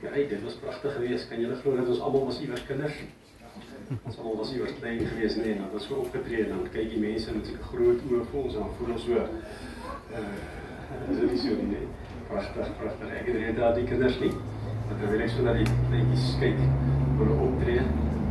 Ja, 0.00 0.10
dit 0.14 0.42
was 0.42 0.54
pragtig 0.54 0.92
geweest. 0.92 1.28
Kan 1.28 1.40
julle 1.40 1.54
glo 1.54 1.76
dat 1.76 1.88
ons 1.88 2.00
almal 2.00 2.24
was 2.24 2.40
iewers 2.40 2.64
kinders? 2.66 2.94
Ons 4.04 4.18
almal 4.18 4.36
was 4.36 4.52
iewers 4.52 4.76
klein 4.78 5.00
geweest, 5.06 5.36
nee, 5.36 5.56
dan 5.56 5.66
was 5.72 5.88
so 5.88 5.94
opgetree 5.94 6.44
en 6.44 6.48
dan 6.48 6.68
kyk 6.70 6.92
die 6.92 7.00
mense 7.02 7.34
met 7.34 7.48
sulke 7.50 7.66
groot 7.72 8.04
oë 8.06 8.20
vir 8.30 8.38
ons 8.42 8.58
en 8.60 8.70
voel 8.78 8.92
ons 8.94 9.06
so 9.08 9.24
uh 10.20 10.22
is 11.10 11.18
dit 11.18 11.40
so 11.42 11.66
nie? 11.68 11.82
Pragtig, 12.28 12.70
pragtig. 12.78 13.10
Ek 13.18 13.26
het 13.26 13.40
rede 13.40 13.58
dat 13.58 13.74
die 13.76 13.84
kinders 13.90 14.20
nie. 14.22 14.30
Want 14.88 15.02
dan 15.02 15.10
wil 15.10 15.24
ek 15.26 15.34
so 15.34 15.44
na 15.44 15.56
die 15.58 15.66
kleintjies 15.66 16.30
kyk 16.44 16.62
hoe 16.62 17.26
hulle 17.26 17.38
optree. 17.48 17.82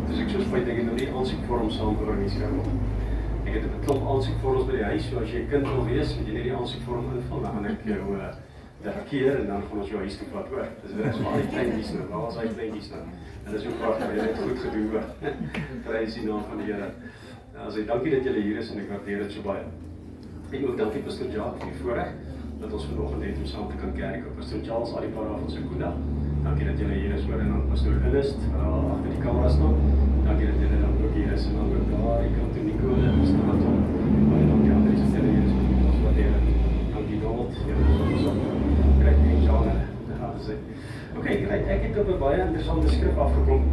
Dus 0.08 0.24
ek 0.24 0.34
so 0.34 0.48
spyt 0.48 0.72
ek 0.72 0.80
het 0.82 0.88
nog 0.88 1.00
nie 1.02 1.12
aansoekvorm 1.12 1.72
saam 1.76 2.00
georganiseer 2.00 2.56
nie. 2.56 2.78
Ek 3.44 3.54
het 3.60 3.68
'n 3.68 3.84
klomp 3.84 4.08
aansoekvorms 4.16 4.70
by 4.72 4.80
die 4.80 4.88
huis, 4.88 5.10
so 5.10 5.20
as 5.20 5.36
jy 5.36 5.44
'n 5.44 5.50
kind 5.52 5.68
wil 5.68 5.86
wees, 5.92 6.16
moet 6.16 6.28
jy 6.28 6.34
net 6.34 6.48
die 6.48 6.56
aansoekvorm 6.56 7.12
invul, 7.18 7.42
dan 7.42 7.52
gaan 7.52 7.72
ek 7.76 7.84
jou 7.92 8.16
uh 8.16 8.32
terugkeer 8.82 9.40
en 9.40 9.48
dan 9.52 9.64
gaan 9.70 9.82
ons 9.84 9.90
jou 9.90 10.02
huis 10.04 10.18
toe 10.20 10.28
vat 10.34 10.52
hoor. 10.54 10.68
Dis 10.84 10.96
reg 11.02 11.20
maar 11.24 11.40
die 11.42 11.50
kleintjies 11.54 11.92
nou. 11.96 12.22
Is 12.28 12.38
hy 12.42 12.46
kleintjies 12.54 12.92
nou? 12.94 13.04
En 13.46 13.56
dis 13.56 13.66
ook 13.68 13.80
pragtig, 13.82 14.14
jy 14.18 14.28
het 14.28 14.40
goed 14.44 14.62
gedoen 14.66 14.88
hoor. 14.94 15.10
Prys 15.88 16.18
die 16.20 16.26
naam 16.28 16.46
van 16.50 16.62
die 16.62 16.70
Here. 16.72 16.90
As 17.66 17.78
jy 17.80 17.86
dankie 17.90 18.14
dat 18.14 18.28
jy 18.28 18.42
hier 18.42 18.62
is 18.62 18.72
en 18.74 18.82
ek 18.84 18.90
waardeer 18.94 19.24
dit 19.26 19.38
so 19.38 19.46
baie. 19.46 19.66
En 20.52 20.68
ook 20.68 20.78
dankie 20.80 21.04
Pastor 21.08 21.32
Jacques 21.34 21.64
vir 21.64 21.72
die 21.74 21.82
voorreg 21.82 22.12
dat 22.62 22.74
ons 22.74 22.86
vanoggend 22.90 23.24
het 23.24 23.38
om 23.38 23.46
saam 23.46 23.68
te 23.70 23.80
kan 23.82 23.92
kerk 23.98 24.30
op 24.30 24.38
Pastor 24.40 24.62
Charles 24.66 24.94
al 24.94 25.06
die 25.06 25.14
paar 25.16 25.32
af 25.34 25.42
van 25.44 25.52
sy 25.54 25.64
koenda. 25.70 25.92
Dankie 26.46 26.70
dat 26.70 26.84
julle 26.84 27.00
hier 27.02 27.18
is 27.18 27.26
hoor 27.30 27.42
en 27.44 27.52
dan 27.54 27.66
Pastor 27.72 27.98
uh, 27.98 28.22
agter 28.94 29.10
die 29.10 29.24
kamera 29.26 29.50
staan. 29.58 29.82
Dankie 30.30 30.52
dat 30.52 30.62
julle 30.66 30.84
dan 30.86 31.02
ook 31.04 31.18
hier 31.18 31.34
is 31.34 31.50
en 31.50 31.60
dan 31.62 31.74
ook 31.80 31.90
daar, 31.96 32.24
ek 32.28 32.38
kan 32.38 32.54
toe 32.54 32.70
Nicole 32.70 33.10
en 33.10 33.26
staan 33.34 33.66
dan. 33.66 33.84
Baie 34.32 34.46
dankie 34.46 34.57
en 40.50 40.56
sê. 40.56 41.18
Okay, 41.18 41.36
ek 41.76 41.82
het 41.88 41.98
op 41.98 42.08
'n 42.08 42.20
baie 42.20 42.42
interessante 42.42 42.88
skrif 42.88 43.18
afgekom 43.18 43.64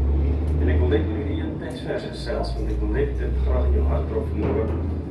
en 0.61 0.69
ek 0.69 0.79
wil 0.79 0.89
oor 0.89 1.27
die 1.29 1.41
een 1.41 1.57
teksvers 1.61 2.05
gesels 2.11 2.55
want 2.55 2.71
ek 2.71 2.79
wil 2.81 2.89
net 2.89 3.19
dit 3.19 3.35
graag 3.47 3.67
in 3.67 3.73
jou 3.73 3.87
hart 3.93 4.09
drop 4.09 4.27
vanmôre. 4.33 4.67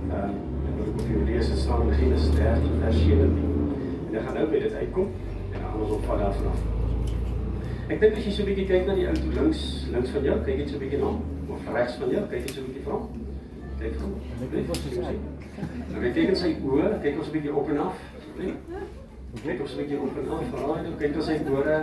Ehm 0.09 0.29
um, 0.29 0.35
ek 0.67 0.73
wil 0.77 0.85
ook 0.87 1.27
lees 1.27 1.49
in 1.49 1.57
staan 1.57 1.81
in 1.87 1.93
Genesis 1.93 2.35
13 2.35 2.79
vers 2.81 2.95
17. 2.95 3.31
En 4.07 4.15
ek 4.15 4.25
gaan 4.25 4.33
nou 4.33 4.47
by 4.49 4.59
dit 4.59 4.73
uitkom 4.73 5.09
en 5.53 5.59
dan 5.61 5.91
op 5.97 6.05
van 6.05 6.17
daarvan 6.17 6.47
af. 6.53 6.59
Ek 7.87 7.99
dink 7.99 8.15
as 8.15 8.25
jy 8.25 8.31
so 8.31 8.41
'n 8.41 8.45
bietjie 8.45 8.67
kyk 8.67 8.85
na 8.87 8.95
die 8.95 9.07
ou 9.07 9.13
toe 9.13 9.33
links 9.33 9.61
links 9.91 10.09
van 10.09 10.23
jou, 10.23 10.37
kyk 10.45 10.57
net 10.57 10.69
so 10.69 10.75
'n 10.75 10.79
bietjie 10.79 10.99
na 10.99 11.05
hom 11.05 11.21
of 11.49 11.73
regs 11.73 11.95
van 12.01 12.09
jou, 12.09 12.23
kyk 12.31 12.39
net 12.39 12.55
so 12.55 12.61
'n 12.61 12.65
bietjie 12.65 12.83
van 12.83 12.93
hom. 12.93 13.05
Kyk 13.79 13.95
hom. 14.01 14.13
Net 14.51 14.67
wat 14.67 14.81
jy 14.85 14.91
sê. 14.97 15.15
Nou 15.91 16.11
kyk 16.13 16.27
in 16.29 16.35
sy 16.35 16.55
oë, 16.63 17.01
kyk 17.03 17.17
ons 17.17 17.27
'n 17.27 17.31
bietjie 17.31 17.55
op 17.55 17.69
en 17.69 17.77
af. 17.77 19.02
Kyk 19.41 19.61
ons 19.61 19.73
'n 19.73 19.77
bietjie 19.77 19.99
op 19.99 20.17
en 20.17 20.29
af, 20.29 20.51
raai 20.53 20.81
nou, 20.83 20.93
kyk 20.99 21.15
ons 21.15 21.25
sy 21.25 21.37
ore. 21.49 21.77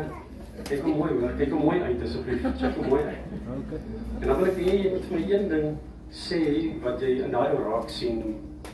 Kyk 0.69 0.83
hoe 0.83 0.95
mooi, 0.95 1.13
hoor. 1.13 1.33
kyk 1.39 1.51
hoe 1.51 1.63
mooi 1.63 1.81
uit 1.83 2.03
asseblief. 2.03 2.43
Check 2.61 2.75
hoe 2.75 2.87
mooi 2.87 3.03
uit. 3.03 3.23
Okay. 3.59 3.81
En 4.21 4.27
dan 4.29 4.37
wil 4.39 4.47
ek 4.47 4.59
hê 4.61 4.77
jy 4.83 4.91
moet 4.91 5.05
vir 5.09 5.19
my 5.19 5.25
een 5.33 5.49
ding 5.49 5.67
sê 6.11 6.41
wat 6.85 7.01
jy 7.03 7.11
in 7.25 7.31
daai 7.35 7.55
raak 7.57 7.89
sien 7.91 8.21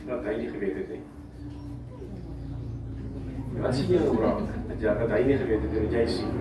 wat 0.09 0.25
hy 0.25 0.35
nie 0.41 0.49
geweet 0.51 0.75
het 0.81 0.89
nie. 0.93 1.01
Wat 3.63 3.75
sien 3.75 3.89
jy 3.95 4.03
oor 4.03 4.21
raak? 4.25 4.53
Dat 4.69 4.85
jy 4.85 4.93
wat 5.01 5.15
hy 5.15 5.21
nie 5.25 5.39
geweet 5.41 5.65
het 5.65 5.73
en 5.81 5.89
jy 5.97 6.05
sien. 6.17 6.31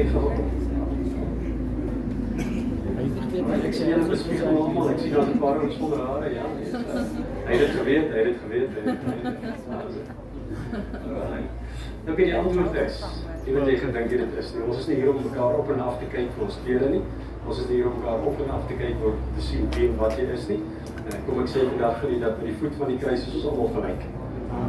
Ek 0.00 0.08
gou. 0.14 0.24
Ek 3.60 3.74
sien 3.74 3.92
julle 3.92 4.08
bespiegel 4.08 4.56
almal. 4.56 4.90
Ek 4.94 5.04
sien 5.04 5.12
daar's 5.18 5.34
'n 5.34 5.38
paar 5.44 5.60
ouens 5.60 5.76
sonder 5.76 6.00
hare, 6.06 6.32
ja. 6.32 6.48
Hy 7.44 7.52
het 7.52 7.60
dit 7.60 7.76
geweet, 7.76 8.08
hy 8.08 8.18
het 8.18 8.26
dit 8.32 8.38
geweet. 8.46 8.68
Hy 8.74 8.80
het 8.80 9.40
dit 9.92 10.20
Nou 12.04 12.14
kan 12.16 12.24
jy 12.24 12.36
antwoord 12.36 12.78
is. 12.80 13.00
Jy 13.44 13.54
weet 13.54 13.68
jy 13.70 13.76
gedink 13.82 14.14
dit 14.14 14.38
is. 14.40 14.52
Ons 14.66 14.78
is 14.82 14.86
nie 14.90 14.96
hier 15.00 15.10
om 15.12 15.20
mekaar 15.22 15.58
op 15.60 15.68
en 15.74 15.82
af 15.84 15.98
te 16.00 16.08
kyk 16.12 16.30
vir 16.36 16.46
ons 16.46 16.56
klere 16.64 16.88
nie. 16.94 17.02
Ons 17.46 17.60
is 17.62 17.68
hier 17.70 17.90
om 17.90 17.98
mekaar 17.98 18.24
op 18.30 18.40
en 18.44 18.50
af 18.56 18.64
te 18.68 18.78
kyk 18.80 19.04
oor 19.04 19.18
te 19.36 19.44
sien 19.44 19.68
wie 19.76 19.90
wat 20.00 20.16
jy 20.18 20.26
is 20.34 20.48
nie. 20.48 20.58
En 21.04 21.20
kom 21.26 21.42
ek 21.44 21.52
sê 21.52 21.66
vandag 21.68 22.00
vir 22.00 22.14
julle 22.14 22.24
dat 22.24 22.40
by 22.40 22.48
die 22.48 22.56
voet 22.62 22.80
van 22.80 22.92
die 22.92 22.98
kruis 23.04 23.26
is 23.26 23.36
ons 23.40 23.46
almal 23.52 23.70
gelyk. 23.76 24.08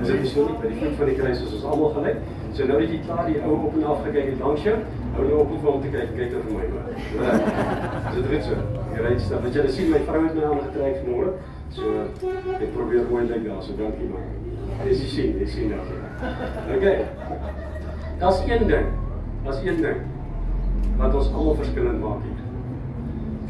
Is 0.02 0.12
dit 0.12 0.22
nie 0.22 0.32
so 0.34 0.46
die 0.62 0.76
voet 0.82 1.00
van 1.00 1.12
die 1.12 1.18
kruis 1.22 1.40
is 1.40 1.56
ons 1.58 1.66
almal 1.74 1.96
gelyk. 1.98 2.22
So 2.52 2.68
nou 2.68 2.82
dat 2.84 2.94
jy 2.94 3.00
klaar 3.08 3.24
die 3.32 3.40
ou 3.48 3.56
op 3.70 3.80
en 3.80 3.88
af 3.94 4.04
gekyk 4.06 4.30
het 4.34 4.44
langs 4.44 4.68
jou, 4.68 4.76
hou 5.16 5.26
nou 5.30 5.40
op 5.46 5.68
om 5.74 5.82
te 5.82 5.94
kyk, 5.96 6.14
kyk 6.20 6.38
oor 6.38 6.46
my 6.52 6.68
hoor. 6.74 6.92
Is 6.98 8.20
dit 8.20 8.30
reg 8.36 8.46
so? 8.50 8.60
Jy 8.92 9.08
ry 9.08 9.16
stap. 9.24 9.48
Wat 9.48 9.56
jy 9.56 9.68
sien 9.72 9.92
my 9.96 10.04
vrou 10.10 10.22
het 10.28 10.38
my 10.38 10.48
aangetrek 10.52 11.02
vanmôre. 11.06 11.36
So 11.72 11.98
ek 12.60 12.70
probeer 12.76 13.08
mooi 13.10 13.26
lyk 13.30 13.48
daar, 13.48 13.64
so 13.64 13.80
dankie 13.80 14.12
man. 14.12 14.41
Dis 14.84 15.04
jy 15.04 15.10
sien, 15.16 15.36
jy 15.40 15.48
sien 15.48 15.70
nou. 15.74 15.84
Okay. 16.76 17.06
Daar's 18.22 18.42
een 18.48 18.68
ding. 18.68 18.90
Daar's 19.44 19.62
een 19.66 19.82
ding 19.82 20.02
wat 20.98 21.16
ons 21.16 21.34
almal 21.34 21.56
verskillend 21.56 22.02
maak 22.02 22.24
hier. 22.24 22.40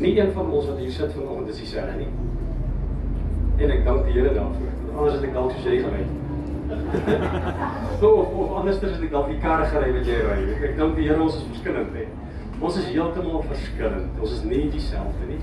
Nie 0.02 0.20
een 0.20 0.32
van 0.32 0.52
ons 0.52 0.68
wat 0.68 0.78
hier 0.78 0.92
sit 0.92 1.14
vanoggend 1.14 1.50
is 1.50 1.60
dieselfde 1.60 1.98
nie. 1.98 2.08
En 3.62 3.74
ek 3.76 3.86
dank 3.86 4.06
die 4.08 4.16
Here 4.16 4.34
daarvoor. 4.34 4.72
Anders 4.96 5.18
het 5.18 5.28
ek 5.28 5.34
dalk 5.36 5.52
soos 5.56 5.68
jy 5.68 5.82
gery. 5.84 6.06
so 8.00 8.12
of, 8.22 8.32
of 8.44 8.54
anders 8.62 8.80
het 8.82 8.96
ek 8.96 9.12
dalk 9.12 9.28
die 9.30 9.42
karre 9.44 9.68
gery 9.74 9.92
wat 9.98 10.08
jy 10.10 10.22
ry. 10.26 10.38
Ek 10.70 10.78
dank 10.80 10.96
die 10.98 11.10
Here 11.10 11.20
ons 11.22 11.38
is 11.42 11.50
verskillend 11.52 11.98
hè. 11.98 12.08
Ons 12.62 12.78
is 12.78 12.88
heeltemal 12.94 13.44
verskillend. 13.50 14.22
Ons 14.22 14.38
is 14.38 14.48
nie 14.48 14.64
dieselfde 14.72 15.30
nie. 15.34 15.42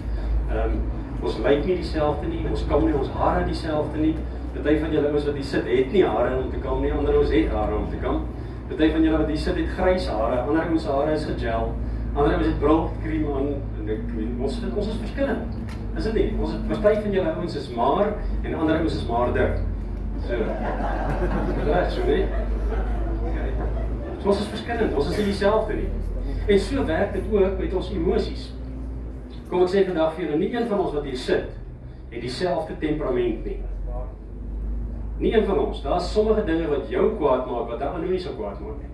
Ehm 0.49 0.79
um, 0.79 0.81
ons 1.19 1.39
lyk 1.43 1.65
nie 1.67 1.81
dieselfde 1.81 2.29
nie. 2.31 2.45
Ons 2.47 2.65
kam 2.71 2.85
nie 2.87 2.95
ons 2.95 3.13
hare 3.19 3.45
dieselfde 3.47 4.01
nie. 4.01 4.15
Party 4.55 4.79
van 4.81 4.93
julle 4.93 5.11
ouens 5.13 5.27
wat 5.29 5.35
hier 5.35 5.45
sit 5.45 5.67
het 5.69 5.93
nie 5.93 6.05
hare 6.05 6.37
om 6.37 6.51
te 6.51 6.61
kam 6.63 6.81
nie. 6.83 6.93
Ander 6.93 7.15
ouens 7.15 7.33
het 7.35 7.53
hare 7.53 7.77
om 7.77 7.89
te 7.91 8.01
kam. 8.03 8.25
Party 8.69 8.91
van 8.95 9.05
julle 9.07 9.21
wat 9.23 9.33
hier 9.33 9.43
sit 9.43 9.61
het 9.61 9.71
grys 9.77 10.09
hare. 10.13 10.41
Ander 10.41 10.65
ouens 10.65 10.83
se 10.83 10.93
hare 10.93 11.15
is 11.17 11.27
gegel. 11.29 11.73
Ander 12.15 12.35
ouens 12.35 12.47
het 12.47 12.59
brulkrem 12.63 13.27
aan 13.35 13.49
en 13.79 13.93
ek 13.95 14.15
ons 14.43 14.59
ons 14.75 14.89
is 14.89 15.01
verskillend. 15.05 15.59
Is 15.97 16.09
dit 16.09 16.19
nie? 16.19 16.27
Ons 16.41 16.57
party 16.73 16.95
van 17.05 17.17
julle 17.19 17.35
ouens 17.37 17.57
is 17.63 17.71
maar 17.77 18.13
en 18.43 18.55
ander 18.55 18.81
ouens 18.81 18.97
is 18.97 19.07
maarder. 19.09 19.59
So. 20.27 20.35
Reg, 21.69 21.91
so 21.95 22.05
nie. 22.09 22.25
Okay. 23.31 23.51
Ons 24.25 24.41
is 24.41 24.53
verskillend. 24.53 24.95
Ons 24.95 25.11
is 25.13 25.21
nie 25.21 25.31
dieselfde 25.31 25.79
nie. 25.79 25.91
En 26.49 26.61
so 26.61 26.85
werk 26.89 27.13
dit 27.13 27.33
ook 27.33 27.59
met 27.61 27.75
ons 27.75 27.91
emosies. 27.95 28.49
Kom 29.49 29.65
ek 29.65 29.73
sê 29.73 29.85
vandag 29.89 30.15
vir 30.17 30.27
julle, 30.27 30.39
nie 30.41 30.51
een 30.53 30.67
van 30.69 30.83
ons 30.85 30.95
wat 30.97 31.07
hier 31.09 31.21
sit 31.21 31.55
het 32.09 32.23
dieselfde 32.25 32.75
temperament 32.81 33.45
nie. 33.45 33.59
Nie 35.19 35.35
een 35.35 35.45
van 35.45 35.59
ons. 35.59 35.83
Daar's 35.83 36.13
sommige 36.13 36.45
dinge 36.45 36.69
wat 36.69 36.89
jou 36.89 37.17
kwaad 37.17 37.47
maak 37.51 37.69
wat 37.69 37.83
ander 37.83 38.09
nie 38.09 38.21
so 38.23 38.35
kwaad 38.39 38.61
maak 38.61 38.79
nie. 38.79 38.91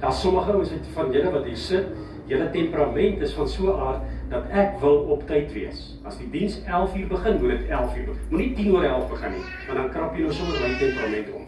Daar's 0.00 0.20
sommige 0.20 0.52
ouens 0.52 0.70
van 0.94 1.12
julle 1.12 1.30
wat 1.30 1.44
hier 1.44 1.56
sit, 1.56 1.86
julle 2.26 2.50
temperament 2.50 3.22
is 3.22 3.32
van 3.34 3.48
so 3.48 3.72
'n 3.72 3.80
aard 3.80 4.00
dat 4.30 4.44
ek 4.52 4.80
wil 4.80 4.96
op 5.14 5.26
tyd 5.26 5.52
wees. 5.52 5.98
As 6.04 6.18
die 6.18 6.30
diens 6.30 6.60
11:00 6.66 7.08
begin, 7.08 7.40
moet 7.40 7.50
dit 7.50 7.68
11:00 7.68 8.04
begin. 8.06 8.16
Moenie 8.30 8.54
10 8.54 8.72
oor 8.72 8.84
11 8.84 9.08
begin 9.10 9.30
nie, 9.30 9.44
want 9.66 9.78
dan 9.78 9.90
krap 9.90 10.14
jy 10.14 10.20
nou 10.22 10.32
sommer 10.32 10.60
my 10.60 10.74
temperament 10.78 11.32
om. 11.34 11.42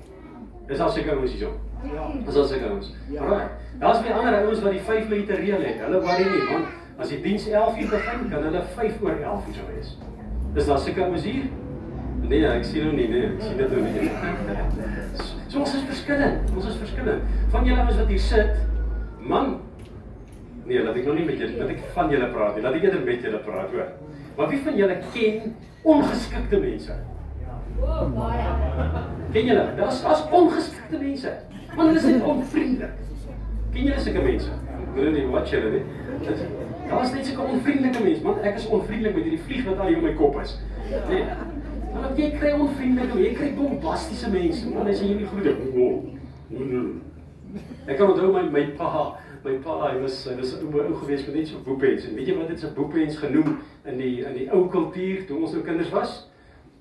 Dis 0.67 0.81
al 0.81 0.91
seker 0.91 1.17
ouens 1.17 1.33
hierso. 1.33 1.53
Ja. 1.95 2.11
Dis 2.27 2.37
al 2.37 2.45
seker 2.45 2.71
ouens. 2.71 2.95
Ja. 3.11 3.25
Right. 3.25 3.51
Daar's 3.79 4.03
baie 4.03 4.15
ander 4.15 4.45
ouens 4.45 4.61
wat 4.63 4.73
die 4.73 4.81
5 4.81 5.09
minute 5.09 5.35
reël 5.35 5.63
het. 5.63 5.81
Hulle 5.81 6.01
worry 6.01 6.25
nie, 6.25 6.47
want 6.53 6.67
as 6.99 7.09
die 7.09 7.21
diens 7.21 7.49
11:00 7.49 7.91
begin, 7.91 8.29
kan 8.31 8.43
hulle 8.43 8.63
5 8.63 9.03
oor 9.03 9.17
11 9.23 9.45
hier 9.45 9.75
wees. 9.75 9.99
Dis 10.55 10.67
daar 10.67 10.79
seker 10.79 11.05
ouens 11.05 11.25
hier. 11.25 11.45
Nee, 12.31 12.45
ek 12.47 12.65
sien 12.65 12.85
nou 12.87 12.93
nie, 12.95 13.09
nee, 13.11 13.33
ek 13.33 13.41
sien 13.43 13.57
dit 13.59 13.73
nou 13.75 13.81
nie. 13.83 14.05
So 15.51 15.65
ons 15.65 15.73
is 15.75 15.83
verskillend. 15.89 16.53
Ons 16.55 16.69
is 16.71 16.79
verskillend. 16.79 17.27
Van 17.51 17.67
julle 17.67 17.83
ouens 17.83 17.99
wat 17.99 18.13
hier 18.13 18.23
sit, 18.23 18.61
man, 19.19 19.57
Nee, 20.71 20.83
laat 20.87 20.99
ek 21.01 21.07
nou 21.09 21.17
nie 21.17 21.25
met 21.27 21.41
julle, 21.41 21.57
laat 21.59 21.71
ek 21.75 21.81
van 21.97 22.13
julle 22.13 22.27
praat 22.31 22.55
nie. 22.55 22.63
Laat 22.63 22.77
ek 22.79 22.85
eerder 22.87 23.01
met 23.03 23.25
julle 23.27 23.39
praat, 23.43 23.73
hoor. 23.75 23.89
Maar 24.37 24.51
wie 24.53 24.59
van 24.63 24.77
julle 24.79 24.97
ken 25.11 25.55
ongeskikte 25.83 26.61
mense? 26.63 26.95
Ja. 27.41 27.57
O, 27.83 28.05
baie. 28.15 28.45
Ken 29.35 29.49
julle? 29.51 29.65
Daar's 29.81 29.99
daar's 30.05 30.23
ongeskikte 30.31 31.01
mense. 31.01 31.33
Want 31.73 31.89
hulle 31.89 31.99
is 31.99 32.07
net 32.07 32.29
onvriendelik. 32.35 33.01
Ken 33.75 33.89
julle 33.89 34.05
sulke 34.05 34.23
mense? 34.29 34.55
Ek 34.77 34.93
weet 34.95 35.17
nie 35.17 35.27
wat 35.33 35.51
julle 35.51 35.73
nie. 35.75 35.83
Daar's 36.91 37.17
net 37.17 37.27
sulke 37.27 37.51
onvriendelike 37.57 38.07
mense, 38.07 38.25
want 38.29 38.47
ek 38.53 38.63
is 38.63 38.71
onvriendelik 38.71 39.19
met 39.19 39.27
hierdie 39.27 39.45
vlieg 39.49 39.67
wat 39.67 39.83
al 39.83 39.91
hier 39.91 39.99
in 39.99 40.07
my 40.07 40.15
kop 40.23 40.39
is. 40.45 40.55
Nee. 41.11 41.25
Want 41.95 42.19
jy 42.19 42.31
kry 42.39 42.53
onvriendelike, 42.55 43.19
jy 43.19 43.31
kry 43.35 43.49
bombastiese 43.57 44.31
mense, 44.31 44.69
want 44.75 44.89
as 44.89 45.01
jy 45.03 45.15
nie 45.19 45.27
groet 45.31 45.59
nie. 45.67 46.19
Ek 47.87 47.99
kan 47.99 48.13
onthou 48.13 48.31
my 48.35 48.45
my 48.55 48.65
pa 48.79 49.19
my 49.45 49.57
pa 49.65 49.77
hy 49.83 49.95
was 50.03 50.19
hy 50.29 50.37
was 50.39 50.53
'n 50.55 50.67
ou 50.71 50.95
gewees 51.01 51.27
met 51.27 51.35
net 51.35 51.49
so 51.49 51.59
boepens 51.65 52.07
en 52.07 52.15
weet 52.15 52.29
jy 52.29 52.37
wat 52.37 52.49
dit 52.49 52.59
is 52.59 52.65
'n 52.65 52.75
boepens 52.75 53.17
genoem 53.17 53.59
in 53.85 53.97
die 53.99 54.25
in 54.25 54.35
die 54.35 54.49
ou 54.53 54.69
kultuur 54.69 55.27
toe 55.27 55.41
ons 55.41 55.53
nou 55.53 55.63
kinders 55.63 55.91
was? 55.91 56.29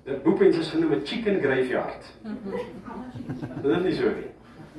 Dat 0.04 0.22
boepens 0.22 0.58
is 0.58 0.70
genoem 0.70 0.92
'n 0.92 1.04
chicken 1.04 1.40
graveyard. 1.40 2.04
Dit 3.62 3.76
is 3.76 3.82
nie 3.82 3.92
so 3.92 4.04
nie. 4.14 4.30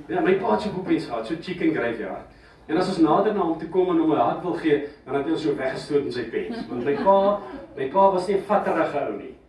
Ja 0.08 0.22
my 0.22 0.36
pa 0.36 0.52
het 0.52 0.62
so 0.62 0.70
boepens 0.72 1.06
gehad 1.06 1.28
so 1.28 1.36
chicken 1.42 1.74
graveyard. 1.74 2.26
En 2.68 2.78
as 2.78 2.88
ons 2.88 3.00
nader 3.00 3.34
na 3.34 3.42
hom 3.42 3.58
toe 3.58 3.70
kom 3.70 3.90
en 3.90 4.00
hom 4.00 4.12
'n 4.12 4.18
hart 4.18 4.44
wil 4.44 4.54
gee 4.54 4.88
dan 5.06 5.16
het 5.16 5.26
hy 5.26 5.32
ons 5.32 5.42
so 5.42 5.56
weggestoot 5.56 6.06
in 6.06 6.12
sy 6.12 6.24
pens. 6.30 6.68
Want 6.70 6.86
my 6.86 6.96
pa 6.96 7.42
my 7.76 7.90
pa 7.90 8.12
was 8.12 8.28
nie 8.28 8.38
'n 8.38 8.44
vatterige 8.44 9.08
ou 9.10 9.18
nie 9.18 9.41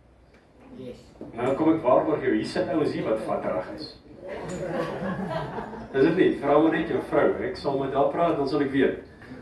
yes 0.77 1.03
nou 1.35 1.55
kom 1.55 1.73
ek 1.75 1.83
waarborg 1.83 2.23
jou 2.23 2.35
hier 2.35 2.45
sit 2.55 2.69
ouens 2.73 2.93
hier 2.93 3.05
wat 3.09 3.19
vatterig 3.27 3.69
is 3.77 3.91
Is 5.93 6.05
dit 6.07 6.15
nie? 6.17 6.29
Vra 6.41 6.57
maar 6.59 6.71
net 6.73 6.89
jou 6.89 6.99
vrou. 7.09 7.25
Ek 7.45 7.57
sal 7.59 7.75
met 7.77 7.93
haar 7.93 8.09
praat 8.13 8.37
dan 8.39 8.47
sal 8.49 8.63
ek 8.65 8.71
weet. 8.73 9.01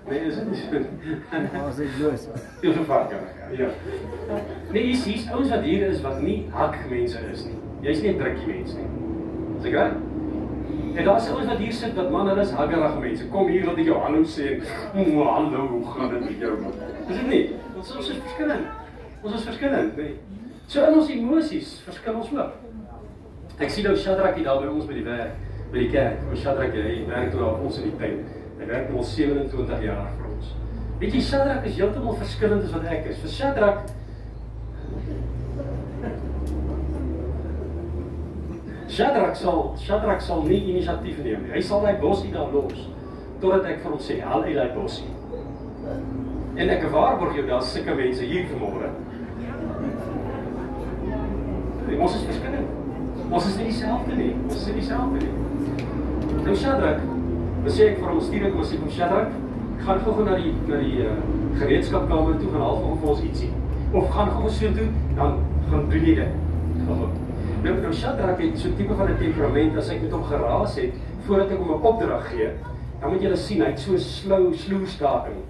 Nee, 0.10 0.20
is 0.28 0.36
dit 0.36 0.50
nie? 0.52 1.18
Maar 1.54 1.68
as 1.70 1.80
ek 1.80 2.00
los. 2.02 2.26
Jy 2.64 2.74
so 2.76 2.86
vaak 2.90 3.14
ja. 3.14 3.70
Nee, 4.72 4.84
hier's 4.90 5.06
hier's 5.06 5.28
ouens 5.32 5.52
wat 5.54 5.64
hier 5.68 5.86
is 5.88 6.02
wat 6.06 6.22
nie 6.26 6.40
hak 6.56 6.80
mense 6.90 7.22
is 7.32 7.46
nie. 7.48 7.60
Jy's 7.86 8.02
nie 8.04 8.12
'n 8.14 8.20
drukkie 8.20 8.48
mens 8.50 8.74
nie. 8.76 8.90
Is 9.60 9.70
ek 9.70 9.78
reg? 9.78 9.96
En 10.92 11.06
daar's 11.06 11.30
ouens 11.32 11.48
wat 11.48 11.64
hier 11.64 11.74
sit 11.74 11.96
wat 11.96 12.12
man, 12.12 12.28
hulle 12.28 12.42
is 12.42 12.52
haggerige 12.52 13.00
mense. 13.00 13.30
Kom 13.32 13.48
hier 13.48 13.66
wil 13.66 13.78
ek 13.78 13.86
jou 13.86 14.00
hallo 14.04 14.24
sê. 14.24 14.60
Mm, 14.94 15.22
hallo, 15.22 15.68
hoe 15.68 15.86
gaan 15.94 16.10
dit 16.10 16.26
met 16.26 16.40
jou? 16.40 16.54
Is 17.08 17.16
dit 17.16 17.28
nie? 17.28 17.44
Ons 17.78 17.96
ons 17.96 18.10
is 18.10 18.18
verskillend. 18.18 18.68
Ons 19.24 19.36
is 19.36 19.44
verskillend, 19.44 19.98
nee. 19.98 20.16
So 20.72 20.80
in 20.88 20.96
ons 20.96 21.10
emosies 21.12 21.72
verskil 21.84 22.16
ons 22.16 22.30
ook. 22.32 22.52
Ek 23.60 23.72
sien 23.74 23.84
nou 23.84 23.92
Shadrack 24.00 24.38
hier 24.38 24.46
daar 24.48 24.62
by 24.62 24.70
ons 24.72 24.86
by 24.88 24.96
die 24.96 25.04
werk, 25.04 25.34
by 25.74 25.82
die 25.82 25.90
kerk. 25.92 26.22
Ons 26.32 26.46
Shadrack 26.46 26.78
hy 26.78 26.94
werk 27.10 27.34
toe 27.34 27.42
op 27.44 27.66
ons 27.68 27.80
in 27.82 27.90
die 27.90 27.98
tuin. 28.00 28.22
Hy 28.62 28.70
werk 28.70 28.94
al 28.96 29.04
27 29.10 29.84
jaar 29.84 30.14
vir 30.16 30.30
ons. 30.30 30.54
Weet 31.02 31.18
jy 31.18 31.26
Shadrack 31.28 31.68
is 31.68 31.76
heeltemal 31.76 32.16
verskillend 32.22 32.64
as 32.70 32.72
wat 32.78 32.88
ek 32.88 33.12
is. 33.12 33.20
Vir 33.26 33.36
Shadrack 33.36 33.92
Shadrack 38.96 39.38
sal 39.44 39.62
Shadrack 39.84 40.24
sal 40.24 40.48
nie 40.48 40.64
inisiatief 40.72 41.20
neem 41.20 41.50
nie. 41.50 41.56
Hy 41.58 41.68
sal 41.68 41.84
daai 41.84 42.00
bosie 42.00 42.32
daar 42.32 42.52
los 42.56 42.88
totdat 43.44 43.68
ek 43.68 43.84
vir 43.84 43.92
hom 43.92 44.00
sê, 44.00 44.22
"Haal 44.24 44.48
uit 44.48 44.56
daai 44.56 44.72
bosie." 44.72 45.12
En 46.56 46.70
ek 46.70 46.92
waarborg 46.92 47.36
jou 47.36 47.48
daar's 47.48 47.74
sulke 47.74 47.96
mense 47.96 48.24
hier 48.24 48.48
vanmôre. 48.48 49.11
Ons 52.00 52.16
is 52.16 52.24
verskillend. 52.24 52.68
Ons 53.32 53.48
is 53.48 53.58
nie 53.58 53.66
dieselfde 53.70 54.16
nie. 54.16 54.34
Ons 54.44 54.56
is 54.56 54.66
nie 54.68 54.74
dieselfde 54.80 55.20
nie. 55.20 55.34
Nou 56.46 56.56
Shadrack, 56.56 57.02
dan 57.64 57.74
sê 57.76 57.88
ek 57.92 58.00
vir 58.02 58.10
hom 58.10 58.22
stuur 58.24 58.46
ek 58.50 58.56
mos 58.58 58.74
ek 58.76 58.86
om 58.86 58.94
Shadrack, 58.96 59.36
gaan 59.82 60.02
gou-gou 60.06 60.26
na 60.28 60.38
die 60.40 60.54
na 60.70 60.80
die 60.82 61.06
uh, 61.06 61.18
gereedskapkamer 61.60 62.40
toe 62.40 62.50
gaan 62.54 62.66
haal 62.66 62.80
vir 62.80 62.90
hom 62.90 63.06
ons 63.14 63.24
ietsie. 63.28 63.52
Of 63.92 64.10
gaan 64.16 64.32
gou-gou 64.34 64.54
so 64.58 64.74
toe, 64.78 64.88
dan 65.20 65.40
gaan 65.70 65.88
doen 65.94 66.10
jy 66.10 66.18
dit. 66.22 66.36
Gou-gou. 66.88 67.12
Nou 67.62 67.78
nou 67.86 67.94
Shadrack 67.94 68.42
het 68.42 68.60
so 68.60 68.70
'n 68.70 68.76
tipe 68.78 68.98
van 68.98 69.12
'n 69.12 69.18
temperament 69.18 69.78
as 69.78 69.90
ek 69.90 70.02
met 70.02 70.12
hom 70.12 70.24
geraas 70.24 70.76
het 70.76 70.94
voordat 71.28 71.52
ek 71.52 71.58
hom 71.58 71.72
'n 71.72 71.86
opdrag 71.94 72.30
gee, 72.32 72.50
dan 73.02 73.12
moet 73.12 73.22
jy 73.22 73.36
sien 73.36 73.62
hy't 73.62 73.80
so 73.80 73.98
slou 73.98 74.54
sloe 74.54 74.86
staking. 74.86 75.42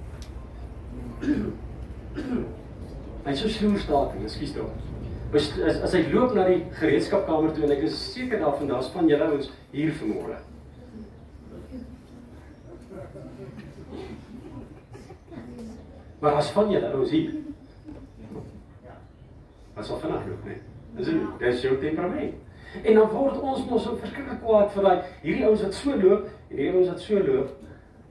Hy't 3.25 3.37
so 3.37 3.47
sloe 3.47 3.77
staking, 3.77 4.23
ekskuus 4.23 4.53
tog. 4.53 4.90
As, 5.31 5.47
as 5.83 5.93
hy 5.95 6.01
loop 6.11 6.33
na 6.35 6.43
die 6.49 6.63
gereedskapkamer 6.75 7.53
toe 7.55 7.63
en 7.63 7.71
ek 7.77 7.85
is 7.87 7.99
seker 8.11 8.41
daarvan 8.41 8.67
daar's 8.67 8.89
van 8.91 9.07
julle 9.07 9.29
ouens 9.31 9.51
hier 9.71 9.93
vanmôre. 9.95 10.39
Maar 16.21 16.35
as 16.41 16.51
van 16.51 16.69
julle 16.71 16.91
ouens 16.91 17.15
hier. 17.15 17.31
Wat 19.73 19.87
sal 19.87 20.01
vanaand 20.03 20.27
loop, 20.27 20.43
nee? 20.45 20.59
Dis 20.97 21.07
dit, 21.07 21.23
dis 21.39 21.63
jou 21.63 21.77
temperament. 21.79 22.35
En 22.83 22.93
dan 22.99 23.09
word 23.11 23.39
ons 23.39 23.65
mos 23.69 23.83
so 23.83 23.95
verskriklik 24.03 24.43
kwaad 24.43 24.69
vir 24.75 24.85
daai 24.85 25.09
hierdie 25.23 25.47
ouens 25.47 25.63
wat 25.65 25.79
so 25.79 25.95
loop 25.95 26.27
en 26.27 26.57
hierdie 26.59 26.75
ouens 26.75 26.91
wat 26.91 27.03
so 27.07 27.23
loop. 27.25 27.57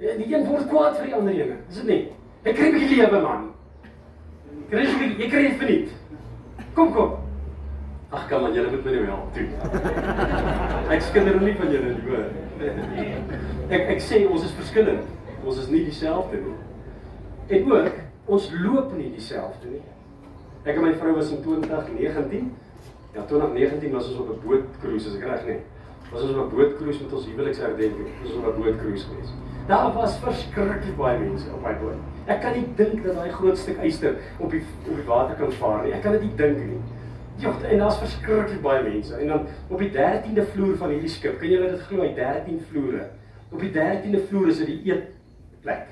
En 0.00 0.20
die 0.24 0.32
een 0.32 0.48
word 0.48 0.68
kwaad 0.72 0.96
vir 0.98 1.10
die 1.10 1.16
ander 1.20 1.36
een. 1.36 1.56
Is 1.68 1.82
dit 1.82 1.88
nie? 1.92 2.02
Ek 2.42 2.56
kry 2.56 2.68
'n 2.72 2.78
bietjie 2.78 3.02
lewe 3.04 3.20
man. 3.28 3.50
Kry 4.70 4.84
jy 4.88 5.16
jy 5.20 5.28
kry 5.28 5.42
dit 5.48 5.58
verniet. 5.60 5.98
Kom 6.80 6.92
kom. 6.92 7.10
Ag 8.08 8.28
kom 8.28 8.40
man, 8.40 8.54
julle 8.56 8.70
moet 8.72 8.84
my 8.84 8.92
nou 8.94 9.02
help 9.04 9.34
toe. 9.36 9.48
ek 10.94 11.02
skinder 11.04 11.36
nie 11.42 11.52
van 11.58 11.74
julle 11.74 11.90
nie, 11.92 12.06
hoor. 12.06 12.30
ek 13.76 13.92
ek 13.96 14.00
sê 14.00 14.22
ons 14.24 14.46
is 14.46 14.54
verskillend. 14.56 15.10
Ons 15.44 15.60
is 15.60 15.68
nie 15.68 15.82
dieselfde 15.90 16.40
nie. 16.40 16.54
En 17.58 17.68
ook 17.74 18.00
ons 18.32 18.48
loop 18.62 18.96
nie 18.96 19.10
dieselfde 19.12 19.74
nie. 19.74 19.82
Ek 20.64 20.80
en 20.80 20.86
my 20.86 20.94
vrou 20.96 21.12
was 21.18 21.34
in 21.36 21.44
2019. 21.44 22.48
Ja, 23.12 23.28
2019 23.28 23.92
was 23.98 24.08
ons 24.14 24.24
op 24.24 24.32
'n 24.32 24.40
bootcruise, 24.46 25.12
as 25.12 25.20
ek 25.20 25.28
reg 25.28 25.46
nie. 25.52 25.60
Was 26.14 26.22
ons 26.22 26.32
op 26.32 26.48
'n 26.48 26.56
bootcruise 26.56 27.04
met 27.04 27.12
ons 27.12 27.28
huweliksherdenking. 27.28 28.08
Ons 28.24 28.32
was 28.32 28.40
op 28.40 28.56
'n 28.56 28.62
bootcruise 28.62 29.04
geweest. 29.04 29.49
Daar 29.70 29.92
was 29.92 30.16
verskriklik 30.18 30.96
baie 30.96 31.18
mense 31.18 31.46
op 31.54 31.62
daai 31.62 31.76
boot. 31.78 31.98
Ek 32.26 32.40
kan 32.42 32.56
nie 32.58 32.64
dink 32.74 33.04
dat 33.04 33.14
daai 33.14 33.30
groot 33.30 33.58
stuk 33.58 33.78
yster 33.86 34.16
op 34.42 34.50
die 34.50 34.64
op 34.88 34.96
die 34.98 35.04
water 35.06 35.36
kan 35.38 35.52
vaar 35.60 35.84
nie. 35.84 35.92
Ek 35.94 36.02
kan 36.02 36.16
dit 36.16 36.24
nie 36.26 36.32
dink 36.40 36.58
nie. 36.58 36.78
Ja, 37.38 37.52
en 37.68 37.78
daar's 37.78 38.00
verskriklik 38.02 38.64
baie 38.64 38.82
mense. 38.82 39.14
En 39.14 39.30
dan 39.30 39.46
op 39.68 39.78
die 39.78 39.92
13de 39.94 40.48
vloer 40.56 40.74
van 40.80 40.90
hierdie 40.90 41.12
skip, 41.14 41.38
kan 41.38 41.52
julle 41.54 41.70
dit 41.70 41.86
glo, 41.86 42.02
hy 42.02 42.10
13 42.18 42.58
vloere. 42.72 43.06
Op 43.52 43.62
die 43.62 43.70
13de 43.76 44.24
vloer 44.26 44.50
is 44.50 44.58
dit 44.64 44.72
die 44.72 44.90
eetplek. 44.90 45.86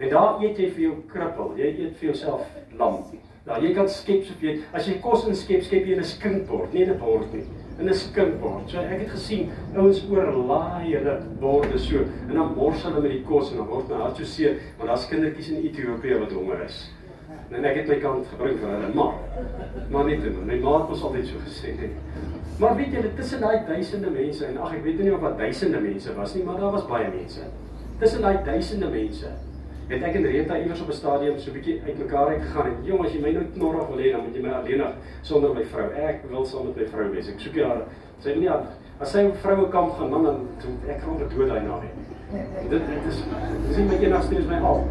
En 0.00 0.14
daar 0.16 0.42
eet 0.42 0.58
jy 0.58 0.68
vir 0.74 0.86
jou 0.88 0.98
krippel. 1.14 1.54
Jy 1.62 1.72
eet 1.84 1.96
vir 2.02 2.10
jouself 2.10 2.50
lam. 2.82 2.98
Nou 3.46 3.62
jy 3.62 3.70
kan 3.78 3.94
skep 3.94 4.26
so 4.26 4.42
jy 4.42 4.58
as 4.74 4.90
jy 4.90 4.98
kos 5.06 5.30
inskep, 5.30 5.62
skep 5.68 5.86
jy 5.86 6.00
in 6.00 6.02
'n 6.02 6.14
skinkbord, 6.16 6.74
nie 6.74 6.82
in 6.82 6.96
'n 6.96 6.98
bord 6.98 7.30
nie. 7.32 7.46
In 7.80 7.88
'n 7.88 7.94
skinkbord. 7.94 8.70
So 8.70 8.78
ek 8.78 9.00
het 9.00 9.10
gesien 9.10 9.50
ouens 9.74 10.02
oorlaai 10.10 10.94
hulle 10.94 11.18
borde 11.40 11.78
so 11.78 12.04
en 12.28 12.34
dan 12.34 12.52
mors 12.56 12.82
hulle 12.82 13.00
met 13.00 13.10
die 13.10 13.22
kos 13.24 13.50
en 13.50 13.56
dan 13.56 13.66
word 13.66 13.88
my 13.88 14.02
hart 14.02 14.16
so 14.16 14.24
seer 14.24 14.58
want 14.78 14.88
daar's 14.88 15.08
kindertjies 15.08 15.48
in 15.48 15.64
Ethiopië 15.64 16.18
wat 16.20 16.32
honger 16.32 16.64
is. 16.66 16.92
En 17.50 17.64
ek 17.64 17.76
het 17.76 17.88
my 17.88 17.98
kant 18.02 18.26
gebring 18.26 18.58
vir 18.60 18.68
hulle, 18.68 18.94
maar 18.94 19.14
maar 19.90 20.04
nie 20.04 20.20
doen. 20.20 20.44
My 20.46 20.60
ma 20.60 20.78
het 20.78 20.88
mos 20.88 21.02
altyd 21.02 21.26
so 21.26 21.40
gesê 21.46 21.74
net. 21.80 21.96
Maar 22.60 22.76
weet 22.76 22.92
jy, 22.92 23.02
tussen 23.16 23.40
daai 23.40 23.64
duisende 23.66 24.10
mense 24.10 24.46
en 24.46 24.58
ag 24.58 24.74
ek 24.74 24.84
weet 24.84 25.00
nie 25.00 25.14
of 25.14 25.20
wat 25.20 25.38
duisende 25.38 25.80
mense 25.80 26.14
was 26.14 26.34
nie, 26.34 26.44
maar 26.44 26.60
daar 26.60 26.72
was 26.72 26.86
baie 26.86 27.08
mense. 27.08 27.40
Tussen 27.98 28.22
daai 28.22 28.44
duisende 28.44 28.88
mense 28.92 29.32
het 29.90 30.02
ek 30.06 30.14
en 30.20 30.26
Rita 30.26 30.56
iewers 30.58 30.80
op 30.80 30.88
'n 30.88 30.92
stadium 30.92 31.38
so 31.38 31.50
'n 31.50 31.54
bietjie 31.54 31.82
uitmekaar 31.86 32.28
uitgegaan 32.28 32.66
en 32.66 32.76
jong 32.84 33.04
as 33.04 33.12
jy 33.12 33.20
my 33.20 33.32
nou 33.32 33.44
knorrig 33.54 33.88
wil 33.88 33.98
hê 33.98 34.12
dan 34.12 34.20
moet 34.24 34.34
jy 34.34 34.42
my 34.42 34.50
alleenig 34.50 34.92
sonder 35.22 35.54
my 35.54 35.64
vrou. 35.64 35.90
Ek 35.92 36.20
wil 36.30 36.44
saam 36.44 36.66
met 36.66 36.76
my 36.76 36.86
vrou 36.86 37.10
wees. 37.10 37.28
Ek 37.28 37.40
soek 37.40 37.56
haar. 37.56 37.82
Sy 38.18 38.34
nie 38.34 38.48
as 39.00 39.12
sy 39.12 39.30
vroue 39.42 39.68
kamp 39.68 39.98
gaan 39.98 40.10
man 40.10 40.22
dan 40.22 40.46
ek 40.88 41.00
gaan 41.02 41.18
dood 41.18 41.48
daai 41.48 41.62
na 41.62 41.80
nie. 41.80 41.90
Dit 42.68 42.82
dit 42.86 43.06
is 43.08 43.24
dis 43.68 43.76
nie 43.76 43.86
my 43.86 43.94
enigste 43.94 44.38
is 44.38 44.46
my 44.46 44.58
al. 44.58 44.86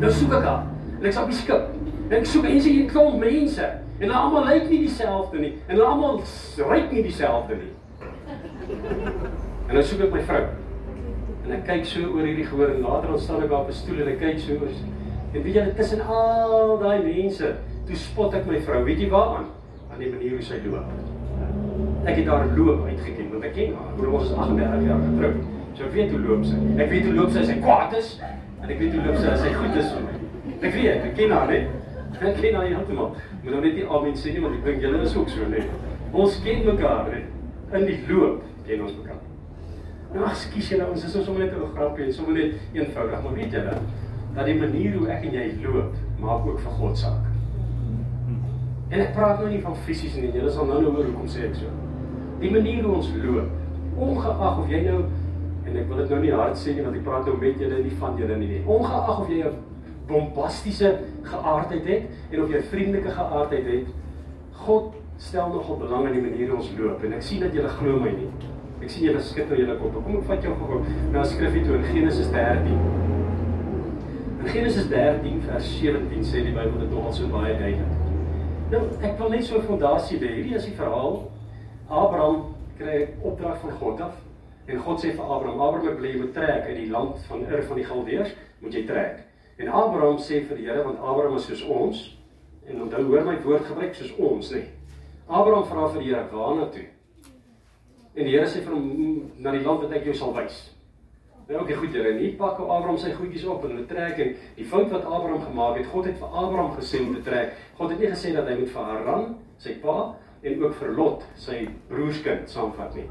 Nou 0.00 0.10
soek 0.10 0.32
ek 0.32 0.42
haar. 0.42 0.66
En 1.00 1.06
ek 1.06 1.12
sal 1.12 1.26
beskik. 1.26 1.62
En 2.10 2.16
ek 2.18 2.26
soek 2.26 2.42
mense 2.42 2.68
hier 2.68 2.90
klomp 2.90 3.18
mense 3.18 3.64
en 3.98 4.08
hulle 4.08 4.14
almal 4.14 4.44
lyk 4.44 4.68
nie 4.70 4.78
dieselfde 4.78 5.38
nie 5.38 5.52
en 5.68 5.76
hulle 5.76 5.88
almal 5.88 6.22
ryk 6.58 6.92
nie 6.92 7.02
dieselfde 7.02 7.54
nie. 7.54 7.72
En 9.68 9.74
dan 9.74 9.82
soek 9.82 10.00
ek 10.00 10.12
my 10.12 10.22
vrou. 10.22 10.63
En 11.44 11.52
ek 11.52 11.64
kyk 11.68 11.82
so 11.84 12.00
oor 12.14 12.24
hierdie 12.24 12.46
gehoor 12.48 12.70
en 12.72 12.84
later 12.86 13.10
dan 13.12 13.18
staan 13.20 13.42
ek 13.44 13.50
daar 13.50 13.66
op 13.66 13.68
'n 13.68 13.76
stoel 13.76 14.00
en 14.00 14.08
ek 14.08 14.18
kyk 14.18 14.38
so 14.40 14.52
oor. 14.52 14.76
En 15.34 15.42
weet 15.42 15.54
jy, 15.54 15.64
tussen 15.76 16.00
al 16.00 16.78
daai 16.78 17.02
mense, 17.02 17.48
toe 17.86 17.96
spot 17.96 18.34
ek 18.34 18.46
my 18.46 18.60
vrou. 18.60 18.84
Weet 18.84 19.00
jy 19.00 19.08
waaraan? 19.10 19.50
Aan 19.92 19.98
die 19.98 20.10
manier 20.10 20.30
hoe 20.30 20.42
sy 20.42 20.60
loop. 20.64 20.86
Ek 22.04 22.16
het 22.16 22.26
haar 22.26 22.46
loop 22.56 22.86
uitgeken 22.86 23.30
want 23.32 23.44
ek 23.44 23.54
ken 23.54 23.74
haar. 23.74 24.08
Ons 24.12 24.30
is 24.30 24.36
38 24.36 24.86
jaar 24.86 25.02
getroud. 25.08 25.36
So 25.74 25.84
ek 25.84 25.92
weet 25.92 26.10
hoe 26.10 26.20
loop 26.20 26.44
sy. 26.44 26.56
Ek 26.78 26.90
weet 26.90 27.04
hoe 27.04 27.14
loop 27.14 27.30
sy 27.30 27.38
as 27.38 27.46
sy 27.46 27.58
kwaad 27.60 27.92
is 27.98 28.20
en 28.62 28.70
ek 28.70 28.78
weet 28.78 28.94
hoe 28.94 29.04
loop 29.06 29.16
sy 29.16 29.28
as 29.34 29.40
sy 29.40 29.52
goed 29.52 29.76
is. 29.76 29.92
Ek 30.60 30.72
weet, 30.72 31.04
ek 31.10 31.14
ken 31.18 31.30
haar 31.30 31.50
net. 31.50 31.68
Ek 32.20 32.40
ken 32.40 32.54
haar 32.54 32.66
heeltemal. 32.70 33.12
Moet 33.42 33.52
nou 33.52 33.60
net 33.60 33.74
nie 33.74 33.84
almens 33.84 34.24
sê 34.24 34.32
nie 34.32 34.40
want 34.40 34.54
ek 34.54 34.64
dink 34.64 34.80
julle 34.86 35.02
is 35.02 35.16
ook 35.16 35.28
so 35.28 35.48
net. 35.50 35.68
Ons 36.12 36.40
ken 36.44 36.64
mekaar 36.64 37.10
net. 37.10 37.28
In 37.74 37.88
die 37.90 38.00
loop 38.08 38.42
ken 38.68 38.86
ons 38.86 38.96
mekaar. 39.02 39.33
Nou 40.14 40.26
ekskuus 40.30 40.68
julle, 40.70 40.86
ons 40.94 41.04
is 41.04 41.14
ons 41.18 41.26
sommer 41.26 41.42
net 41.42 41.54
'n 41.58 41.70
grappie 41.74 42.04
en 42.04 42.12
sommer 42.12 42.34
net 42.34 42.52
eenvoudig, 42.72 43.22
maar 43.22 43.34
weet 43.34 43.52
julle 43.52 43.78
dat 44.34 44.46
die 44.46 44.54
manier 44.54 44.96
hoe 44.98 45.08
ek 45.08 45.24
en 45.24 45.32
jy 45.32 45.46
loop, 45.62 45.94
maak 46.20 46.46
ook 46.46 46.60
vir 46.60 46.70
God 46.70 46.98
saak. 46.98 47.24
En 48.90 49.00
ek 49.00 49.12
praat 49.14 49.38
nou 49.40 49.48
nie 49.50 49.60
van 49.60 49.76
fisies 49.76 50.14
nie, 50.14 50.30
julle 50.30 50.50
sal 50.50 50.66
nou 50.66 50.80
nou 50.82 50.92
hoor 50.94 51.04
hoekom 51.04 51.26
sê 51.26 51.48
ek 51.48 51.54
so. 51.54 51.66
Die 52.40 52.50
manier 52.50 52.82
hoe 52.84 52.94
ons 52.94 53.10
loop, 53.24 53.50
ongeag 53.98 54.58
of 54.58 54.70
jy 54.70 54.82
nou 54.86 55.04
en 55.64 55.76
ek 55.76 55.88
wil 55.88 55.96
dit 55.96 56.10
nou 56.10 56.20
nie 56.20 56.32
hard 56.32 56.56
sê 56.56 56.74
nie 56.74 56.82
want 56.82 56.96
ek 56.96 57.04
praat 57.04 57.26
nou 57.26 57.36
met 57.40 57.58
julle 57.58 57.82
nie 57.82 57.98
van 57.98 58.18
julle 58.18 58.36
nie. 58.36 58.62
Ongeag 58.66 59.20
of 59.20 59.28
jy 59.28 59.42
'n 59.42 59.54
bombastiese 60.06 60.98
geaardheid 61.22 61.86
het 61.86 62.02
en 62.30 62.42
of 62.42 62.50
jy 62.50 62.58
'n 62.58 62.70
vriendelike 62.70 63.10
geaardheid 63.10 63.66
het, 63.66 63.86
God 64.52 64.94
stel 65.16 65.48
nogal 65.48 65.76
belang 65.76 66.06
in 66.06 66.12
die 66.12 66.30
manier 66.30 66.48
hoe 66.48 66.58
ons 66.58 66.72
loop 66.78 67.02
en 67.02 67.12
ek 67.12 67.22
sien 67.22 67.40
dat 67.40 67.52
julle 67.52 67.68
glo 67.68 67.98
my 67.98 68.10
nie. 68.10 68.53
Ek 68.84 68.90
sien 68.92 69.06
julle 69.06 69.20
skud 69.24 69.48
nou 69.48 69.56
julle 69.56 69.74
koppe. 69.80 70.00
Kom 70.04 70.16
ek 70.18 70.26
vat 70.28 70.42
jou 70.44 70.54
gou 70.60 70.78
na 71.14 71.22
skrifgie 71.24 71.62
toe 71.64 71.78
in 71.78 71.86
Genesis 71.88 72.26
13. 72.34 72.74
In 74.42 74.50
Genesis 74.50 74.90
13 74.90 75.38
vers 75.46 75.70
17 75.78 76.26
sê 76.28 76.42
die 76.44 76.52
Bybel 76.52 76.82
dit 76.82 76.90
nogal 76.92 77.14
so 77.16 77.30
baie 77.32 77.54
duidelik. 77.56 77.94
Nou, 78.74 78.82
ek 79.00 79.16
wil 79.22 79.32
net 79.32 79.46
so 79.48 79.56
'n 79.56 79.64
fondasie 79.70 80.18
lê. 80.20 80.34
Hierdie 80.34 80.58
is 80.60 80.66
die 80.68 80.76
verhaal. 80.76 81.30
Abraham 81.88 82.54
kry 82.76 83.08
'n 83.08 83.16
opdrag 83.22 83.58
van 83.62 83.70
God 83.80 84.00
af 84.00 84.16
en 84.66 84.78
God 84.78 85.00
sê 85.00 85.16
vir 85.16 85.24
Abraham: 85.24 85.60
"Abraham, 85.60 85.88
ek 85.88 86.00
wil 86.00 86.10
jy 86.10 86.18
moet 86.18 86.34
trek 86.34 86.64
uit 86.68 86.76
die 86.76 86.90
land 86.90 87.18
van 87.28 87.40
Ur 87.40 87.62
van 87.62 87.76
die 87.76 87.84
Galdeërs, 87.84 88.34
moet 88.60 88.74
jy 88.74 88.86
trek." 88.86 89.24
En 89.58 89.68
Abraham 89.68 90.18
sê 90.18 90.44
vir 90.44 90.56
die 90.56 90.66
Here, 90.66 90.84
want 90.84 90.98
Abraham 90.98 91.36
is 91.36 91.46
soos 91.46 91.62
ons 91.62 92.18
en 92.66 92.82
onthou 92.82 93.02
hoor 93.04 93.24
my 93.24 93.40
woord 93.42 93.64
gebruik 93.64 93.94
soos 93.94 94.12
ons, 94.18 94.52
nê. 94.52 94.56
Nee. 94.56 94.68
Abraham 95.28 95.64
vra 95.64 95.88
vir 95.88 96.02
die 96.02 96.08
Here: 96.08 96.28
"Waarna 96.32 96.68
toe?" 96.68 96.93
En 98.14 98.28
die 98.28 98.36
Here 98.36 98.46
sê 98.46 98.62
vir 98.62 98.74
hom 98.74 99.30
na 99.42 99.52
die 99.54 99.64
land 99.64 99.82
wat 99.82 99.94
ek 99.98 100.04
jou 100.06 100.14
sal 100.14 100.34
wys. 100.36 100.58
Nou 101.48 101.60
okay, 101.60 101.74
goed, 101.76 101.92
Here, 101.92 102.14
nie 102.16 102.30
pak 102.38 102.60
Abraham 102.62 102.98
sy 103.00 103.10
goedjies 103.12 103.44
op 103.50 103.64
en 103.66 103.74
hulle 103.74 103.86
trek 103.90 104.20
en 104.22 104.36
die 104.56 104.66
fout 104.68 104.92
wat 104.94 105.04
Abraham 105.04 105.42
gemaak 105.42 105.80
het, 105.80 105.88
God 105.92 106.06
het 106.08 106.20
vir 106.20 106.36
Abraham 106.42 106.70
gesê 106.78 107.02
om 107.02 107.10
te 107.16 107.24
trek. 107.26 107.58
God 107.76 107.92
het 107.92 108.00
nie 108.04 108.12
gesê 108.12 108.32
dat 108.36 108.48
hy 108.48 108.54
moet 108.60 108.70
vir 108.76 108.88
Haran, 108.92 109.26
sy 109.60 109.74
pa, 109.82 109.96
en 110.44 110.62
ook 110.62 110.78
vir 110.78 110.94
Lot, 110.96 111.26
sy 111.40 111.58
broerskind, 111.90 112.48
saamvat 112.52 112.96
nie. 112.96 113.06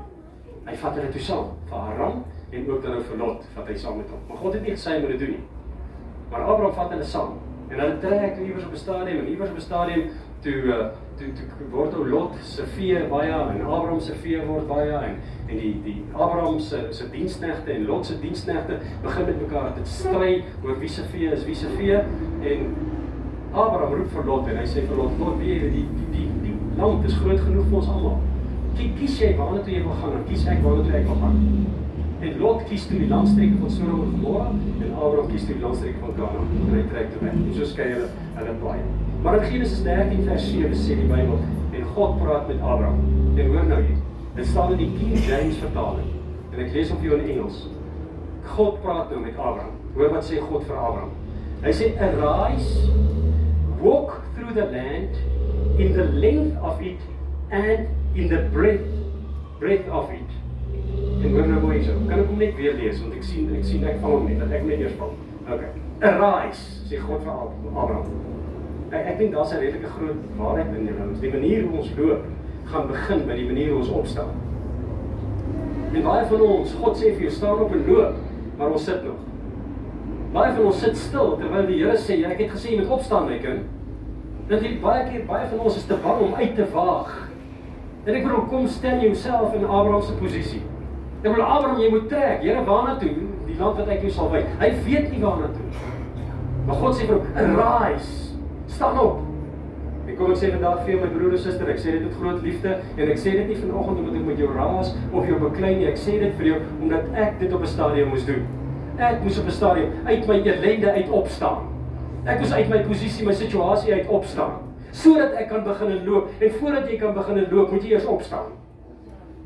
Hy 0.64 0.76
vat 0.82 0.98
hulle 0.98 1.12
toe 1.14 1.24
saam, 1.28 1.54
vir 1.70 1.86
Haran 1.90 2.24
en 2.54 2.68
ook 2.70 2.84
dan 2.86 3.06
vir 3.10 3.20
Lot, 3.22 3.48
wat 3.58 3.70
hy 3.70 3.78
saam 3.84 4.00
met 4.00 4.12
hom. 4.14 4.22
Maar 4.30 4.42
God 4.46 4.58
het 4.58 4.66
nie 4.66 4.76
gesê 4.78 4.96
hy 4.96 5.04
moet 5.04 5.16
dit 5.16 5.26
doen 5.26 5.36
nie. 5.36 5.46
Maar 6.32 6.48
Abraham 6.48 6.78
vat 6.80 6.94
hulle 6.96 7.10
saam 7.10 7.40
en 7.70 7.80
hulle 7.80 8.00
trek 8.02 8.40
iewers 8.42 8.66
op 8.66 8.74
'n 8.74 8.82
stadium 8.86 9.28
iewers 9.28 9.50
op 9.50 9.58
'n 9.58 9.68
stadium 9.68 10.10
toe 10.44 10.58
uh, 10.68 10.80
toe 11.18 11.30
toe 11.38 11.68
word 11.72 11.96
ou 11.98 12.08
Lot 12.10 12.40
se 12.44 12.66
vee 12.76 13.04
baie 13.12 13.32
en 13.32 13.62
Abraham 13.62 14.02
se 14.04 14.16
vee 14.24 14.42
word 14.48 14.68
baie 14.68 14.96
en 14.98 15.20
en 15.48 15.60
die 15.60 15.74
die 15.86 16.00
Abraham 16.14 16.60
se 16.60 16.88
se 16.92 17.08
diensknegte 17.14 17.72
en 17.76 17.86
Lot 17.88 18.06
se 18.06 18.20
diensknegte 18.22 18.80
begin 19.04 19.30
met 19.30 19.42
mekaar 19.42 19.72
te 19.78 19.86
stry 19.90 20.34
oor 20.64 20.80
wie 20.82 20.90
se 20.90 21.06
vee 21.14 21.32
is 21.32 21.46
wie 21.48 21.56
se 21.56 21.72
vee 21.78 22.02
en 22.54 22.68
Abraham 23.54 23.94
roep 23.94 24.10
vir 24.16 24.26
Lot 24.26 24.48
en 24.50 24.58
hy 24.58 24.66
sê 24.66 24.84
vir 24.88 24.98
Lot 24.98 25.20
Lot 25.22 25.40
weet 25.40 25.62
jy 25.62 25.72
die 25.78 25.86
die 25.94 26.10
die, 26.16 26.28
die 26.48 26.56
land 26.80 27.06
is 27.06 27.18
groot 27.22 27.40
genoeg 27.46 27.70
vir 27.70 27.80
ons 27.84 27.92
almal. 27.94 28.20
Kies 28.74 29.20
jy 29.22 29.36
waarna 29.38 29.62
toe 29.62 29.76
jy 29.76 29.84
wil 29.86 30.00
gaan 30.02 30.28
kies 30.30 30.48
ek 30.50 30.64
waarna 30.66 30.88
toe 30.88 30.98
ek 30.98 31.08
wil 31.12 31.22
gaan. 31.22 31.40
En 32.24 32.38
Lot 32.42 32.68
kies 32.70 32.90
toe 32.90 32.98
die 32.98 33.12
landstreek 33.14 33.58
van 33.62 33.74
Sodom 33.78 34.06
en 34.08 34.14
Gomorra 34.18 34.50
en 34.50 34.92
Abraham 34.92 35.32
kies 35.32 35.46
toe 35.46 35.58
die 35.60 35.66
landstreek 35.68 36.02
van 36.02 36.18
Kanaan. 36.18 36.54
En 36.60 36.78
hy 36.80 36.86
trek 36.90 37.14
toe 37.14 37.26
weg. 37.28 37.42
En 37.44 37.58
so 37.60 37.74
skei 37.76 37.92
hulle 37.94 38.14
hulle 38.40 38.62
baie. 38.64 39.13
Maar 39.24 39.44
in 39.44 39.52
Genesis 39.52 39.84
13 39.84 40.24
vers 40.24 40.50
7 40.52 40.76
sê 40.76 40.98
die 41.00 41.08
Bybel 41.08 41.40
en 41.72 41.84
God 41.96 42.18
praat 42.20 42.48
met 42.48 42.60
Abraham. 42.60 43.00
En 43.36 43.48
hoor 43.48 43.66
nou 43.66 43.82
hier. 43.82 44.02
Dit 44.36 44.46
staan 44.46 44.72
in 44.72 44.78
die 44.78 44.92
King 44.98 45.26
James 45.26 45.58
vertaling. 45.64 46.10
En 46.52 46.60
ek 46.60 46.74
lees 46.76 46.92
hom 46.92 47.00
vir 47.00 47.10
jou 47.10 47.20
in 47.22 47.30
Engels. 47.36 47.62
God 48.56 48.82
praat 48.84 49.14
nou 49.14 49.22
met 49.24 49.38
Abraham. 49.38 49.78
Hoor 49.96 50.12
wat 50.18 50.28
sê 50.28 50.42
God 50.44 50.68
vir 50.68 50.76
Abraham. 50.76 51.16
Hy 51.64 51.74
sê 51.80 51.94
arise 52.04 52.92
walk 53.80 54.20
through 54.36 54.52
the 54.60 54.68
land 54.72 55.16
in 55.80 55.96
the 55.96 56.10
length 56.20 56.60
of 56.60 56.84
it 56.84 57.00
and 57.52 57.88
in 58.16 58.28
the 58.28 58.44
breadth 58.52 58.92
breadth 59.60 59.88
of 59.92 60.12
it 60.12 60.40
En 61.24 61.32
hoor 61.32 61.48
nou 61.48 61.62
mooi 61.64 61.84
so. 61.84 61.96
Kan 62.08 62.20
ek 62.20 62.28
hom 62.28 62.40
net 62.44 62.56
weer 62.60 62.76
lees 62.76 63.00
want 63.00 63.16
ek 63.16 63.24
sien 63.28 63.52
ek 63.56 63.64
sien 63.68 63.88
ek 63.88 64.00
val 64.04 64.18
hom 64.18 64.28
net 64.28 64.44
dat 64.44 64.52
ek 64.60 64.68
net 64.68 64.84
eers 64.84 64.96
val. 65.00 65.16
Okay. 65.48 65.72
Arise, 66.04 66.84
sê 66.90 67.00
God 67.00 67.24
vir 67.24 67.32
Abraham. 67.72 68.43
Ek 68.94 69.08
ek 69.10 69.18
dink 69.18 69.34
daar's 69.34 69.54
'n 69.54 69.60
redelike 69.60 69.90
groot 69.98 70.20
waarheid 70.38 70.68
in 70.78 70.88
hierdie. 70.88 71.20
Die 71.22 71.34
manier 71.34 71.64
hoe 71.66 71.78
ons 71.80 71.92
loop 71.98 72.24
gaan 72.66 72.88
begin 72.88 73.26
by 73.28 73.36
die 73.36 73.46
manier 73.46 73.70
hoe 73.70 73.80
ons 73.80 73.90
opstaan. 73.90 74.34
En 75.94 76.02
baie 76.02 76.26
van 76.26 76.42
ons, 76.42 76.74
God 76.74 76.98
sê 76.98 77.14
vir 77.14 77.22
jou 77.22 77.32
staan 77.32 77.60
op 77.60 77.72
en 77.72 77.86
loop, 77.88 78.16
maar 78.58 78.72
ons 78.72 78.84
sit 78.84 79.04
nog. 79.04 79.20
Baie 80.34 80.54
van 80.54 80.66
ons 80.66 80.80
sit 80.80 80.98
stil 80.98 81.38
terwyl 81.38 81.66
die 81.66 81.84
Here 81.84 81.98
sê, 81.98 82.24
ek 82.26 82.40
het 82.40 82.52
gesê 82.52 82.72
jy 82.72 82.80
moet 82.82 82.90
opstaan 82.90 83.28
my 83.30 83.38
kind. 83.38 83.66
Dit 84.48 84.62
is 84.62 84.80
baie 84.82 85.04
keer 85.10 85.26
baie 85.26 85.48
van 85.50 85.60
ons 85.60 85.78
is 85.78 85.86
te 85.86 85.98
bang 86.04 86.22
om 86.22 86.34
uit 86.34 86.56
te 86.56 86.66
waag. 86.74 87.30
En 88.06 88.16
ek 88.16 88.26
wil 88.28 88.42
kom 88.52 88.68
stel 88.68 89.00
jouself 89.00 89.54
in 89.54 89.66
Abraham 89.66 90.02
se 90.02 90.14
posisie. 90.20 90.62
Ek 91.24 91.36
wil 91.36 91.46
Abraham 91.46 91.80
jy 91.80 91.90
moet 91.90 92.10
trek. 92.10 92.42
Here, 92.42 92.64
waarna 92.66 92.98
toe? 93.00 93.14
Die 93.48 93.56
land 93.60 93.78
wat 93.78 93.88
ek 93.88 94.02
jou 94.02 94.12
sal 94.12 94.32
wys. 94.34 94.50
Hy 94.60 94.72
weet 94.84 95.12
nie 95.12 95.22
waarna 95.24 95.48
toe. 95.54 95.70
Maar 96.68 96.76
God 96.76 96.96
sê 96.96 97.08
vir 97.08 97.16
hom, 97.16 97.26
"Arise. 97.36 98.33
Staan 98.74 99.00
op." 99.00 99.22
Ek 100.08 100.18
kom 100.20 100.34
ek 100.34 100.42
sê 100.42 100.50
vandag 100.52 100.82
vir 100.86 101.00
my 101.00 101.12
broer 101.14 101.38
en 101.38 101.42
suster, 101.46 101.70
ek 101.72 101.80
sê 101.80 101.94
dit 101.96 102.04
met 102.04 102.18
groot 102.20 102.42
liefde 102.44 102.74
en 102.98 103.12
ek 103.14 103.22
sê 103.22 103.32
dit 103.38 103.48
nie 103.48 103.56
vanoggend 103.62 104.02
omdat 104.02 104.18
ek 104.20 104.26
met 104.28 104.42
jou 104.44 104.50
raas 104.56 104.92
of 105.12 105.30
jou 105.30 105.40
beklei 105.40 105.76
nie. 105.78 105.88
Ek 105.88 105.98
sê 105.98 106.18
dit 106.20 106.36
vir 106.42 106.50
jou 106.52 106.60
omdat 106.82 107.16
ek 107.16 107.40
dit 107.40 107.54
op 107.54 107.62
'n 107.62 107.72
stadium 107.72 108.10
moes 108.10 108.26
doen. 108.26 108.44
Ek 108.98 109.24
moes 109.24 109.40
op 109.40 109.48
'n 109.48 109.58
stadium 109.62 109.90
uit 110.06 110.28
my 110.28 110.42
ellende 110.42 110.92
uit 110.92 111.10
opstaan. 111.10 111.64
Ek 112.26 112.40
moes 112.40 112.54
uit 112.54 112.70
my 112.70 112.84
posisie, 112.84 113.26
my 113.26 113.34
situasie 113.34 113.94
uit 113.94 114.08
opstaan 114.08 114.60
sodat 114.94 115.34
ek 115.42 115.50
kan 115.50 115.64
begin 115.66 116.06
loop. 116.06 116.30
En 116.40 116.52
voordat 116.60 116.90
jy 116.90 116.98
kan 117.02 117.14
begin 117.14 117.46
loop, 117.52 117.72
moet 117.72 117.84
jy 117.84 117.96
eers 117.96 118.06
opstaan. 118.06 118.52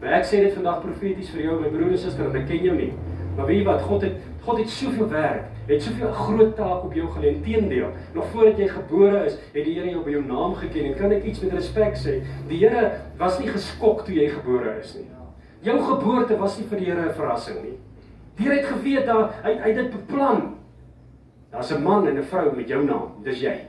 Maar 0.02 0.20
ek 0.20 0.28
sê 0.30 0.42
dit 0.44 0.54
vandag 0.54 0.82
profeties 0.84 1.30
vir 1.34 1.46
jou 1.48 1.60
my 1.62 1.72
broer 1.74 1.94
en 1.96 2.02
suster, 2.02 2.28
ek 2.36 2.50
ken 2.50 2.68
jou 2.68 2.76
nie. 2.76 2.92
Maar 3.38 3.48
weet 3.48 3.62
jy 3.62 3.68
wat? 3.70 3.86
God 3.88 4.04
het 4.06 4.18
God 4.48 4.62
het 4.62 4.70
soveel 4.72 5.10
werk, 5.12 5.48
het 5.68 5.82
soveel 5.84 6.12
groot 6.16 6.54
taak 6.56 6.86
op 6.88 6.94
jou 6.96 7.08
gelê. 7.12 7.34
Inteendeel, 7.36 7.90
nog 8.16 8.30
voordat 8.32 8.62
jy 8.62 8.68
gebore 8.72 9.26
is, 9.28 9.36
het 9.52 9.66
die 9.66 9.74
Here 9.76 9.92
jou 9.92 10.04
by 10.06 10.14
jou 10.14 10.22
naam 10.24 10.54
geken 10.56 10.86
en 10.88 10.94
kan 10.96 11.16
ek 11.18 11.26
iets 11.28 11.42
met 11.44 11.58
respek 11.58 11.98
sê? 12.00 12.22
Die 12.48 12.62
Here 12.62 12.94
was 13.20 13.42
nie 13.42 13.50
geskok 13.52 14.06
toe 14.08 14.16
jy 14.16 14.30
gebore 14.38 14.78
is 14.80 14.94
nie. 14.96 15.10
Jou 15.68 15.76
geboorte 15.84 16.38
was 16.40 16.56
nie 16.60 16.68
vir 16.70 16.80
die 16.80 16.88
Here 16.88 17.10
'n 17.10 17.18
verrassing 17.18 17.60
nie. 17.64 17.76
Die 18.38 18.46
Here 18.46 18.62
het 18.62 18.70
geweet 18.72 19.06
dat 19.06 19.34
hy 19.44 19.58
hy 19.66 19.74
dit 19.74 19.92
beplan. 19.92 20.56
Daar's 21.52 21.72
'n 21.72 21.84
man 21.84 22.08
en 22.08 22.18
'n 22.18 22.24
vrou 22.24 22.56
met 22.56 22.68
jou 22.68 22.86
naam, 22.86 23.24
dis 23.24 23.42
jy. 23.42 23.68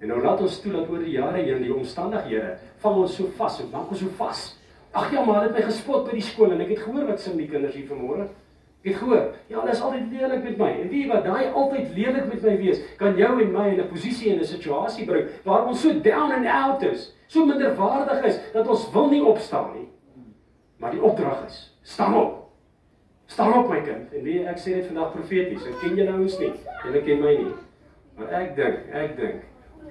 En 0.00 0.08
nou 0.08 0.22
laat 0.22 0.40
ons 0.40 0.60
toe 0.60 0.72
dat 0.72 0.88
oor 0.88 0.98
die 0.98 1.16
jare 1.18 1.42
heen 1.42 1.62
die 1.62 1.74
omstandighede 1.74 2.56
vang 2.78 2.96
ons 2.96 3.16
so 3.16 3.26
vas, 3.36 3.56
so 3.56 3.64
maak 3.72 3.90
ons 3.90 4.00
so 4.00 4.08
vas. 4.16 4.58
Ag 4.92 5.12
ja, 5.12 5.24
maar 5.24 5.34
hulle 5.34 5.52
het 5.52 5.58
my 5.58 5.62
gespot 5.70 6.04
by 6.04 6.12
die 6.12 6.22
skool 6.22 6.52
en 6.52 6.60
ek 6.60 6.68
het 6.68 6.78
gehoor 6.78 7.06
wat 7.06 7.20
sing 7.20 7.36
die 7.36 7.48
kinders 7.48 7.74
hier 7.74 7.88
vanmôre. 7.88 8.28
Ek 8.84 8.98
gehoor, 9.00 9.30
ja, 9.48 9.56
hulle 9.58 9.72
is 9.72 9.80
altyd 9.80 10.10
lelik 10.12 10.42
met 10.44 10.58
my. 10.60 10.70
En 10.82 10.88
weet 10.90 10.98
jy 10.98 11.08
wat, 11.08 11.24
daai 11.24 11.52
altyd 11.56 11.94
lelik 11.96 12.26
met 12.28 12.42
my 12.44 12.56
wees, 12.60 12.82
kan 13.00 13.16
jou 13.16 13.30
en 13.40 13.52
my 13.52 13.68
in 13.72 13.80
'n 13.80 13.88
posisie 13.88 14.32
en 14.32 14.40
'n 14.40 14.44
situasie 14.44 15.06
bring 15.06 15.28
waar 15.44 15.66
ons 15.66 15.80
so 15.80 15.92
down 16.00 16.32
and 16.32 16.46
out 16.46 16.82
is, 16.82 17.14
so 17.26 17.46
minderwaardig 17.46 18.24
is 18.24 18.38
dat 18.52 18.68
ons 18.68 18.90
wil 18.92 19.08
nie 19.08 19.24
opstaan 19.24 19.72
nie. 19.74 19.88
Maar 20.76 20.90
die 20.90 21.02
opdrag 21.02 21.46
is, 21.46 21.76
staan 21.82 22.14
op. 22.14 22.50
Staan 23.26 23.52
op 23.52 23.68
my 23.68 23.80
kind. 23.80 24.12
En 24.12 24.22
weet 24.22 24.34
jy, 24.34 24.44
ek 24.46 24.58
sê 24.58 24.74
dit 24.74 24.86
vandag 24.86 25.12
profeties. 25.12 25.66
Ek 25.66 25.80
ken 25.80 25.96
julle 25.96 26.12
ouens 26.12 26.38
nie. 26.38 26.52
Julle 26.84 27.02
ken 27.02 27.20
my 27.20 27.36
nie. 27.36 27.54
Maar 28.18 28.28
ek 28.28 28.56
dink, 28.56 28.78
ek 28.92 29.16
dink 29.16 29.42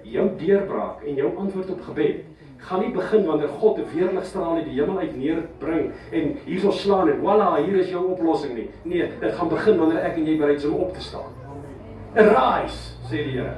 jou 0.04 0.30
deurbraak 0.38 1.04
en 1.08 1.16
jou 1.16 1.36
antwoord 1.38 1.70
op 1.70 1.82
gebed 1.82 2.24
gaan 2.64 2.80
nie 2.80 2.92
begin 2.96 3.26
wanneer 3.26 3.48
God 3.60 3.78
'n 3.78 3.88
weerligstraal 3.94 4.56
uit 4.56 4.66
die 4.66 4.80
hemel 4.80 5.00
uit 5.00 5.16
neerbring 5.18 5.92
en 6.12 6.38
hierso 6.46 6.72
slaan 6.72 7.10
en 7.10 7.20
voilà, 7.20 7.66
hier 7.66 7.80
is 7.80 7.90
jou 7.90 8.06
oplossing 8.12 8.54
nie. 8.56 8.70
Nee, 8.84 9.10
dit 9.20 9.34
gaan 9.34 9.50
begin 9.50 9.78
wanneer 9.78 10.00
ek 10.00 10.18
en 10.18 10.26
jy 10.26 10.38
bereid 10.38 10.58
is 10.58 10.66
om 10.66 10.74
op 10.74 10.94
te 10.94 11.02
staan. 11.02 11.32
Arise, 12.16 12.96
sê 13.10 13.24
die 13.24 13.32
Here 13.32 13.56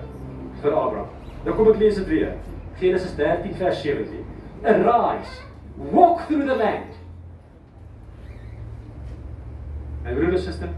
vir 0.62 0.72
Abraham. 0.72 1.08
Nou 1.46 1.56
kom 1.56 1.68
ek 1.68 1.78
lees 1.78 1.96
dit 1.96 2.08
weer. 2.08 2.34
Genesis 2.80 3.16
13 3.16 3.54
vers 3.60 3.82
17. 3.82 4.26
Arise, 4.64 5.42
walk 5.92 6.26
through 6.28 6.48
the 6.48 6.56
land. 6.56 6.98
En 10.06 10.16
broer 10.16 10.32
en 10.32 10.40
suster, 10.40 10.70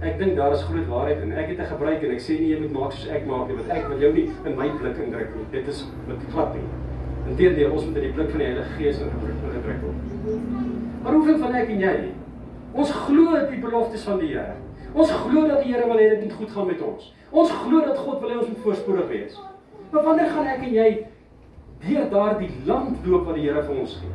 ek 0.00 0.18
dink 0.18 0.36
daar 0.36 0.52
is 0.52 0.62
groot 0.62 0.86
waarheid 0.88 1.22
en 1.22 1.32
ek 1.32 1.52
het 1.54 1.56
dit 1.56 1.66
gebruik 1.66 2.02
en 2.02 2.14
ek 2.14 2.24
sê 2.24 2.38
nie 2.40 2.52
jy 2.52 2.60
moet 2.60 2.72
maak 2.72 2.92
soos 2.92 3.08
ek 3.08 3.26
maak 3.26 3.48
nie, 3.48 3.56
want 3.56 3.70
ek 3.70 3.88
wil 3.88 4.00
jou 4.02 4.12
nie 4.12 4.30
in 4.44 4.56
my 4.58 4.70
blik 4.80 5.04
indruk 5.06 5.36
nie. 5.36 5.50
Dit 5.52 5.68
is 5.68 5.84
wat 6.08 6.32
glad 6.32 6.56
nie. 6.58 6.81
Inteendeel, 7.30 7.70
ons 7.70 7.84
moet 7.86 8.00
in 8.00 8.08
die 8.08 8.12
blik 8.16 8.30
van 8.32 8.42
die 8.42 8.48
Heilige 8.48 8.74
Gees 8.78 8.98
ingedruk 9.04 9.84
word. 9.84 10.00
Maar 11.02 11.16
hoeveel 11.16 11.38
van 11.38 11.56
ek 11.60 11.70
en 11.74 11.82
jy? 11.82 11.94
Ons 12.72 12.92
glo 13.04 13.40
die 13.50 13.60
beloftes 13.62 14.04
van 14.08 14.20
die 14.22 14.32
Here. 14.32 14.56
Ons 14.92 15.12
glo 15.24 15.46
dat 15.48 15.62
die 15.62 15.72
Here 15.72 15.86
wil 15.88 16.00
hê 16.00 16.08
dit 16.14 16.24
moet 16.24 16.36
goed 16.40 16.54
gaan 16.56 16.68
met 16.72 16.82
ons. 16.82 17.08
Ons 17.30 17.54
glo 17.62 17.82
dat 17.86 17.98
God 17.98 18.20
wil 18.20 18.32
hê 18.32 18.38
ons 18.40 18.50
moet 18.50 18.64
voorspoedig 18.66 19.08
wees. 19.12 19.38
Maar 19.92 20.06
wanneer 20.08 20.32
gaan 20.32 20.50
ek 20.54 20.66
en 20.66 20.74
jy 20.76 20.88
deur 21.82 22.08
daardie 22.10 22.50
land 22.68 23.06
loop 23.06 23.26
wat 23.30 23.38
die 23.38 23.46
Here 23.48 23.64
vir 23.66 23.82
ons 23.84 23.98
gee? 24.00 24.14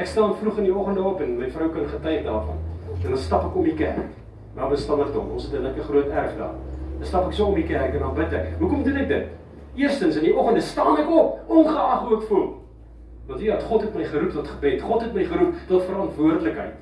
Ek 0.00 0.08
staan 0.08 0.36
vroeg 0.40 0.62
in 0.62 0.68
die 0.68 0.74
oggend 0.74 1.00
op 1.04 1.20
en 1.20 1.36
my 1.38 1.50
vrou 1.52 1.68
kan 1.72 1.88
getuig 1.88 2.24
daarvan. 2.26 2.60
En 3.02 3.08
dan 3.08 3.20
stap 3.20 3.48
ek 3.48 3.56
om 3.56 3.66
die 3.68 3.76
kerk. 3.76 4.12
Maar 4.56 4.72
bestammertom, 4.72 5.30
ons 5.32 5.44
het 5.48 5.54
'n 5.58 5.64
lekker 5.64 5.84
groot 5.84 6.08
erf 6.08 6.36
daar. 6.36 6.56
Dan 6.98 7.06
stap 7.06 7.26
ek 7.26 7.32
so 7.32 7.46
om 7.46 7.54
die 7.54 7.66
kerk 7.66 7.94
en 7.94 8.00
dan 8.00 8.14
bid 8.14 8.32
ek. 8.32 8.46
Hoekom 8.58 8.82
doen 8.82 8.96
ek 8.96 9.08
dit? 9.08 9.26
Eerstens 9.74 10.16
in 10.16 10.26
die 10.26 10.34
oggende 10.36 10.60
staan 10.60 10.98
ek 11.00 11.10
op, 11.10 11.40
ongeag 11.48 12.00
hoe 12.06 12.16
ek 12.18 12.26
voel. 12.28 12.48
Want 13.26 13.40
ja, 13.40 13.58
God 13.60 13.86
het 13.86 13.94
my 13.96 14.04
geroep 14.04 14.30
tot 14.30 14.48
gebed. 14.48 14.82
God 14.82 15.04
het 15.06 15.14
my 15.14 15.24
geroep 15.24 15.54
tot 15.68 15.84
verantwoordelikheid. 15.88 16.74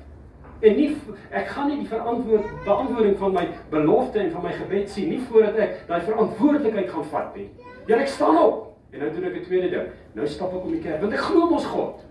En 0.61 0.75
nie 0.77 0.89
ek 1.33 1.47
gaan 1.55 1.71
nie 1.71 1.79
die 1.79 1.89
verantwoord 1.89 2.49
beantwoording 2.65 3.15
van 3.17 3.33
my 3.33 3.45
belofte 3.71 4.19
en 4.21 4.29
van 4.33 4.43
my 4.45 4.51
gebed 4.53 4.91
sien 4.93 5.09
nie 5.09 5.21
voordat 5.29 5.57
ek 5.63 5.79
daai 5.87 6.03
verantwoordelikheid 6.05 6.91
gaan 6.91 7.07
vat 7.13 7.39
nie. 7.39 7.47
Ja, 7.87 7.97
ek 7.97 8.11
staan 8.13 8.37
op 8.37 8.67
en 8.91 9.01
nou 9.01 9.09
doen 9.15 9.25
ek 9.31 9.39
'n 9.39 9.47
tweede 9.47 9.69
ding. 9.71 9.87
Nou 10.13 10.27
stap 10.27 10.53
ek 10.53 10.63
om 10.63 10.71
die 10.71 10.83
kerk 10.83 11.01
want 11.01 11.13
ek 11.13 11.25
glo 11.25 11.49
mos 11.49 11.65
God. 11.65 12.05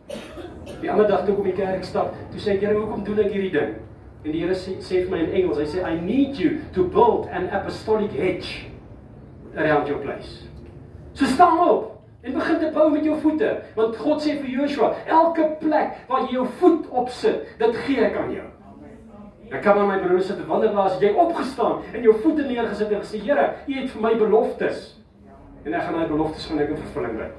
Die 0.80 0.90
ander 0.90 1.06
dag 1.06 1.24
toe 1.24 1.34
ek 1.34 1.38
om 1.38 1.44
die 1.44 1.60
kerk 1.60 1.84
stap, 1.84 2.14
toe 2.32 2.40
sê 2.40 2.54
ek, 2.54 2.60
"Here, 2.60 2.74
hoekom 2.74 3.04
doen 3.04 3.18
ek 3.18 3.32
hierdie 3.32 3.52
ding?" 3.52 3.74
En 4.24 4.32
die 4.32 4.40
Here 4.40 4.54
sê, 4.54 4.80
sê 4.80 5.04
vir 5.04 5.10
my 5.10 5.18
in 5.18 5.30
Engels, 5.30 5.58
hy 5.58 5.64
sê, 5.64 5.84
"I 5.86 6.00
need 6.00 6.36
you 6.36 6.58
to 6.72 6.84
build 6.84 7.28
an 7.28 7.48
apostolic 7.50 8.10
hedge 8.10 8.66
around 9.56 9.86
your 9.86 10.00
place." 10.00 10.49
So 11.12 11.24
staan 11.24 11.58
op 11.68 11.96
en 12.22 12.32
begin 12.36 12.58
te 12.58 12.70
bou 12.74 12.90
met 12.92 13.04
jou 13.04 13.16
voete, 13.20 13.50
want 13.74 13.96
God 13.96 14.22
sê 14.22 14.36
vir 14.38 14.50
Joshua, 14.52 14.92
elke 15.08 15.46
plek 15.60 16.02
waar 16.08 16.26
jy 16.26 16.36
jou 16.36 16.46
voet 16.60 16.88
op 16.92 17.08
sit, 17.16 17.46
dit 17.58 17.78
gee 17.86 18.04
ek 18.04 18.18
aan 18.20 18.34
jou. 18.34 18.48
Ek 19.50 19.64
kan 19.64 19.80
aan 19.80 19.88
my 19.88 19.98
broer 20.02 20.20
sê, 20.22 20.36
wanneer 20.46 20.76
laas 20.76 21.00
jy 21.02 21.10
opgestaan 21.16 21.80
en 21.94 22.04
jou 22.04 22.14
voete 22.22 22.44
neergesit 22.46 22.92
en 22.92 23.00
gesê, 23.02 23.22
Here, 23.24 23.46
U 23.66 23.78
het 23.78 23.94
vir 23.94 24.04
my 24.04 24.12
beloftes. 24.20 24.84
En 25.64 25.74
ek 25.74 25.82
gaan 25.86 25.96
daai 25.96 26.12
beloftes 26.12 26.46
van 26.48 26.60
ek 26.62 26.74
in 26.74 26.84
vervulling 26.84 27.16
bring. 27.18 27.32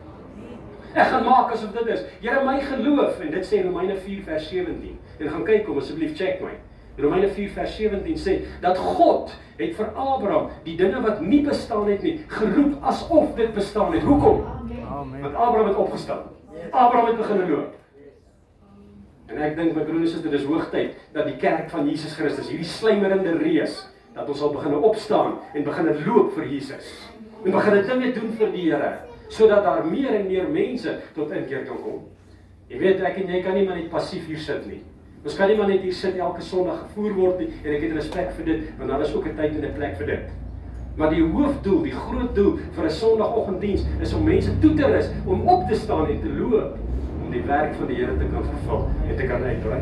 Ek 0.91 1.07
gaan 1.07 1.23
maak 1.23 1.53
asof 1.55 1.71
dit 1.77 1.93
is. 1.93 2.01
Here, 2.19 2.41
my 2.45 2.57
geloof 2.65 3.21
en 3.23 3.31
dit 3.31 3.47
sê 3.47 3.61
Romeine 3.63 3.95
4 4.01 4.25
vers 4.27 4.49
17. 4.49 4.97
En 5.21 5.31
gaan 5.31 5.45
kyk 5.47 5.63
kom 5.69 5.79
asseblief 5.79 6.17
check 6.19 6.41
my. 6.43 6.57
Romeine 6.97 7.27
4 7.27 7.49
vers 7.55 7.75
17 7.75 8.17
sê 8.17 8.37
dat 8.61 8.77
God 8.77 9.31
het 9.57 9.75
vir 9.77 9.91
Abraham 9.95 10.49
die 10.65 10.75
dinge 10.79 11.01
wat 11.01 11.21
nie 11.21 11.41
bestaan 11.45 11.87
het 11.89 12.03
nie 12.03 12.17
geroep 12.27 12.83
asof 12.83 13.35
dit 13.35 13.53
bestaan 13.53 13.93
het. 13.93 14.03
Hoekom? 14.03 14.43
Amen. 14.89 15.21
Want 15.21 15.35
Abraham 15.35 15.67
het 15.67 15.77
opgestaan. 15.77 16.23
Abraham 16.71 17.07
het 17.07 17.17
begin 17.17 17.49
loop. 17.49 17.77
En 19.31 19.39
ek 19.39 19.55
dink 19.55 19.75
my 19.75 19.85
broers 19.87 20.01
en 20.01 20.07
susters, 20.17 20.27
dit 20.27 20.39
is 20.41 20.47
hoogtyd 20.47 20.95
dat 21.15 21.29
die 21.29 21.37
kerk 21.39 21.69
van 21.71 21.87
Jesus 21.87 22.17
Christus, 22.19 22.49
hierdie 22.51 22.67
slymerende 22.67 23.37
reus, 23.39 23.77
dat 24.11 24.27
ons 24.27 24.41
al 24.43 24.51
begin 24.51 24.75
opstaan 24.75 25.37
en 25.55 25.63
begin 25.63 25.91
loop 26.03 26.33
vir 26.35 26.49
Jesus. 26.51 26.89
En 27.45 27.55
begin 27.55 27.79
dinge 27.87 28.11
doen 28.17 28.35
vir 28.37 28.51
die 28.51 28.67
Here 28.67 28.91
sodat 29.31 29.63
daar 29.63 29.85
meer 29.87 30.11
en 30.11 30.25
meer 30.27 30.49
mense 30.51 30.91
tot 31.15 31.31
inkeer 31.31 31.63
kan 31.63 31.77
kom. 31.79 32.01
Jy 32.67 32.79
weet 32.81 33.03
ek 33.07 33.21
en 33.21 33.29
jy 33.31 33.39
kan 33.45 33.55
nie 33.55 33.63
maar 33.63 33.77
net 33.79 33.87
passief 33.91 34.25
hier 34.27 34.41
sit 34.43 34.65
nie. 34.67 34.81
Ons 35.21 35.35
kan 35.37 35.51
nie 35.51 35.55
maar 35.57 35.67
net 35.69 35.83
hier 35.85 35.93
sit 35.93 36.15
elke 36.17 36.41
Sondag 36.41 36.79
gevoer 36.87 37.11
word 37.13 37.41
nie 37.43 37.51
en 37.61 37.73
ek 37.75 37.83
het 37.85 37.91
respek 37.93 38.31
vir 38.39 38.47
dit 38.47 38.61
want 38.79 38.89
daar 38.89 39.03
is 39.05 39.11
ook 39.13 39.27
'n 39.29 39.35
tyd 39.37 39.51
en 39.53 39.65
'n 39.65 39.73
plek 39.75 39.97
vir 39.97 40.07
dit. 40.07 40.31
Maar 40.97 41.09
die 41.09 41.21
hoofdoel, 41.21 41.83
die 41.83 41.93
groot 41.93 42.35
doel 42.35 42.57
vir 42.75 42.85
'n 42.85 42.89
Sondagoggenddiens 42.89 43.85
is 44.01 44.13
om 44.13 44.23
mense 44.23 44.59
toe 44.59 44.73
te 44.73 44.85
rus 44.85 45.09
om 45.25 45.47
op 45.47 45.67
te 45.69 45.75
staan 45.75 46.07
en 46.07 46.21
te 46.21 46.33
loop 46.39 46.77
om 47.23 47.31
die 47.31 47.43
werk 47.45 47.75
van 47.75 47.87
die 47.87 47.95
Here 47.95 48.17
te 48.17 48.25
kan 48.33 48.43
vervul 48.43 48.89
en 49.09 49.15
te 49.15 49.23
kan 49.23 49.43
uitbrei. 49.43 49.81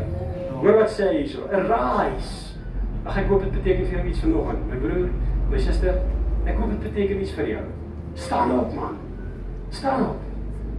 Hoor 0.60 0.76
wat 0.76 0.90
sê 0.90 1.08
hy 1.08 1.16
hierso? 1.16 1.48
Arise. 1.48 2.58
Ag 3.04 3.16
ek 3.16 3.28
hoop 3.28 3.42
dit 3.42 3.52
beteken 3.52 3.86
vir 3.86 3.98
jou 3.98 4.08
iets 4.08 4.20
vanoggend, 4.20 4.68
my 4.68 4.76
broer, 4.76 5.08
my 5.50 5.58
suster. 5.58 5.94
Ek 6.44 6.56
hoop 6.56 6.70
dit 6.70 6.92
beteken 6.92 7.20
iets 7.20 7.32
vir 7.32 7.48
jou. 7.48 7.64
Staan 8.14 8.58
op 8.58 8.74
man. 8.74 8.96
Staan 9.70 10.00
op. 10.02 10.16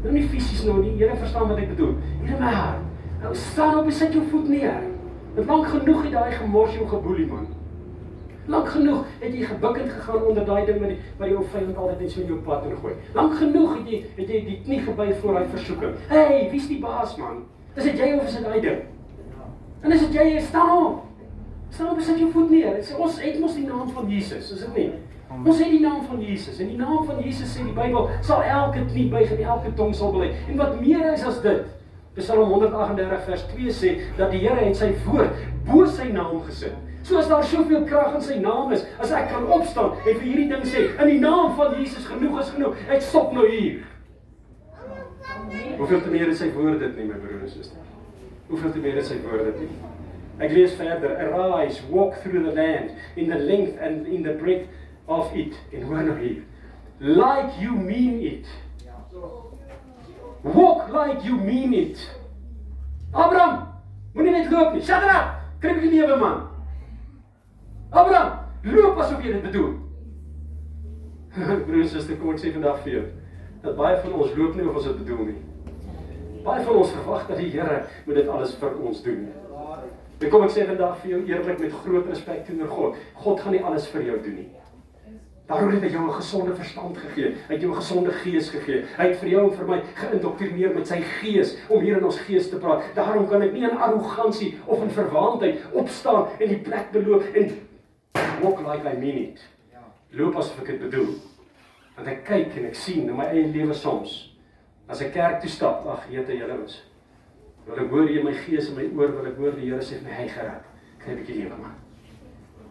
Nou 0.03 0.13
nie 0.13 0.27
fisies 0.27 0.63
nou 0.63 0.82
nie, 0.84 0.98
Here 0.98 1.15
verstaan 1.15 1.48
wat 1.48 1.58
ek 1.58 1.70
bedoel. 1.70 1.96
Hier 2.22 2.36
in 2.36 2.44
my 2.44 2.53
hart. 2.53 2.90
Nou 3.21 3.35
staan 3.35 3.77
op 3.79 3.85
en 3.85 3.91
sit 3.91 4.13
jou 4.13 4.23
voet 4.29 4.47
neer. 4.49 4.79
Dit 5.35 5.45
lank 5.45 5.67
genoeg 5.67 6.03
het 6.03 6.11
daai 6.11 6.31
gemors 6.31 6.73
jou 6.73 6.87
geboelie 6.87 7.25
man. 7.27 7.47
Lank 8.45 8.69
genoeg 8.69 9.03
het 9.19 9.33
jy 9.33 9.45
gebukkend 9.45 9.91
gegaan 9.91 10.23
onder 10.23 10.45
daai 10.45 10.65
ding 10.65 10.79
wat 10.79 10.89
die 10.89 10.97
wat 11.17 11.27
die 11.27 11.35
ou 11.37 11.43
vyand 11.51 11.77
altyd 11.77 11.99
net 11.99 12.11
so 12.11 12.21
in 12.21 12.31
jou 12.33 12.39
pad 12.47 12.65
ingooi. 12.65 12.93
Lank 13.13 13.35
genoeg 13.37 13.75
het 13.77 13.91
jy 13.91 13.99
het 14.15 14.33
jy 14.33 14.41
die 14.47 14.57
knie 14.63 14.79
gebui 14.87 15.13
voor 15.21 15.37
daai 15.37 15.51
versoeking. 15.53 15.93
Hey, 16.09 16.47
wie's 16.51 16.67
die 16.67 16.79
baas 16.81 17.13
man? 17.19 17.43
Is 17.75 17.83
dit 17.83 18.01
jy 18.01 18.09
of 18.17 18.25
is 18.25 18.39
dit 18.39 18.43
daai 18.43 18.61
ding? 18.61 18.81
En 19.81 19.93
as 19.93 20.01
dit 20.07 20.17
jy 20.17 20.25
is, 20.39 20.47
staan 20.47 20.71
op. 20.77 21.03
Staan 21.69 21.91
op 21.93 22.01
en 22.01 22.03
sit 22.03 22.19
jou 22.19 22.31
voet 22.31 22.49
neer. 22.49 22.73
Dit 22.79 22.89
sê 22.89 22.97
ons 22.97 23.19
het 23.21 23.39
mos 23.39 23.53
die 23.55 23.67
naam 23.67 23.89
van 23.89 24.09
Jesus, 24.09 24.49
is 24.51 24.65
dit 24.65 24.73
nie? 24.75 24.89
Ons 25.45 25.61
het 25.61 25.69
die 25.71 25.79
naam 25.79 26.01
van 26.09 26.19
Jesus 26.19 26.57
en 26.59 26.67
die 26.67 26.77
naam 26.77 27.05
van 27.07 27.21
Jesus 27.23 27.53
sê 27.53 27.63
die 27.63 27.75
Bybel 27.75 28.09
sal 28.25 28.41
elke 28.43 28.81
knie 28.89 29.05
buig 29.13 29.29
en 29.31 29.45
elke 29.53 29.71
tong 29.77 29.93
sal 29.95 30.11
bely. 30.11 30.33
En 30.49 30.57
wat 30.59 30.81
meer 30.81 31.13
is 31.13 31.23
as 31.23 31.39
dit? 31.45 31.69
Psalm 32.15 32.50
138 32.51 33.24
vers 33.25 33.44
2 33.53 33.72
sê 33.72 33.91
dat 34.18 34.34
die 34.34 34.41
Here 34.44 34.60
het 34.60 34.75
sy 34.75 34.89
woord 35.06 35.38
bo 35.68 35.86
sy 35.88 36.10
naam 36.12 36.41
gesit. 36.48 36.75
So 37.08 37.18
as 37.18 37.30
daar 37.32 37.46
soveel 37.48 37.86
krag 37.88 38.18
in 38.18 38.25
sy 38.25 38.36
naam 38.44 38.74
is, 38.75 38.84
as 39.01 39.13
ek 39.15 39.32
kan 39.32 39.48
opstaan 39.48 39.96
en 39.96 40.03
vir 40.10 40.25
hierdie 40.25 40.50
ding 40.51 40.65
sê, 40.68 40.84
in 40.91 41.13
die 41.13 41.22
naam 41.24 41.56
van 41.58 41.77
Jesus 41.80 42.06
genoeg 42.10 42.41
is 42.44 42.51
genoeg. 42.53 42.84
Ek 42.91 43.01
stop 43.06 43.32
nou 43.34 43.48
hier. 43.48 43.80
Hoeveel 45.80 46.03
te 46.03 46.12
meer 46.12 46.30
is 46.30 46.44
sy 46.44 46.51
woord 46.53 46.84
dit 46.84 47.00
nie, 47.00 47.08
my 47.10 47.18
broer 47.22 47.41
en 47.46 47.50
suster? 47.50 47.88
Hoeveel 48.51 48.75
te 48.75 48.84
meer 48.84 49.00
is 49.01 49.10
sy 49.10 49.18
woord 49.24 49.48
dit 49.50 49.63
nie? 49.63 49.72
Ek 50.41 50.53
lees 50.56 50.75
verder. 50.77 51.15
Arise, 51.22 51.82
walk 51.89 52.20
through 52.22 52.44
the 52.44 52.53
land 52.53 52.91
in 53.15 53.30
the 53.32 53.39
length 53.39 53.80
and 53.82 54.08
in 54.08 54.24
the 54.27 54.36
breadth 54.41 54.68
of 55.08 55.32
it. 55.38 55.56
En 55.72 55.88
hoor 55.88 56.03
nou 56.06 56.18
hier. 56.20 56.44
Like 57.00 57.58
you 57.62 57.74
mean 57.74 58.20
it. 58.22 58.51
Walk 60.43 60.89
like 60.89 61.24
you 61.24 61.38
mean 61.38 61.74
it. 61.74 61.98
Abraham, 63.13 63.67
moenie 64.15 64.31
net 64.31 64.51
loop 64.51 64.74
nie. 64.74 64.81
Shut 64.81 65.03
up. 65.03 65.38
Kry 65.62 65.71
'n 65.71 65.81
bietjie 65.81 66.01
lewe 66.01 66.17
man. 66.17 66.48
Abraham, 67.91 68.39
loop 68.63 68.98
asof 68.98 69.24
jy 69.24 69.33
dit 69.33 69.43
bedoel. 69.43 69.74
Broers 71.65 71.86
en 71.86 71.89
susters, 71.89 72.19
kom 72.19 72.34
ek 72.34 72.39
sê 72.41 72.51
vandag 72.51 72.82
vir 72.84 72.93
jou 72.93 73.06
dat 73.62 73.75
baie 73.77 73.97
van 74.01 74.13
ons 74.17 74.32
loop 74.36 74.56
nie 74.56 74.65
of 74.67 74.75
ons 74.75 74.88
dit 74.89 74.97
bedoel 75.04 75.25
nie. 75.25 75.38
Baie 76.43 76.63
van 76.65 76.75
ons 76.82 76.93
verwag 76.95 77.27
dat 77.27 77.38
die 77.38 77.51
Here 77.54 77.84
moet 78.08 78.15
dit 78.15 78.27
alles 78.27 78.56
vir 78.58 78.80
ons 78.82 79.04
doen. 79.06 79.27
Ek 80.21 80.30
kom 80.34 80.43
ek 80.45 80.54
sê 80.54 80.65
vandag 80.65 80.97
vir 81.04 81.12
jou 81.12 81.19
eerlik 81.30 81.62
met 81.62 81.77
groot 81.84 82.10
respek 82.10 82.43
teenoor 82.47 82.73
God. 82.73 82.97
God 83.21 83.39
gaan 83.41 83.54
nie 83.54 83.62
alles 83.62 83.86
vir 83.93 84.08
jou 84.10 84.17
doen 84.25 84.36
nie. 84.41 84.49
Daarom 85.47 85.71
het 85.71 85.82
hy 85.82 85.89
jou 85.89 86.08
'n 86.08 86.13
gesonde 86.13 86.56
verstand 86.56 86.97
gegee. 86.97 87.36
Hy 87.47 87.54
het 87.54 87.62
jou 87.62 87.71
'n 87.71 87.75
gesonde 87.75 88.12
gees 88.12 88.49
gegee. 88.49 88.86
Hy 88.97 89.08
het 89.08 89.17
vir 89.19 89.30
jou 89.30 89.49
en 89.49 89.58
vir 89.58 89.67
my 89.67 89.82
geïndoktrineer 89.95 90.73
met 90.75 90.88
sy 90.88 91.01
gees 91.01 91.58
om 91.67 91.82
hier 91.82 91.97
in 91.97 92.06
ons 92.06 92.19
gees 92.19 92.49
te 92.49 92.56
praat. 92.58 92.84
Daarom 92.95 93.27
kan 93.27 93.41
ek 93.41 93.54
nie 93.54 93.63
in 93.63 93.77
arrogansie 93.77 94.60
of 94.65 94.82
in 94.84 94.89
verwaandheid 94.89 95.60
opstaan 95.71 96.27
en 96.39 96.47
die 96.47 96.60
plek 96.60 96.91
beloop 96.91 97.23
en 97.36 97.67
walk 98.41 98.60
like 98.60 98.89
I 98.89 98.97
mean 98.97 99.17
it. 99.17 99.49
Loop 100.10 100.36
asof 100.36 100.60
ek 100.60 100.65
dit 100.65 100.80
bedoel. 100.80 101.15
Want 101.95 102.08
ek 102.08 102.23
kyk 102.25 102.56
en 102.58 102.65
ek 102.65 102.75
sien 102.75 103.10
in 103.10 103.15
my 103.15 103.25
eie 103.25 103.47
lewe 103.47 103.73
soms 103.73 104.32
as 104.91 105.01
ek 105.01 105.13
kerk 105.15 105.39
toe 105.41 105.49
stap, 105.49 105.86
ag 105.88 106.08
Here, 106.10 106.25
julle 106.36 106.58
is. 106.65 106.82
Wil 107.67 107.80
ek 107.86 107.93
hoor 107.93 108.10
in 108.10 108.25
my 108.25 108.34
gees 108.43 108.69
en 108.69 108.75
my 108.75 108.88
oor 108.97 109.13
wil 109.15 109.30
ek 109.30 109.38
hoor 109.39 109.56
die 109.56 109.69
Here 109.69 109.84
sê 109.86 110.01
my 110.04 110.12
hy 110.12 110.27
gered. 110.27 110.65
Kry 110.99 111.13
'n 111.13 111.21
bietjie 111.21 111.38
lewe 111.43 111.58
man. 111.58 111.75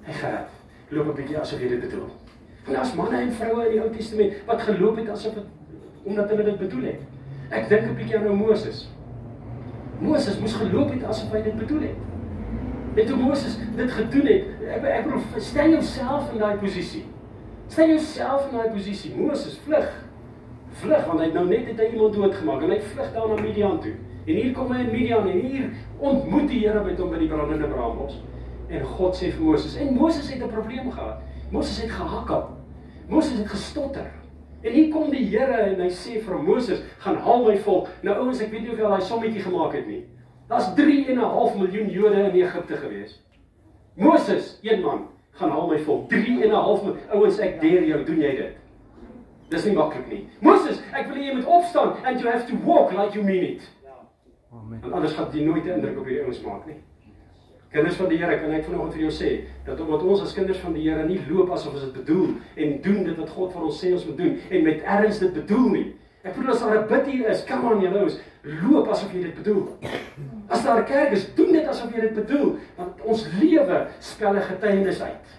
Hy 0.05 0.13
gered. 0.13 0.51
Loop 0.91 1.07
'n 1.07 1.17
bietjie 1.17 1.39
asof 1.41 1.61
jy 1.61 1.69
dit 1.69 1.81
bedoel. 1.81 2.11
En 2.67 2.73
daar's 2.73 2.95
manne 2.95 3.17
en 3.17 3.33
vroue 3.33 3.65
in 3.65 3.71
die 3.71 3.81
Ou 3.81 3.91
Testament 3.91 4.33
wat 4.47 4.63
geloop 4.63 4.97
het 4.97 5.09
asof 5.09 5.35
dit 5.35 5.45
omdat 6.03 6.29
hulle 6.29 6.45
dit 6.45 6.59
bedoel 6.59 6.83
het. 6.83 7.01
Ek 7.51 7.69
dink 7.69 7.83
'n 7.89 7.95
bietjie 7.95 8.17
aan 8.17 8.25
nou 8.25 8.37
Moses. 8.37 8.89
Moses 10.01 10.39
moes 10.39 10.53
geloop 10.53 10.91
het 10.91 11.05
asof 11.05 11.33
hy 11.33 11.43
dit 11.43 11.57
bedoel 11.57 11.81
het. 11.81 11.99
Net 12.95 13.07
toe 13.07 13.17
Moses 13.17 13.59
dit 13.77 13.91
gedoen 13.91 14.27
het, 14.27 14.45
ek 14.69 14.85
ek 14.85 15.05
bedoel 15.05 15.21
stel 15.37 15.71
jouself 15.71 16.33
in 16.33 16.39
daai 16.39 16.57
posisie. 16.57 17.05
Stel 17.69 17.89
jouself 17.89 18.49
in 18.51 18.57
daai 18.57 18.71
posisie. 18.71 19.15
Moses 19.17 19.59
vlug. 19.65 19.91
Vlug 20.81 21.07
want 21.07 21.19
hy 21.19 21.25
het 21.25 21.35
nou 21.35 21.47
net 21.49 21.67
het 21.67 21.79
hy 21.79 21.93
iemand 21.93 22.15
doodgemaak 22.15 22.63
en 22.63 22.71
hy 22.71 22.81
vlug 22.81 23.13
daar 23.13 23.29
na 23.29 23.43
Midian 23.43 23.81
toe. 23.81 23.95
En 24.27 24.35
hier 24.35 24.53
kom 24.53 24.73
hy 24.73 24.81
in 24.81 24.91
Midian 24.91 25.29
en 25.29 25.41
hier 25.41 25.71
ontmoet 25.99 26.49
die 26.49 26.61
Here 26.67 26.85
met 26.85 26.99
hom 26.99 27.11
by 27.11 27.19
die 27.19 27.29
brandende 27.29 27.69
braambos. 27.71 28.21
En 28.71 28.85
God 28.87 29.17
sê 29.19 29.31
vir 29.35 29.45
Moses 29.45 29.77
en 29.77 29.95
Moses 29.95 30.31
het 30.33 30.43
'n 30.43 30.49
probleem 30.49 30.91
gehad. 30.91 31.23
Moses 31.51 31.83
het 31.83 31.91
gehakkel. 31.91 32.49
Moses 33.09 33.39
het 33.39 33.49
gestotter. 33.49 34.11
En 34.63 34.73
hier 34.73 34.89
kom 34.93 35.11
die 35.11 35.25
Here 35.25 35.63
en 35.71 35.81
hy 35.81 35.89
sê 35.89 36.21
vir 36.23 36.43
Moses, 36.43 36.83
"Gaan 36.99 37.17
haal 37.17 37.45
my 37.45 37.59
volk." 37.59 37.89
Nou 38.03 38.17
ouens, 38.17 38.41
ek 38.41 38.51
weet 38.51 38.61
nie 38.61 38.71
of 38.71 38.79
jy 38.79 38.85
al 38.85 38.91
daai 38.91 39.03
sommetjie 39.03 39.43
gemaak 39.43 39.73
het 39.73 39.87
nie. 39.87 40.05
Daar's 40.49 40.75
3.5 40.75 41.57
miljoen 41.57 41.91
Jode 41.91 42.15
in 42.15 42.35
Egipte 42.35 42.77
gewees. 42.77 43.23
Moses, 43.95 44.59
een 44.63 44.81
man, 44.81 45.09
gaan 45.31 45.51
haal 45.51 45.69
my 45.69 45.79
volk. 45.79 46.09
3.5 46.09 46.83
miljoen. 46.83 47.11
Ouens, 47.11 47.39
ek 47.39 47.61
dare 47.61 47.87
jou, 47.87 48.05
doen 48.05 48.21
jy 48.21 48.37
dit? 48.37 48.57
Dis 49.49 49.65
nie 49.65 49.75
maklik 49.75 50.07
nie. 50.09 50.29
Moses, 50.41 50.81
ek 50.93 51.09
wil 51.09 51.17
hê 51.17 51.25
jy 51.25 51.35
moet 51.35 51.47
opstaan 51.47 51.97
and 52.05 52.21
you 52.21 52.31
have 52.31 52.47
to 52.47 52.57
walk 52.65 52.93
like 52.93 53.15
you 53.15 53.25
mean 53.25 53.45
it. 53.45 53.71
Ja. 53.83 53.97
Amen. 54.53 54.81
Want 54.81 54.93
anders 54.93 55.13
gaan 55.13 55.29
jy 55.33 55.45
nooit 55.45 55.65
'n 55.65 55.71
indruk 55.71 55.99
op 55.99 56.05
hierdie 56.05 56.23
ouens 56.23 56.41
maak 56.41 56.67
nie. 56.67 56.77
Kinders 57.71 57.97
van 57.97 58.09
die 58.11 58.19
Here, 58.19 58.35
kan 58.41 58.51
ek 58.51 58.65
vanoggend 58.67 58.97
vir 58.97 59.03
jou 59.05 59.11
sê 59.15 59.29
dat 59.63 59.79
omdat 59.79 60.03
ons 60.03 60.25
as 60.25 60.33
kinders 60.35 60.59
van 60.59 60.73
die 60.75 60.89
Here 60.89 61.05
nie 61.07 61.21
loop 61.29 61.53
asof 61.55 61.77
ons 61.77 61.85
dit 61.85 61.93
bedoel 62.01 62.33
en 62.65 62.73
doen 62.83 63.05
dit 63.07 63.19
wat 63.21 63.31
God 63.31 63.53
vir 63.55 63.67
ons 63.69 63.77
sê 63.79 63.93
ons 63.95 64.07
moet 64.09 64.17
doen 64.19 64.33
en 64.51 64.65
met 64.67 64.81
erns 64.97 65.21
dit 65.23 65.37
bedoel 65.37 65.69
nie. 65.77 65.85
Ek 66.27 66.35
bedoel 66.35 66.51
as 66.53 66.65
daar 66.65 66.81
'n 66.81 66.89
bid 66.89 67.07
hier 67.07 67.29
is, 67.31 67.45
come 67.47 67.71
on 67.71 67.81
julle 67.81 67.99
ouens, 67.99 68.17
loop 68.43 68.89
asof 68.89 69.13
jy 69.15 69.23
dit 69.23 69.35
bedoel. 69.35 69.69
As 70.49 70.65
daar 70.65 70.81
'n 70.81 70.85
kerk 70.85 71.13
is, 71.13 71.29
doen 71.35 71.53
dit 71.53 71.67
asof 71.67 71.95
jy 71.95 72.01
dit 72.01 72.15
bedoel, 72.15 72.59
want 72.77 73.01
ons 73.05 73.27
lewe 73.39 73.87
spel 74.01 74.35
'n 74.35 74.43
getuienis 74.43 75.03
uit. 75.03 75.39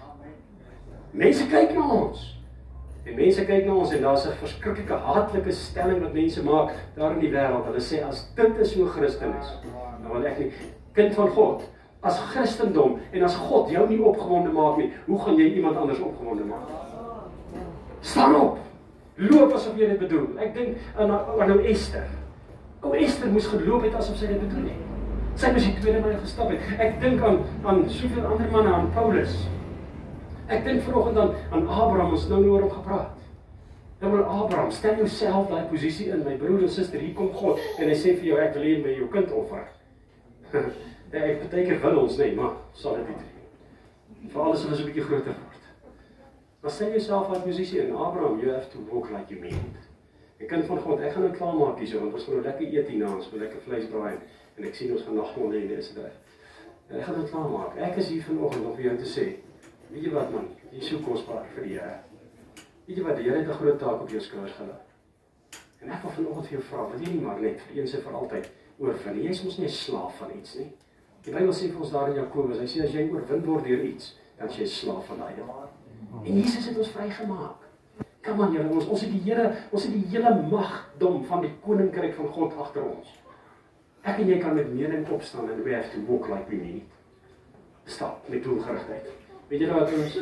Mense 1.12 1.48
kyk 1.48 1.74
na 1.74 1.84
ons. 1.84 2.40
En 3.06 3.16
mense 3.16 3.46
kyk 3.46 3.66
na 3.66 3.74
ons 3.74 3.92
en 3.92 4.02
daar's 4.02 4.26
'n 4.26 4.40
verskriklike 4.40 4.94
haatlike 4.94 5.52
stelling 5.52 6.00
wat 6.02 6.14
mense 6.14 6.44
maak 6.44 6.72
daar 6.96 7.12
in 7.12 7.20
die 7.20 7.32
wêreld. 7.32 7.66
Hulle 7.66 7.82
sê 7.82 8.08
as 8.08 8.32
dit 8.36 8.58
is 8.58 8.74
hoe 8.76 8.88
Christen 8.88 9.34
is, 9.42 9.52
dan 10.02 10.12
wil 10.12 10.26
ek 10.26 10.40
nie 10.40 10.52
kind 10.94 11.14
van 11.14 11.28
God 11.28 11.64
as 12.02 12.18
Christendom 12.32 13.00
en 13.12 13.24
as 13.24 13.36
God 13.36 13.70
jou 13.70 13.86
nie 13.90 14.02
opgewonde 14.02 14.52
maak 14.54 14.78
nie, 14.82 14.90
hoe 15.06 15.20
gaan 15.22 15.38
jy 15.38 15.52
iemand 15.60 15.78
anders 15.78 16.02
opgewonde 16.02 16.48
maak? 16.50 16.70
Staan 18.02 18.36
op. 18.36 18.58
Loop 19.22 19.54
asof 19.54 19.78
jy 19.78 19.92
dit 19.92 20.02
bedoel. 20.02 20.28
Ek 20.42 20.56
dink 20.56 20.78
aan 20.98 21.12
aan 21.14 21.52
nou 21.52 21.60
Esther. 21.70 22.08
O 22.82 22.96
Esther 22.98 23.30
moes 23.30 23.50
geloop 23.52 23.86
het 23.86 23.98
asof 24.00 24.18
sy 24.18 24.32
dit 24.32 24.42
bedoel 24.42 24.72
het. 24.72 24.88
Sy 25.40 25.52
moes 25.54 25.68
die 25.68 25.78
tweede 25.78 26.02
maal 26.02 26.18
gestap 26.24 26.50
het. 26.50 26.70
Ek 26.82 26.98
dink 27.04 27.22
aan 27.26 27.42
aan 27.64 27.84
soveel 27.90 28.26
ander 28.26 28.50
manne, 28.52 28.74
aan 28.74 28.90
Paulus. 28.96 29.36
Ek 30.52 30.66
dink 30.66 30.82
vanoggend 30.88 31.20
aan 31.22 31.36
aan 31.52 31.68
Abraham, 31.68 32.16
ons 32.18 32.26
nou 32.32 32.42
oor 32.50 32.66
hom 32.66 32.74
gepraat. 32.80 33.22
Nou 34.02 34.16
maar 34.16 34.24
Abraham, 34.26 34.72
stel 34.74 34.98
jouself 34.98 35.52
daai 35.52 35.68
posisie 35.70 36.10
in, 36.10 36.24
my 36.26 36.34
broer 36.42 36.66
en 36.66 36.74
suster, 36.74 37.00
hier 37.00 37.14
kom 37.14 37.30
God 37.38 37.62
en 37.78 37.86
hy 37.86 37.96
sê 37.96 38.16
vir 38.18 38.32
jou 38.32 38.40
ek 38.42 38.56
wil 38.58 38.66
hê 38.66 38.74
jy 38.82 38.96
jou 38.98 39.12
kind 39.14 39.36
offer. 39.38 39.68
Ja, 41.12 41.26
ek 41.28 41.42
baie 41.52 41.66
keer 41.68 41.80
wil 41.84 41.98
ons 42.06 42.18
nee, 42.18 42.32
maar 42.36 42.54
sal 42.72 43.02
dit 43.02 43.10
nie. 43.12 44.30
Veral 44.32 44.54
as 44.56 44.62
ons 44.66 44.80
'n 44.80 44.86
bietjie 44.88 45.04
groter 45.04 45.36
word. 45.36 45.64
Maar 46.62 46.72
sê 46.72 46.88
jouself 46.94 47.44
posisie 47.44 47.82
in 47.82 47.96
Abraham, 47.96 48.40
you 48.40 48.52
have 48.54 48.70
to 48.72 48.80
walk 48.92 49.10
like 49.12 49.34
you 49.34 49.42
mean. 49.42 49.76
Ek 50.40 50.48
kan 50.48 50.64
van 50.64 50.78
God, 50.78 51.00
ek 51.00 51.12
gaan 51.14 51.24
nou 51.24 51.34
klaar 51.36 51.56
maak 51.56 51.80
hierso 51.80 52.00
want 52.00 52.14
ons 52.14 52.28
moet 52.28 52.36
nou 52.36 52.46
lekker 52.46 52.68
eet 52.74 52.88
hierna, 52.88 53.16
ons 53.16 53.32
moet 53.32 53.42
lekker 53.42 53.60
vleis 53.66 53.90
braai 53.92 54.18
en 54.58 54.64
ek 54.66 54.76
sien 54.76 54.92
ons 54.92 55.04
gaan 55.04 55.52
lê 55.52 55.62
in 55.62 55.68
dis 55.68 55.92
reg. 55.98 56.14
En 56.90 57.00
ek 57.00 57.04
gaan 57.06 57.20
dit 57.20 57.30
klaarmaak. 57.32 57.78
Ek 57.78 57.98
is 57.98 58.10
hier 58.10 58.24
vanoggend 58.24 58.66
om 58.66 58.76
vir 58.76 58.86
jou 58.86 58.96
te 58.98 59.10
sê, 59.10 59.26
weet 59.90 60.04
jy 60.04 60.14
wat 60.14 60.32
man, 60.32 60.48
jy 60.72 60.80
is 60.80 60.90
so 60.90 60.98
kosbaar 61.06 61.46
vir 61.56 61.64
die 61.64 61.76
Here. 61.76 62.00
Weet 62.88 62.98
jy 62.98 63.04
wat, 63.04 63.18
die 63.18 63.28
Here 63.28 63.38
het 63.38 63.50
'n 63.50 63.60
groot 63.60 63.80
taak 63.80 64.02
op 64.02 64.10
jou 64.10 64.22
skouers 64.22 64.56
gelê. 64.62 64.78
En 65.82 65.92
ek 65.92 66.04
wil 66.04 66.12
vanoggend 66.12 66.48
vir 66.48 66.58
jou 66.60 66.64
vra, 66.70 66.88
wil 66.90 67.00
jy 67.00 67.12
nie 67.14 67.22
maar 67.22 67.40
net 67.40 67.62
vir 67.62 67.82
eens 67.82 67.94
en 67.94 68.02
vir 68.02 68.14
altyd 68.14 68.50
oorwin 68.80 69.16
nie? 69.16 69.24
Jy 69.24 69.30
is 69.30 69.44
mos 69.44 69.58
nie 69.58 69.68
'n 69.68 69.70
slaaf 69.70 70.18
van 70.18 70.32
iets 70.38 70.56
nie. 70.56 70.72
Die 71.26 71.34
Bybel 71.34 71.54
sê 71.54 71.70
vir 71.70 71.82
ons 71.84 71.92
daar 71.94 72.10
in 72.10 72.18
Jakobus, 72.18 72.62
hy 72.62 72.68
sê 72.70 72.86
as 72.86 72.94
jy 72.96 73.06
oorwin 73.12 73.44
word 73.46 73.68
deur 73.70 73.84
iets, 73.86 74.16
dan 74.40 74.50
is 74.50 74.58
jy 74.58 74.70
slaaf 74.74 75.10
van 75.12 75.22
daai 75.22 75.36
ding. 75.38 75.50
En 76.22 76.40
Jesus 76.40 76.70
het 76.70 76.78
ons 76.82 76.94
vrygemaak. 76.96 77.68
Kom 78.26 78.42
aan 78.42 78.54
julle, 78.54 78.70
ons 78.74 78.88
ons 78.94 79.04
het 79.06 79.12
die 79.14 79.22
Here, 79.26 79.48
ons 79.70 79.86
het 79.86 79.94
die 79.94 80.08
hele 80.14 80.32
magdom 80.50 81.22
van 81.30 81.46
die 81.46 81.52
koninkryk 81.62 82.16
van 82.18 82.32
God 82.36 82.58
agter 82.66 82.86
ons. 82.86 83.14
Ek 84.02 84.18
en 84.18 84.30
jy 84.30 84.40
kan 84.42 84.58
met 84.58 84.70
mening 84.74 85.06
opstaan 85.14 85.50
and 85.50 85.62
we 85.66 85.74
have 85.74 85.92
to 85.94 86.02
walk 86.08 86.30
like 86.30 86.50
we 86.50 86.58
mean 86.58 86.82
it. 86.82 86.98
Stap 87.86 88.30
met 88.30 88.44
doelgerigtheid. 88.44 89.10
Weet 89.50 89.62
jy 89.62 89.70
nou 89.70 89.80
wat 89.82 89.94
ons 89.94 90.18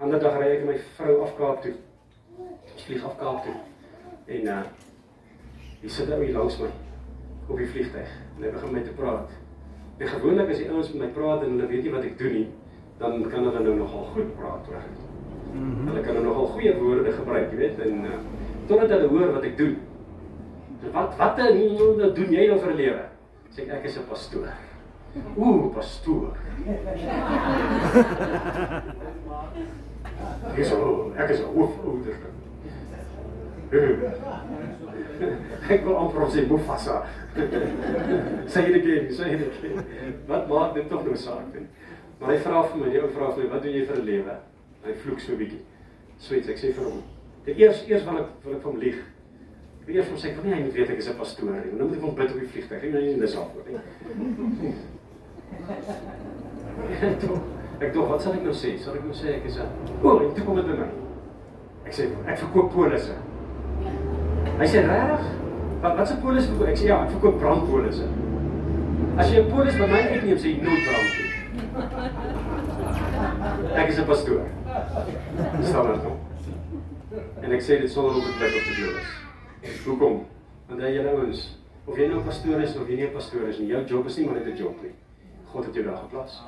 ander 0.00 0.20
dag 0.20 0.36
ry 0.40 0.50
ek 0.58 0.66
my 0.68 0.76
vrou 0.98 1.14
af 1.24 1.32
Kaap 1.38 1.62
toe. 1.64 1.74
Ons 2.40 2.84
vlieg 2.88 3.04
af 3.08 3.16
Kaap 3.20 3.44
toe. 3.46 3.56
En 4.36 4.52
uh 4.56 4.62
hier 5.80 5.92
sit 5.92 6.10
ou 6.12 6.18
hier 6.20 6.36
langs 6.36 6.58
my 6.60 6.68
op 7.48 7.56
die 7.56 7.68
vliegtyg 7.72 8.10
en 8.36 8.42
hy 8.44 8.50
begin 8.52 8.74
met 8.76 8.84
te 8.84 8.92
praat. 8.98 9.32
En 10.00 10.08
gewoonlik 10.08 10.48
as 10.48 10.60
die 10.62 10.70
ouens 10.70 10.92
met 10.92 11.02
my 11.02 11.08
praat 11.16 11.42
en 11.44 11.50
hulle 11.54 11.66
weet 11.68 11.82
nie 11.84 11.92
wat 11.92 12.06
ek 12.08 12.16
doen 12.18 12.32
nie, 12.32 12.48
dan 13.00 13.20
kan 13.28 13.44
hulle 13.44 13.60
nou 13.66 13.74
nogal 13.82 14.06
goed 14.14 14.30
praat 14.38 14.70
oor 14.72 14.80
dit. 14.86 15.02
Mm 15.52 15.60
-hmm. 15.60 15.86
Hulle 15.90 16.02
kan 16.06 16.14
nou 16.14 16.24
nogal 16.24 16.46
goeie 16.54 16.72
woorde 16.78 17.12
gebruik, 17.12 17.50
jy 17.50 17.56
weet, 17.56 17.78
en 17.84 18.04
uh, 18.04 18.18
totdat 18.66 18.90
hulle 18.96 19.08
hoor 19.12 19.32
wat 19.32 19.44
ek 19.44 19.56
doen. 19.58 19.76
So 20.80 20.90
wat 20.92 21.16
wat 21.16 21.36
nou 21.36 22.12
doen 22.12 22.32
jy 22.32 22.46
nou 22.48 22.58
vir 22.58 22.72
'n 22.72 22.76
lewe? 22.76 23.04
Sê 23.50 23.60
ek 23.62 23.68
ek 23.68 23.84
is 23.84 23.98
'n 23.98 24.08
pastoor. 24.08 24.48
Ooh, 25.36 25.74
pastoor. 25.74 26.36
Ek 30.50 30.58
is 30.58 30.72
al, 30.72 31.12
ek 31.16 31.30
is 31.30 31.40
al 31.42 31.52
hoofouder. 31.54 32.16
Ek 35.70 35.84
wil 35.84 35.96
amper 35.96 36.26
sê 36.32 36.40
Mufasa. 36.48 37.04
Sê 38.50 38.60
dit 38.66 38.82
again, 38.82 39.06
sê 39.14 39.24
dit 39.38 39.46
again. 39.46 39.78
Wat 40.26 40.48
maak 40.50 40.74
dit 40.74 40.88
tog 40.90 41.04
nou 41.06 41.16
saak? 41.16 41.54
Maar 42.20 42.30
hy 42.34 42.38
vra 42.42 42.62
vir 42.66 42.78
my, 42.80 42.88
die 42.90 43.00
ou 43.00 43.10
vra 43.14 43.26
vir 43.36 43.44
my, 43.44 43.50
wat 43.52 43.62
doen 43.62 43.76
jy 43.76 43.84
vir 43.86 43.98
'n 44.00 44.06
lewe? 44.08 44.34
Hy 44.84 44.92
vloek 45.04 45.20
so 45.20 45.32
'n 45.32 45.38
bietjie. 45.38 45.62
Sweet, 46.18 46.48
ek 46.48 46.58
sê 46.58 46.72
vir 46.74 46.84
hom. 46.84 47.02
Dit 47.46 47.58
eers 47.58 47.84
eers 47.86 48.04
wil 48.04 48.18
ek 48.18 48.26
wil 48.44 48.54
ek 48.56 48.62
vir 48.62 48.70
hom 48.70 48.80
lieg. 48.80 48.98
Ek 49.80 49.86
weet 49.86 49.96
eers 49.96 50.08
hom 50.08 50.18
sê, 50.18 50.34
"Kom 50.34 50.44
nie, 50.44 50.54
hy 50.54 50.62
moet 50.62 50.74
weet 50.74 50.90
ek 50.90 50.98
is 50.98 51.08
'n 51.08 51.16
pastoor 51.16 51.52
nie. 51.52 51.72
Nou 51.72 51.86
moet 51.86 51.96
ek 51.96 52.02
hom 52.02 52.14
bid 52.14 52.30
op 52.30 52.40
die 52.40 52.46
vliegtuig. 52.46 52.84
Ek 52.84 52.92
nie 52.92 53.20
dis 53.20 53.36
af 53.36 53.48
nie." 53.66 53.76
ek 57.80 57.92
dink 57.92 58.08
wat 58.08 58.22
sal 58.22 58.32
ek 58.32 58.42
nou 58.42 58.52
sê? 58.52 58.78
Sal 58.78 58.94
ek 58.94 59.04
nou 59.04 59.14
sê 59.14 59.28
ek 59.36 59.44
is 59.46 59.56
'n 59.56 59.66
O, 60.02 60.08
oh, 60.08 60.22
jy 60.22 60.44
kom 60.44 60.54
met 60.56 60.66
my. 60.66 60.86
Ek 61.86 61.92
sê 61.92 62.08
ek 62.26 62.38
verkoop 62.38 62.72
polisse. 62.72 63.29
Hy 64.60 64.66
sê 64.66 64.80
regtig? 64.86 65.24
Wat 65.80 65.96
wat 65.96 66.08
se 66.08 66.16
polis 66.20 66.46
verkoop? 66.46 66.68
Ek 66.68 66.76
sê 66.76 66.86
ja, 66.90 66.98
ek 67.04 67.10
verkoop 67.14 67.38
brandpolisse. 67.40 68.06
As 69.16 69.30
jy 69.32 69.40
'n 69.40 69.50
polis 69.50 69.76
by 69.76 69.86
my 69.86 70.00
uitneem, 70.12 70.38
sê 70.38 70.48
jy 70.48 70.60
nooit 70.62 70.84
brand 70.88 71.10
nie. 71.16 71.30
Ek 73.74 73.88
is 73.88 73.98
'n 73.98 74.06
pastoor. 74.06 74.44
Staan 75.62 75.86
daar 75.86 75.96
nou. 75.96 76.16
En 77.42 77.52
ek 77.52 77.62
sê 77.62 77.80
dit 77.80 77.90
sonder 77.90 78.14
om 78.14 78.20
te 78.20 78.32
blik 78.38 78.54
op 78.54 78.64
te 78.68 78.72
glo 78.76 78.88
is. 78.98 79.10
Hoekom? 79.84 80.26
Want 80.68 80.80
hy 80.80 80.90
julle 80.94 81.10
ouens, 81.10 81.58
of 81.86 81.98
jy 81.98 82.06
nou 82.08 82.18
'n 82.20 82.24
pastoor 82.24 82.60
is 82.60 82.76
of 82.76 82.88
jy 82.88 82.96
nie 82.96 83.06
'n 83.06 83.12
pastoor 83.12 83.48
is 83.48 83.58
nie, 83.58 83.68
jou 83.68 83.84
job 83.84 84.06
is 84.06 84.16
nie 84.16 84.26
maar 84.26 84.34
net 84.34 84.46
'n 84.46 84.56
job 84.56 84.82
nie. 84.82 84.92
God 85.52 85.64
het 85.64 85.74
jou 85.74 85.84
daar 85.84 85.96
geplaas. 85.96 86.42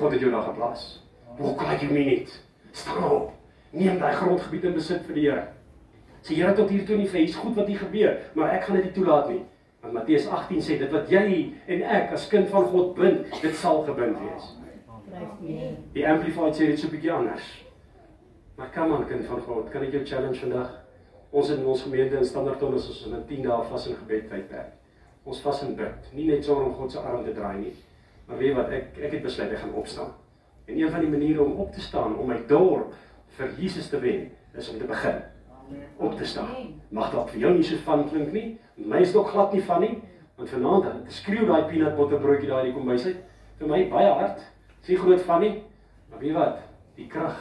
God 0.00 0.12
het 0.12 0.20
jou 0.20 0.30
daar 0.30 0.42
geplaas. 0.42 1.02
Hoe 1.38 1.54
kan 1.54 1.78
jy 1.80 1.86
nie 1.92 2.04
net 2.04 2.42
staan 2.72 3.10
op? 3.10 3.32
Neem 3.70 3.98
daai 3.98 4.14
grondgebied 4.14 4.64
in 4.64 4.72
besit 4.72 5.06
vir 5.06 5.14
die 5.14 5.30
Here. 5.30 5.55
Sê 6.26 6.34
Here 6.34 6.52
tot 6.58 6.70
hier 6.74 6.82
toe 6.82 6.96
nie 6.98 7.06
vir 7.06 7.20
iets 7.22 7.36
goed 7.38 7.54
wat 7.54 7.68
hier 7.70 7.78
gebeur, 7.78 8.16
maar 8.34 8.56
ek 8.56 8.64
gaan 8.66 8.80
dit 8.80 8.88
nie 8.88 8.94
toelaat 8.96 9.28
nie. 9.30 9.42
Want 9.84 9.94
Matteus 9.94 10.24
18 10.26 10.62
sê 10.66 10.78
dit 10.80 10.90
wat 10.90 11.12
jy 11.12 11.26
en 11.70 11.84
ek 11.98 12.16
as 12.16 12.24
kind 12.32 12.48
van 12.50 12.64
God 12.72 12.96
bind, 12.96 13.28
dit 13.44 13.54
sal 13.54 13.84
gebind 13.86 14.18
wees. 14.24 14.48
Die 15.94 16.02
amplified 16.10 16.58
sê 16.58 16.66
dit 16.72 16.80
so 16.82 16.88
'n 16.88 16.94
bietjie 16.96 17.12
anders. 17.12 17.46
Maar 18.56 18.72
kom 18.74 18.92
aan 18.92 19.06
kind 19.06 19.24
van 19.26 19.40
God, 19.40 19.70
kan 19.70 19.82
ek 19.82 19.92
jou 19.92 20.02
challenge 20.04 20.40
vandag? 20.40 20.72
Ons 21.30 21.50
in 21.50 21.64
ons 21.64 21.82
gemeente 21.82 22.16
in 22.16 22.24
Standerton 22.24 22.74
is 22.74 22.88
ons 22.88 23.06
in 23.06 23.14
'n 23.14 23.26
10 23.28 23.42
dae 23.42 23.62
vas 23.70 23.86
en 23.86 23.94
gebed 23.94 24.28
tydperk. 24.28 24.72
Ons 25.24 25.40
vas 25.40 25.62
en 25.62 25.76
bid, 25.76 26.12
nie 26.12 26.26
net 26.26 26.44
sonder 26.44 26.64
om 26.64 26.74
God 26.74 26.92
se 26.92 26.98
arm 26.98 27.24
te 27.24 27.32
draai 27.32 27.58
nie. 27.58 27.74
Maar 28.26 28.38
weet 28.38 28.54
wat, 28.54 28.70
ek 28.70 28.98
ek 28.98 29.12
het 29.12 29.22
besluit 29.22 29.52
ek 29.52 29.58
gaan 29.58 29.74
opstaan. 29.74 30.12
En 30.66 30.78
een 30.78 30.90
van 30.90 31.00
die 31.00 31.08
maniere 31.08 31.42
om 31.42 31.52
op 31.52 31.72
te 31.72 31.80
staan 31.80 32.18
om 32.18 32.26
my 32.26 32.42
dorp 32.48 32.94
vir 33.28 33.48
Jesus 33.58 33.88
te 33.88 34.00
wen, 34.00 34.30
is 34.56 34.70
om 34.70 34.78
te 34.78 34.84
begin 34.84 35.35
op 35.96 36.16
te 36.18 36.24
staan. 36.24 36.80
Mag 36.88 37.10
dalk 37.12 37.30
vir 37.34 37.40
jou 37.40 37.54
nie 37.54 37.64
so 37.64 37.76
van 37.86 38.08
klink 38.08 38.32
nie. 38.32 38.58
My 38.76 39.00
is 39.00 39.14
ook 39.16 39.28
glad 39.32 39.52
nie 39.52 39.62
van 39.62 39.80
nie, 39.80 40.02
want 40.36 40.50
vanaand 40.52 41.12
skreeu 41.12 41.46
daai 41.46 41.64
peanut 41.70 41.96
butter 41.96 42.20
broodjie 42.20 42.50
daai 42.50 42.72
kom 42.72 42.86
by 42.86 42.96
sy 43.00 43.14
vir 43.58 43.68
my 43.70 43.82
baie 43.90 44.12
hard. 44.12 44.42
Sien 44.86 45.00
groot 45.00 45.22
van 45.26 45.40
nie. 45.40 45.54
Maar 46.10 46.22
weet 46.22 46.36
wat, 46.36 46.58
die 46.96 47.08
krag 47.10 47.40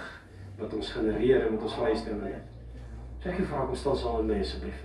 wat 0.60 0.74
ons 0.74 0.92
genereer 0.92 1.52
met 1.52 1.62
ons 1.62 1.78
vrystemming 1.78 2.34
het. 2.34 2.84
So 3.22 3.30
ek 3.30 3.48
vra 3.50 3.66
kom 3.66 3.76
staan 3.76 3.98
saam 4.00 4.22
met 4.22 4.36
my 4.36 4.42
asseblief. 4.44 4.84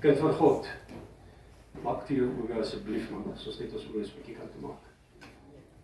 Kind 0.00 0.18
van 0.18 0.32
God. 0.40 0.70
Maak 1.84 2.08
jou 2.08 2.28
oë 2.44 2.60
asseblief 2.60 3.10
man, 3.12 3.28
soos 3.36 3.60
net 3.60 3.74
ons 3.76 3.84
oë 3.90 4.00
'n 4.00 4.16
bietjie 4.16 4.36
kan 4.36 4.48
te 4.48 4.60
maak. 4.64 4.82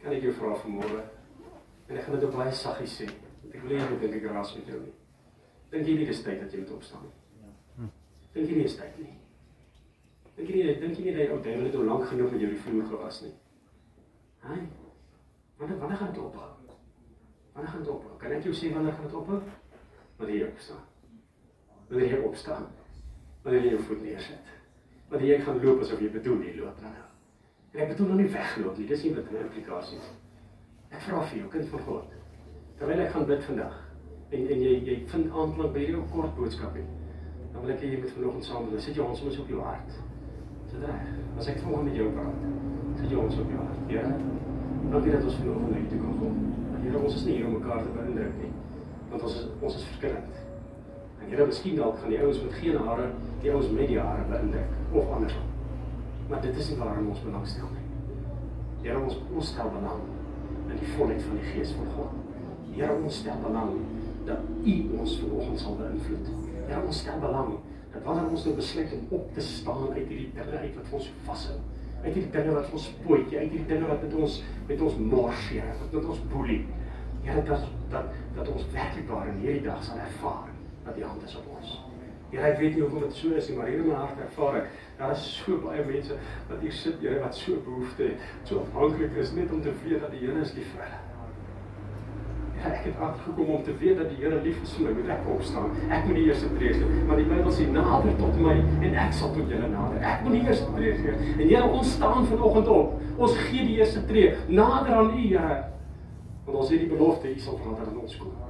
Kan 0.03 0.13
ek 0.13 0.23
jou 0.23 0.33
vra 0.33 0.57
vanmôre? 0.57 1.16
En 1.87 1.97
ek 1.97 2.03
gaan 2.03 2.19
dit 2.19 2.25
op 2.29 2.35
baie 2.35 2.53
saggies 2.53 2.97
sê. 3.01 3.07
Ek 3.53 3.61
wil 3.63 3.77
nie 3.77 3.83
hê 3.83 4.17
ek 4.19 4.31
raas 4.31 4.57
met 4.57 4.67
jou 4.73 4.81
nie. 4.81 4.95
Dink 5.71 5.87
jy 5.87 5.95
nie 5.99 6.09
dis 6.09 6.23
tyd 6.23 6.41
dat 6.43 6.53
jy 6.53 6.63
moet 6.63 6.75
opstaan 6.79 7.07
nie? 7.07 7.91
Dink 8.35 8.51
jy 8.51 8.57
nie 8.59 8.67
dis 8.67 8.77
tyd 8.79 8.99
nie? 9.01 9.15
Dink 10.37 10.51
jy 10.51 10.57
nie 10.57 10.75
dink 10.83 10.99
jy 10.99 11.05
nie 11.07 11.15
dat 11.17 11.31
ou 11.35 11.39
David 11.45 11.71
het 11.71 11.79
al 11.81 11.87
lank 11.91 12.09
genoeg 12.11 12.35
met 12.35 12.43
jou 12.45 12.51
die 12.53 12.63
vloer 12.65 12.91
gewas 12.91 13.21
nie? 13.25 13.33
Haai. 14.45 14.67
Wanneer 15.59 15.79
wanneer 15.81 16.03
gaan 16.03 16.13
dit 16.13 16.23
ophou? 16.23 16.51
Wanneer 17.55 17.71
gaan 17.73 17.87
dit 17.87 17.93
ophou? 17.95 18.19
Kan 18.21 18.37
ek 18.37 18.45
jou 18.45 18.53
sê 18.55 18.73
wanneer 18.75 18.99
gaan 18.99 19.09
dit 19.09 19.17
ophou? 19.23 19.41
Wanneer 20.19 20.43
jy 20.43 20.51
opstaan. 20.51 20.85
Wanneer 21.89 22.13
jy 22.13 22.21
opstaan. 22.29 22.69
Wanneer 23.47 23.65
jy 23.65 23.73
jou 23.77 23.83
voet 23.89 24.05
neersit. 24.05 24.53
Wanneer 25.09 25.33
jy 25.33 25.41
gaan 25.47 25.63
loop 25.65 25.83
asof 25.87 26.05
jy 26.05 26.13
bedoel 26.19 26.45
jy 26.45 26.55
loop 26.61 26.85
nou. 26.85 26.95
En 27.73 27.83
ek 27.87 27.95
bedoel 27.95 28.13
nou 28.13 28.21
nie 28.21 28.31
wegloop 28.37 28.79
nie. 28.79 28.89
Dis 28.93 29.03
nie 29.07 29.15
wat 29.17 29.33
'n 29.33 29.43
implikasie 29.47 29.99
is. 29.99 30.13
Ek 30.91 31.03
vra 31.07 31.23
vir 31.31 31.39
jou 31.41 31.51
kind 31.51 31.69
van 31.73 31.85
God. 31.89 32.15
Terwyl 32.79 33.03
ek 33.07 33.13
gaan 33.15 33.29
bid 33.29 33.45
vandag 33.49 33.83
en 34.37 34.49
en 34.53 34.63
jy 34.63 34.73
jy 34.87 34.97
vind 35.11 35.29
aanklank 35.31 35.73
by 35.75 35.83
hierdie 35.85 36.07
kort 36.13 36.35
boodskap 36.39 36.75
hê. 36.77 36.83
Dan 37.53 37.63
wil 37.63 37.73
ek 37.75 37.83
hê 37.85 37.93
jy 37.93 38.01
moet 38.03 38.15
vanoggend 38.17 38.49
saam 38.49 38.67
met 38.67 38.75
my 38.77 38.81
sit 38.87 38.99
jou 38.99 39.07
ons 39.07 39.23
moet 39.23 39.39
op 39.43 39.53
jou 39.55 39.61
hart. 39.65 40.01
Sit 40.71 40.83
reg. 40.83 41.07
As 41.39 41.51
ek 41.53 41.63
vanoggend 41.63 41.89
met 41.91 42.01
jou 42.01 42.09
praat, 42.17 42.49
sit 43.01 43.15
jou 43.15 43.23
ons 43.23 43.39
op 43.43 43.55
jou 43.55 43.61
hart. 43.63 43.93
Ja. 43.95 44.05
Dankie 44.91 45.15
dat 45.15 45.29
ons 45.31 45.39
vanoggend 45.41 45.79
u 45.79 45.87
toe 45.93 46.01
kan 46.03 46.19
kom. 46.23 46.43
Here, 46.83 46.99
ons 47.03 47.15
is 47.19 47.25
nie 47.27 47.39
hier 47.39 47.47
om 47.47 47.57
mekaar 47.59 47.81
te 47.83 47.95
beïndruk 47.95 48.37
nie. 48.43 48.51
Want 49.11 49.25
ons 49.27 49.39
is 49.39 49.47
ons 49.61 49.79
is 49.79 49.87
verskillend. 49.93 50.43
En 51.21 51.31
Here, 51.33 51.47
miskien 51.47 51.79
dalk 51.79 51.99
gaan 52.03 52.13
die 52.15 52.21
ouens 52.23 52.43
met 52.43 52.59
geen 52.61 52.77
hare, 52.89 53.09
die 53.43 53.51
ouens 53.55 53.73
met 53.75 53.91
die 53.91 53.99
hare 53.99 54.27
beïndruk 54.31 55.01
of 55.01 55.11
andersom. 55.17 55.49
Maar 56.31 56.45
dit 56.45 56.61
is 56.63 56.71
nie 56.71 56.79
waarom 56.83 57.11
ons 57.15 57.25
belangstel 57.25 57.73
nie. 57.75 57.89
Here, 58.85 59.01
ons 59.01 59.19
ons 59.33 59.51
stel 59.55 59.73
belang 59.75 60.05
in 60.71 60.81
die 60.81 60.91
volheid 60.97 61.23
van 61.23 61.39
die 61.41 61.53
Gees 61.53 61.73
van 61.77 61.89
God. 61.97 62.19
Here, 62.75 62.97
ons 62.97 63.21
stel 63.23 63.39
belang 63.45 63.79
dat 64.27 64.43
U 64.67 64.75
ons 64.99 65.15
vanoggend 65.23 65.63
sal 65.63 65.79
beïnvloed. 65.81 66.31
Here, 66.67 66.83
ons 66.83 67.01
stel 67.05 67.23
belang 67.23 67.55
dat 67.95 68.03
wanneer 68.05 68.35
ons 68.37 68.45
nou 68.45 68.55
besluit 68.59 68.93
om 68.97 69.17
op 69.21 69.33
te 69.35 69.45
staan 69.45 69.87
uit 69.95 70.03
hierdie 70.03 70.33
dinge 70.37 70.63
uit 70.65 70.75
wat 70.77 70.93
ons 70.99 71.09
vashou, 71.29 71.57
uit 72.03 72.13
hierdie 72.13 72.33
dinge 72.35 72.57
wat 72.59 72.75
ons 72.77 72.91
pootjie, 73.07 73.39
uit 73.39 73.55
hierdie 73.55 73.71
dinge 73.71 73.89
wat 73.89 74.05
met 74.05 74.19
ons 74.21 74.41
met 74.69 74.87
ons 74.89 75.01
mors, 75.15 75.49
Here, 75.49 75.79
wat 75.81 75.97
met 75.97 76.13
ons 76.15 76.23
boelie. 76.35 76.63
Here, 77.25 77.43
dat 77.49 77.67
dat 77.91 78.15
dat 78.37 78.53
ons 78.53 78.71
werklik 78.75 79.09
daar 79.09 79.31
in 79.33 79.43
hierdie 79.45 79.65
dag 79.69 79.85
sal 79.87 80.03
ervaar 80.03 80.51
dat 80.85 80.99
die 80.99 81.07
hand 81.07 81.23
is 81.25 81.39
op 81.39 81.55
ons. 81.59 81.86
Here, 82.31 82.43
ek 82.43 82.59
weet 82.59 82.75
nie 82.75 82.83
hoekom 82.83 83.05
dit 83.07 83.15
so 83.15 83.35
is 83.39 83.49
nie, 83.49 83.57
maar 83.57 83.69
hier 83.71 83.83
in 83.85 83.87
my 83.87 83.99
hart 84.01 84.19
ervaar 84.19 84.57
ek 84.65 84.71
daar 84.99 85.13
is 85.15 85.27
so 85.37 85.61
baie 85.63 85.85
mense 85.87 86.17
wat 86.49 86.63
hier 86.65 86.73
sit, 86.75 86.97
Here, 87.05 87.21
wat 87.23 87.37
so 87.39 87.61
behoefte 87.63 88.09
het, 88.09 88.31
so 88.49 88.65
afhanklik 88.65 89.15
is 89.23 89.35
net 89.37 89.53
om 89.55 89.61
te 89.63 89.75
weet 89.85 90.01
dat 90.03 90.11
die 90.15 90.25
Here 90.25 90.41
is 90.43 90.55
lief 90.57 90.73
vir 90.73 90.87
hulle. 90.87 91.03
Ja, 92.57 92.71
ek 92.73 92.87
het 92.89 93.03
afgekom 93.05 93.53
om 93.59 93.63
te 93.63 93.75
weet 93.79 94.01
dat 94.01 94.09
die 94.11 94.19
Here 94.25 94.41
lief 94.43 94.59
is 94.65 94.73
vir 94.75 94.89
my, 94.89 94.95
moet 94.97 95.13
ek 95.15 95.29
opstaan. 95.37 95.77
Ek 95.87 96.09
moet 96.09 96.19
die 96.19 96.25
eerste 96.31 96.51
tree 96.57 96.73
gee, 96.75 97.05
maar 97.07 97.21
die 97.21 97.29
Bybel 97.29 97.55
sê 97.55 97.69
nader 97.71 98.19
tot 98.19 98.41
my 98.43 98.57
en 98.57 98.99
ek 99.05 99.15
sal 99.21 99.31
tot 99.37 99.55
julle 99.55 99.71
nader. 99.77 100.03
Ek 100.15 100.27
moet 100.27 100.39
die 100.39 100.43
eerste 100.49 100.73
tree 100.75 100.97
gee. 101.05 101.15
En 101.37 101.45
Here, 101.45 101.63
ons 101.69 101.95
staan 101.95 102.27
vanoggend 102.33 102.73
op. 102.75 102.99
Ons 103.17 103.39
gee 103.45 103.69
die 103.71 103.79
eerste 103.79 104.03
tree 104.11 104.35
nader 104.49 104.99
aan 104.99 105.15
U, 105.15 105.23
Here. 105.29 105.63
Want 106.49 106.61
ons 106.65 106.75
het 106.75 106.83
die 106.83 106.91
belofte 106.91 107.31
U 107.31 107.39
sal 107.47 107.63
nader 107.63 107.87
aan 107.93 108.03
ons 108.03 108.19
kom. 108.25 108.46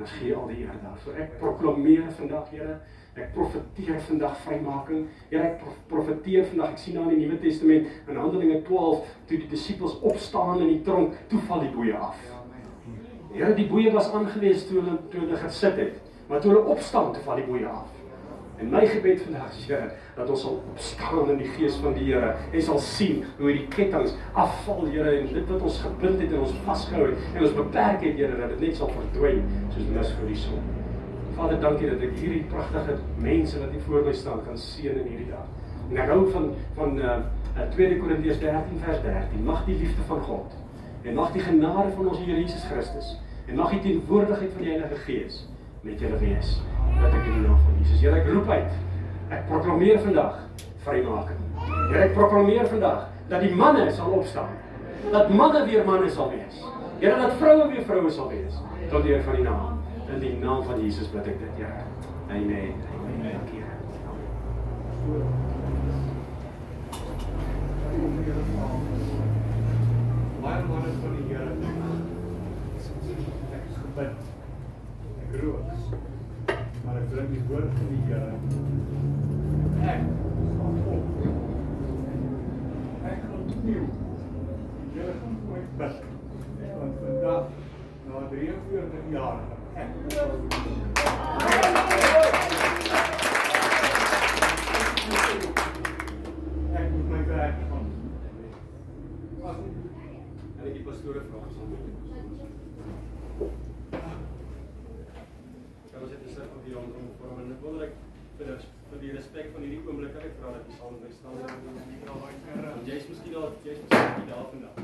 En 0.00 0.06
ons 0.06 0.12
gee 0.16 0.32
al 0.34 0.46
die 0.48 0.62
eer 0.62 0.76
daarvoor. 0.80 1.16
Ek 1.20 1.32
proklameer 1.42 2.06
vandag, 2.16 2.46
Here, 2.54 2.78
Ek 3.18 3.32
profeteer 3.34 3.98
vandag 4.06 4.36
vrymaking. 4.46 5.02
Here, 5.28 5.42
ek 5.50 5.64
profeteer 5.90 6.46
vandag. 6.48 6.72
Ek 6.72 6.80
sien 6.80 6.96
daar 6.96 7.10
in 7.10 7.18
die 7.18 7.26
Nuwe 7.26 7.36
Testament 7.42 7.90
in 8.08 8.16
Handelinge 8.16 8.62
12 8.64 9.10
toe 9.28 9.40
die 9.42 9.50
disippels 9.50 9.98
opstaan 10.00 10.62
in 10.62 10.70
die 10.70 10.80
tronk, 10.86 11.18
toe 11.28 11.42
val 11.50 11.66
die 11.66 11.72
boeye 11.74 11.98
af. 11.98 12.22
Here, 13.34 13.52
die 13.58 13.68
boeye 13.68 13.92
was 13.92 14.08
aangelees 14.16 14.64
toe 14.70 14.78
hulle 14.78 14.96
toe 15.12 15.26
hulle 15.26 15.42
gesit 15.42 15.76
het, 15.82 16.00
maar 16.30 16.40
toe 16.40 16.54
hulle 16.54 16.64
opstaan, 16.72 17.12
toe 17.12 17.26
val 17.26 17.42
die 17.42 17.48
boeye 17.50 17.68
af. 17.68 17.99
En 18.60 18.68
my 18.68 18.86
gebed 18.86 19.22
vandag 19.22 19.54
is 19.56 19.66
Here 19.66 19.92
dat 20.16 20.28
ons 20.28 20.40
sal 20.44 20.58
opstaan 20.72 21.30
in 21.32 21.38
die 21.40 21.48
gees 21.54 21.78
van 21.80 21.94
die 21.96 22.10
Here 22.10 22.34
en 22.52 22.62
sal 22.62 22.78
sien 22.84 23.22
hoe 23.38 23.46
hierdie 23.48 23.68
kettinge 23.72 24.12
afval 24.42 24.82
Here 24.92 25.14
en 25.16 25.30
dit 25.32 25.46
wat 25.48 25.64
ons 25.64 25.78
gebind 25.80 26.20
het 26.20 26.34
en 26.34 26.42
ons 26.44 26.58
vasgehou 26.66 27.06
het 27.06 27.22
en 27.30 27.46
ons 27.46 27.54
beperk 27.56 28.04
het 28.04 28.18
Here 28.20 28.36
dat 28.36 28.52
dit 28.52 28.66
net 28.66 28.76
sal 28.76 28.92
verdwyn 28.92 29.40
soos 29.72 29.86
mis 29.94 30.12
vir 30.18 30.28
die 30.28 30.36
son. 30.42 30.66
Vader, 31.38 31.56
dankie 31.62 31.88
dat 31.88 32.04
ek 32.04 32.18
hierdie 32.20 32.42
pragtige 32.52 32.98
mense 33.24 33.62
wat 33.62 33.72
hier 33.72 33.86
voor 33.86 34.04
my 34.10 34.12
staan 34.18 34.42
kan 34.44 34.60
seën 34.60 34.98
in 35.06 35.08
hierdie 35.08 35.30
dag. 35.30 35.48
En 35.86 36.02
ek 36.04 36.12
hou 36.12 36.20
van 36.34 36.50
van 36.76 37.00
uh, 37.00 37.16
2 37.78 37.96
Korintiërs 38.02 38.42
13 38.44 38.82
vers 38.84 39.00
13. 39.06 39.46
Mag 39.46 39.64
die 39.70 39.78
liefde 39.80 40.04
van 40.10 40.20
God 40.28 40.58
en 41.08 41.16
mag 41.16 41.32
die 41.32 41.46
genade 41.46 41.94
van 41.96 42.12
ons 42.12 42.20
Here 42.20 42.36
Jesus 42.36 42.68
Christus 42.68 43.14
en 43.48 43.56
mag 43.56 43.72
die 43.72 43.80
teenwoordigheid 43.88 44.52
van 44.52 44.66
die 44.66 44.74
Heilige 44.74 45.00
Gees 45.06 45.40
met 45.80 46.00
julle 46.00 46.18
wees. 46.18 46.62
Dat 47.00 47.12
ek 47.12 47.24
in 47.24 47.32
die 47.38 47.44
naam 47.46 47.58
van 47.64 47.76
Jesus, 47.78 48.02
ek 48.04 48.28
roep 48.32 48.48
uit. 48.48 48.72
Ek 49.30 49.46
proklameer 49.48 50.00
vandag 50.04 50.40
vrymaking. 50.84 51.42
Here, 51.64 52.02
ek 52.08 52.16
proklameer 52.16 52.66
vandag 52.68 53.06
dat 53.30 53.44
die 53.44 53.54
manne 53.54 53.90
sal 53.94 54.16
opstaan. 54.18 54.56
Dat 55.10 55.30
manne 55.32 55.64
weer 55.68 55.84
manne 55.86 56.10
sal 56.10 56.32
wees. 56.34 56.64
Here, 57.00 57.16
dat 57.16 57.38
vroue 57.40 57.68
weer 57.72 57.84
vroue 57.88 58.10
sal 58.10 58.28
wees. 58.32 58.58
Tot 58.90 59.06
eer 59.06 59.22
van 59.22 59.38
die 59.38 59.46
naam 59.46 59.78
In 60.10 60.18
die 60.18 60.38
naam 60.38 60.62
van 60.66 60.80
Jesus 60.82 61.10
bid 61.10 61.26
ek 61.30 61.38
dit, 61.38 61.50
Here. 61.56 61.84
Amen. 62.28 62.74
Amen. 63.06 63.40
Baie 70.40 70.64
manne 70.66 70.96
van 71.04 71.14
die 71.14 71.30
Here. 71.30 71.54
Ek 73.54 73.72
gebid. 73.78 74.29
Rook. 75.42 75.64
Maar 76.84 76.96
ek 77.00 77.06
bring 77.12 77.28
die 77.34 77.44
woord 77.48 77.70
van 77.78 77.88
die 77.92 78.02
Here. 78.08 78.32
Ek 79.92 80.02
staan 80.50 80.76
op. 80.94 81.04
Ek 83.10 83.18
gaan 83.22 83.40
opnieuw. 83.46 83.86
Die 84.80 84.90
Here 84.98 85.12
gaan 85.20 85.34
vir 85.44 85.54
my 85.54 85.62
bid. 85.78 85.96
Want 86.80 86.94
vandag, 87.04 87.44
na 88.08 88.14
43 88.34 89.10
jaar, 89.16 89.40
Ek 96.80 96.90
moet 96.92 97.08
my 97.10 97.20
werk 97.26 97.54
gaan. 97.68 97.86
Was 99.40 99.56
en 100.64 100.72
die 100.74 100.82
pastore 100.84 101.22
vra 101.28 101.38
ons 101.40 101.56
om. 101.62 101.70
Kan 105.90 106.02
ons 106.02 106.10
dit 106.10 106.26
sê 106.34 106.42
van 106.42 106.60
die 106.66 106.74
rondom 106.74 107.06
vorm 107.20 107.40
en 107.44 107.54
ek 107.54 107.62
wil 107.64 107.80
ek 107.86 107.94
vir 108.40 108.52
vir 108.90 108.98
die 109.04 109.14
respek 109.16 109.46
van 109.54 109.64
hierdie 109.64 109.80
oomblik 109.86 110.12
kan 110.16 110.26
ek 110.26 110.36
vra 110.42 110.48
dat 110.56 110.68
jy 110.68 110.74
sal 110.78 110.90
met 110.96 111.02
my 111.06 111.10
staan 111.16 111.34
en 112.74 112.86
jy's 112.90 113.08
miskien 113.10 113.34
al 113.40 113.48
jy's 113.64 113.80
miskien 113.86 114.28
daar 114.30 114.46
vandag. 114.52 114.76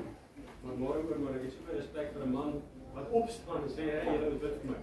Maar 0.63 0.81
môre 0.81 1.05
oor 1.05 1.19
môre 1.23 1.37
ek 1.41 1.47
het 1.49 1.55
soveel 1.59 1.81
respek 1.83 2.07
vir 2.15 2.23
'n 2.27 2.33
man 2.39 2.51
wat 3.27 3.35
opstaan 3.35 3.63
en 3.63 3.71
sê 3.77 3.83
hey, 3.91 4.05
julle 4.15 4.29
moet 4.31 4.41
bid 4.41 4.55
vir 4.61 4.69
my. 4.71 4.79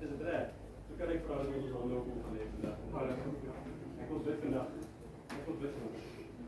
Dis 0.00 0.10
dit 0.12 0.22
reg. 0.28 0.46
So 0.86 0.92
kan 0.98 1.08
ek 1.14 1.20
vra 1.26 1.34
dat 1.40 1.48
ons 1.58 1.72
hande 1.76 1.94
op 1.96 2.06
gaan 2.24 2.34
lê 2.36 2.42
vandag. 2.52 2.76
Ek 4.02 4.08
wil 4.10 4.20
bid 4.26 4.38
vandag. 4.42 4.68
Ek 5.36 5.42
wil 5.46 5.56
bid 5.62 5.72
vandag. 5.76 6.02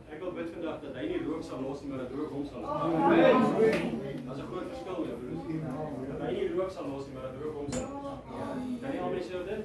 Ek 0.09 0.19
wil 0.25 0.33
bid 0.39 0.49
vandag 0.57 0.77
dat 0.83 0.93
hy 0.99 1.05
nie 1.09 1.21
rook 1.25 1.43
sal 1.49 1.61
los 1.65 1.81
nie, 1.83 1.91
maar 1.93 2.03
dat 2.05 2.13
rook 2.19 2.33
hom 2.37 2.45
sal 2.51 2.61
los. 2.61 2.71
Amen. 2.75 3.37
Daar's 4.27 4.41
'n 4.43 4.49
groot 4.51 4.69
verskil, 4.73 4.99
ja, 5.09 5.15
broers. 5.23 5.45
Dat 6.11 6.21
hy 6.27 6.31
nie 6.37 6.49
rook 6.53 6.71
sal 6.77 6.87
los 6.93 7.05
nie, 7.07 7.15
maar 7.15 7.27
dat 7.29 7.37
rook 7.43 7.55
hom 7.61 7.69
sal 7.73 7.89
los. 7.97 8.21
Kan 8.83 8.91
jy 8.93 9.01
almal 9.01 9.23
sê 9.25 9.37
dit? 9.49 9.65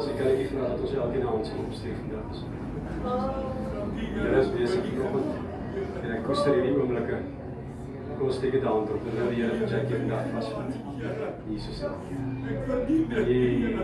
Sekerlik 0.00 0.48
vra 0.50 0.68
dat 0.68 0.80
ons 0.80 0.92
elkeen 0.94 1.26
aan 1.26 1.38
ons 1.38 1.50
opstyg 1.66 1.96
vandag 2.02 2.26
is. 2.30 2.40
Here 4.14 4.40
is 4.40 4.50
besig 4.54 4.84
vanoggend. 4.90 5.30
En 6.02 6.10
ek 6.16 6.22
koester 6.26 6.54
hierdie 6.54 6.76
oomblikke. 6.76 7.18
Kom 8.12 8.26
ons 8.28 8.36
steek 8.38 8.54
dit 8.54 8.66
aan 8.72 8.86
tot 8.86 9.08
en 9.10 9.18
nou 9.18 9.26
die 9.32 9.40
Here 9.42 9.54
vir 9.58 9.68
sy 9.72 9.80
kind 9.88 10.04
vandag 10.06 10.26
vasvat. 10.36 10.70
Jesus 11.50 11.78
naam. 11.82 11.98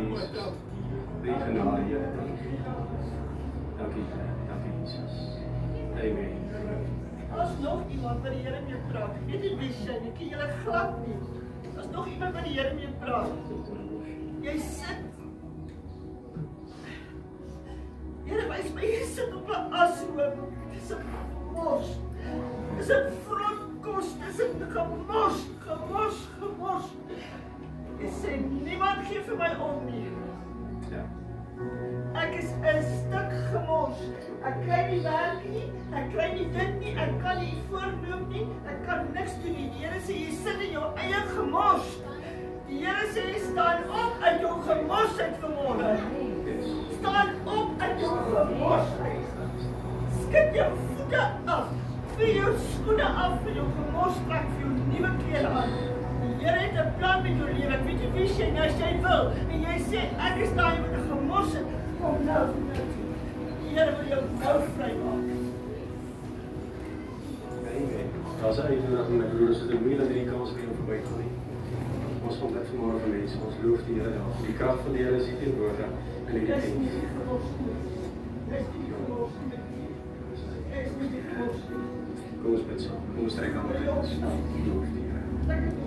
Jesus. 0.06 0.38
Drie 1.22 1.38
genade, 1.42 1.82
Here. 1.88 2.08
Dankie. 3.78 4.06
Dankie 4.52 4.72
Jesus. 4.84 5.14
Amen. 5.98 6.32
As 7.38 7.50
nog 7.62 7.80
iemand 7.90 8.22
wat 8.22 8.32
die 8.32 8.42
Here 8.46 8.60
mee 8.68 8.78
praat, 8.92 9.18
weet 9.26 9.42
jy 9.50 9.52
wie 9.58 9.74
sy, 9.82 9.98
ek 9.98 10.14
ken 10.20 10.28
julle 10.36 10.48
glad 10.62 10.90
nie. 11.02 11.18
As 11.74 11.90
nog 11.90 12.06
iemand 12.06 12.38
wat 12.38 12.46
die 12.46 12.54
Here 12.54 12.72
mee 12.78 12.94
praat, 13.02 13.34
Jy 14.48 14.58
sit. 14.64 15.00
Here 18.24 18.44
wys 18.48 18.68
my 18.72 18.86
jy 18.88 19.00
sit 19.04 19.34
op 19.36 19.50
'n 19.52 19.74
ashoop. 19.82 20.38
Dis 20.72 20.90
'n 20.96 21.02
mos. 21.52 21.90
Dis 22.78 22.90
'n 22.96 23.10
frontkos, 23.26 24.08
dis 24.22 24.40
'n 24.46 24.64
gemos, 24.72 25.36
gemos, 25.66 26.16
gemos. 26.40 26.86
Jy 28.00 28.08
sê 28.20 28.30
niemand 28.40 29.04
gee 29.08 29.20
vir 29.28 29.36
my 29.36 29.52
om 29.68 29.84
nie. 29.84 30.08
Ja. 30.92 31.04
Ek 32.22 32.32
is 32.40 32.50
'n 32.72 32.82
stuk 32.96 33.30
gemos. 33.52 33.96
Ek 34.48 34.54
kry 34.64 34.82
nie 34.90 35.02
werk 35.02 35.44
nie, 35.44 35.68
ek 35.92 36.12
kry 36.12 36.28
nie 36.32 36.48
dit 36.56 36.72
nie, 36.80 36.96
ek 36.96 37.20
kan 37.22 37.36
nie 37.36 37.62
voorloop 37.68 38.28
nie, 38.28 38.46
ek 38.64 38.86
kan 38.86 39.12
niks 39.12 39.34
doen 39.42 39.52
nie. 39.52 39.70
Die 39.74 39.84
Here 39.84 40.00
sê 40.00 40.14
jy 40.24 40.32
sit 40.32 40.60
in 40.60 40.72
jou 40.72 40.86
eie 40.96 41.20
gemos. 41.36 41.84
Die 42.68 42.84
Here 42.84 43.04
sê 43.14 43.22
staan 43.40 43.78
op 43.88 44.22
uit 44.22 44.40
jou 44.40 44.54
gemos 44.66 45.20
uit 45.20 45.36
vanmôre. 45.40 45.92
Staan 46.98 47.28
op 47.44 47.70
uit 47.78 48.00
jou 48.00 48.16
gemos 48.32 48.90
uit. 49.04 49.28
Skud 50.20 50.58
jou 50.58 50.66
voete 50.90 51.22
af. 51.44 51.70
Vir 52.18 52.34
jou 52.34 52.52
skoene 52.66 53.08
af 53.24 53.38
vir 53.46 53.56
jou 53.60 53.64
gemos 53.78 54.20
trek 54.26 54.50
vir 54.52 54.66
jou 54.66 54.74
nuwe 54.90 55.14
klere 55.22 55.54
aan. 55.62 55.72
Die 56.20 56.44
Here 56.44 56.60
het 56.66 56.76
'n 56.84 56.92
plan 56.98 57.22
met 57.22 57.40
jou 57.40 57.48
lewe. 57.56 57.80
Weet 57.86 58.00
nie 58.00 58.12
wie 58.14 58.28
jy 58.36 58.50
nou 58.50 58.66
as 58.66 58.78
jy 58.84 58.92
wil. 59.06 59.32
En 59.52 59.60
jy 59.66 59.78
sê 59.90 60.04
ek 60.28 60.36
is 60.44 60.54
daai 60.60 60.78
met 60.80 60.92
'n 60.92 61.08
gemos. 61.08 61.50
Kom 62.00 62.24
nou. 62.26 62.46
Die 63.62 63.74
Here 63.78 63.92
wil 63.96 64.08
jou 64.12 64.22
nou 64.44 64.56
vrymaak. 64.76 65.24
Amen. 67.78 68.08
Daar's 68.42 68.60
uitnodiging 68.60 69.18
my 69.18 69.24
broers, 69.24 69.58
dit 69.58 69.70
is 69.70 69.80
moeilik 69.80 69.98
dat 69.98 70.08
hierdie 70.08 70.30
kans 70.30 70.52
weer 70.52 70.74
verby 70.76 71.00
gaan 71.06 71.18
nie. 71.18 71.37
Ons 72.28 72.36
kom 72.42 72.50
net 72.52 72.66
vanmôre 72.68 72.98
vir 73.02 73.12
mense, 73.14 73.38
ons 73.40 73.60
loof 73.64 73.84
die 73.86 73.94
Here 73.96 74.10
daarvoor. 74.12 74.42
Die 74.44 74.56
krag 74.58 74.80
van 74.84 74.96
die 74.96 75.04
Here 75.04 75.16
is 75.16 75.28
hier 75.30 75.38
teenwoordig 75.40 75.94
in 76.26 76.34
hierdie 76.34 76.50
Dis 76.50 76.66
nie 76.68 76.82
diens. 76.82 76.98
die 76.98 77.08
gemos 77.14 77.46
nie. 77.62 77.76
Dis 78.50 78.66
nie 78.74 78.82
die 78.84 78.92
gemos 78.98 79.32
nie. 79.48 79.62
Dis 80.74 80.90
nie 80.98 81.08
die 81.14 81.24
gemos 81.30 81.64
nie. 81.70 81.86
Kom 82.42 82.50
ons 82.52 82.66
bid 82.68 82.84
saam. 82.84 83.06
Kom 83.14 83.24
ons 83.24 83.38
trek 83.40 83.56
aan 83.62 83.72
met 83.72 83.88
ons. 83.96 84.12
Loof 84.68 84.92
die 84.92 85.06
Here. 85.08 85.24
Lekker 85.48 85.78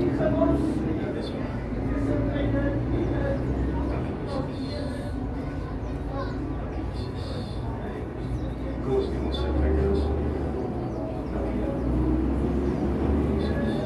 Dis 0.00 0.16
waar. 0.18 1.58
Kom 8.84 8.94
ons 8.96 9.08
neem 9.12 9.26
ons 9.26 9.40
uitreik 9.44 9.82
ons. 9.90 10.02
Dankie 11.34 11.60
Here. 11.60 11.76
Jesus. 13.40 13.76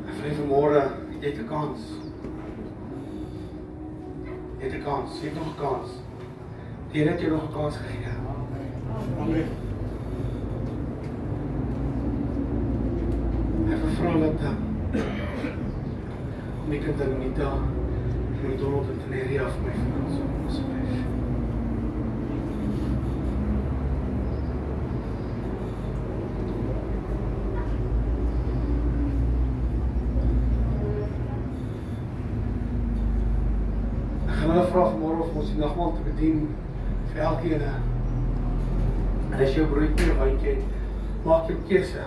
Ek 0.09 0.15
vra 0.19 0.31
vanmôre, 0.39 0.81
kans. 1.49 1.79
Jy 4.59 4.65
het 4.65 4.73
'n 4.73 4.83
kans, 4.83 5.19
jy 5.21 5.27
het 5.29 5.35
nog 5.35 5.49
'n 5.53 5.59
kans. 5.59 5.89
Die 6.91 7.01
Here 7.01 7.11
het 7.11 7.21
jou 7.21 7.31
nog 7.31 7.43
'n 7.43 7.53
kans 7.53 7.75
gegee. 7.75 8.13
Amen. 9.19 9.47
Ek 13.69 13.79
vra 13.95 14.17
dat 14.19 14.41
dan 14.41 14.69
om 16.69 16.75
ek 16.75 16.81
kan 16.85 16.97
dan 16.97 17.19
nie 17.19 17.33
daar 17.33 17.61
moet 18.43 18.57
doen 18.59 18.73
op 18.73 18.85
die 19.09 19.21
area 19.21 19.49
van 19.49 19.63
my 19.63 19.71
finansies 19.71 20.21
asseblief. 20.47 20.89
Ek 34.27 34.35
gaan 34.35 34.37
hulle 34.37 34.37
vra 34.37 34.37
môre 34.37 34.37
of 34.37 34.37
ons 34.37 34.37
die 34.37 34.37
nagmaal 34.37 34.37
te 34.37 34.38
bedien 36.03 36.55
vir 37.11 37.21
elkeen. 37.21 37.61
En 39.31 39.43
as 39.45 39.53
jou 39.53 39.67
broodjie 39.67 40.11
of 40.11 40.41
het, 40.41 40.63
maak 41.25 41.47
jou 41.47 41.57
keuse. 41.67 42.05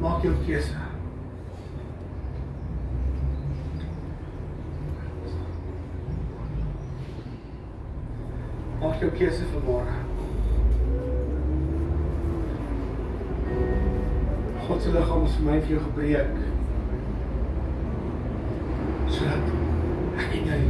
Maak 0.00 0.22
jou 0.22 0.34
keuse. 0.46 0.76
Maak 8.80 9.02
jou 9.02 9.10
keuse 9.18 9.48
vir 9.52 9.66
môre. 9.66 9.96
God 14.66 14.82
se 14.82 14.92
liggaam 14.94 15.26
is 15.26 15.34
vir 15.36 15.48
my 15.50 15.58
vir 15.58 15.74
jou 15.74 15.82
gebreek. 15.88 16.38
Sodat 19.10 19.50
ek 20.20 20.38
en 20.38 20.52
jy 20.54 20.60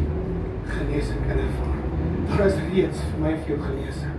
genesing 0.71 1.27
kan 1.29 1.39
ervaar. 1.39 1.77
Daar 1.81 2.20
is 2.39 2.59
reeds 2.73 3.01
vir 3.03 3.21
my 3.23 3.33
en 3.35 3.41
vir 3.43 3.53
jou 3.53 3.59
genesing. 3.65 4.17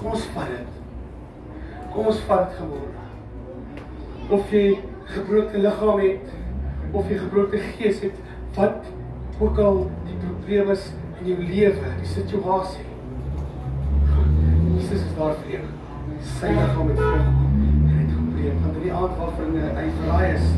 Kom 0.00 0.14
ons 0.14 0.26
vat 0.34 0.52
dit. 0.52 0.78
Kom 1.94 2.10
ons 2.12 2.20
vat 2.28 2.46
dit 2.46 2.60
gemôre. 2.60 3.06
Of 4.30 4.52
jy 4.54 4.64
gebroke 5.10 5.62
liggaam 5.64 6.02
het 6.04 6.36
of 6.96 7.10
jy 7.10 7.18
gebroke 7.20 7.58
gees 7.76 8.00
het, 8.02 8.16
wat 8.56 8.88
ook 9.38 9.58
al 9.62 9.82
die 10.08 10.16
probleem 10.24 10.70
is 10.74 10.88
in 11.20 11.30
jou 11.30 11.36
lewe, 11.38 11.92
die 12.00 12.10
situasie. 12.10 12.86
Jesus 14.74 15.04
is 15.04 15.14
daar 15.18 15.36
vir 15.42 15.56
jou. 15.58 15.64
Sy 16.34 16.52
liggaam 16.56 16.90
het 16.90 17.02
gekom 17.04 17.54
en 17.54 17.96
het 17.96 18.12
gebreek. 18.16 18.60
Want 18.64 18.76
in 18.76 18.86
die 18.88 18.94
aand 19.02 19.18
waarvan 19.20 19.58
hy 19.78 19.88
verraai 20.00 20.30
is, 20.34 20.52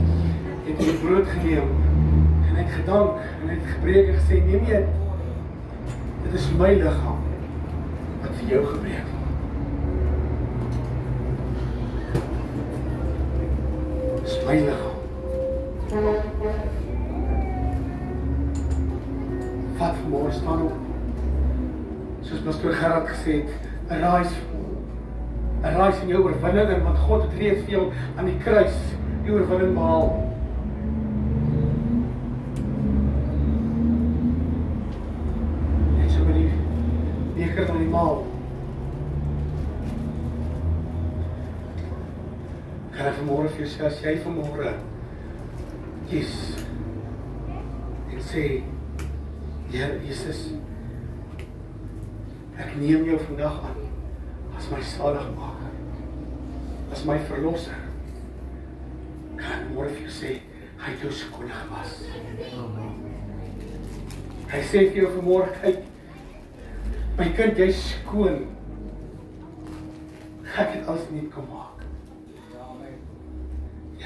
het 0.67 0.85
hy 0.87 0.97
brood 1.03 1.33
geneem 1.37 1.82
het 2.73 2.81
gedank 2.81 3.11
en 3.43 3.49
het 3.49 3.59
gebreek 3.75 4.09
en 4.09 4.15
gesê: 4.15 4.45
"Neem 4.45 4.65
dit. 4.65 4.85
Dit 6.23 6.33
is 6.33 6.51
my 6.59 6.73
liggaam 6.75 7.21
wat 8.23 8.31
vir 8.39 8.49
jou 8.49 8.67
gebreek 8.67 9.07
word." 9.13 9.23
Dis 14.23 14.39
my 14.47 14.55
liggaam. 14.55 14.93
Vat 19.77 19.97
môre 20.09 20.33
staan 20.33 20.63
op. 20.63 20.73
Soos 22.21 22.41
pastoor 22.41 22.73
Gerard 22.73 23.09
gesê 23.09 23.33
het, 23.33 23.51
arise. 23.89 24.35
Arise 25.63 26.03
in 26.03 26.09
jou 26.09 26.25
oorwinning 26.25 26.69
en 26.69 26.83
want 26.83 26.99
God 26.99 27.23
het 27.23 27.39
reeds 27.39 27.65
vir 27.65 27.71
jou 27.71 27.87
aan 28.17 28.25
die 28.25 28.39
kruis 28.39 28.77
die 29.23 29.33
oorwinning 29.33 29.75
behaal. 29.75 30.11
Net 35.99 36.11
so 36.11 36.25
met 36.27 36.35
die 36.41 36.51
beker 37.37 37.67
van 37.67 37.79
die 37.79 37.89
maal. 37.89 38.23
Kan 42.93 43.09
ek 43.09 43.17
vanmôre 43.21 43.49
vir 43.55 43.65
jou 43.65 43.71
sê 43.73 43.87
as 43.89 44.01
jy 44.05 44.19
vanmôre 44.25 44.75
kies 46.11 46.35
en 48.13 48.21
sê 48.21 48.45
Here 49.73 49.95
Jesus 50.05 50.51
ek 52.61 52.75
neem 52.77 53.07
jou 53.09 53.17
vandag 53.25 53.63
aan 53.71 53.79
as 54.59 54.69
my 54.69 54.83
saligmaker 54.85 55.73
as 56.93 57.07
my 57.09 57.17
verlosser 57.31 57.81
kan 59.39 59.55
ek 59.57 59.71
môre 59.73 59.89
vir 59.95 60.05
jou 60.05 60.15
sê 60.19 60.35
hy 60.83 60.91
het 60.91 61.03
jou 61.05 61.13
skoon 61.15 61.49
gewas. 61.49 61.93
Hy 64.53 64.63
sê 64.69 64.87
vir 64.89 65.05
jou 65.05 65.11
vanmôre 65.17 65.53
kyk 65.63 65.85
my 67.17 67.29
kind 67.37 67.61
jy's 67.61 67.81
skoon. 67.93 68.43
Ek 70.53 70.75
het 70.75 70.89
alles 70.91 71.07
nie 71.15 71.29
kom 71.33 71.47
maak 71.49 71.82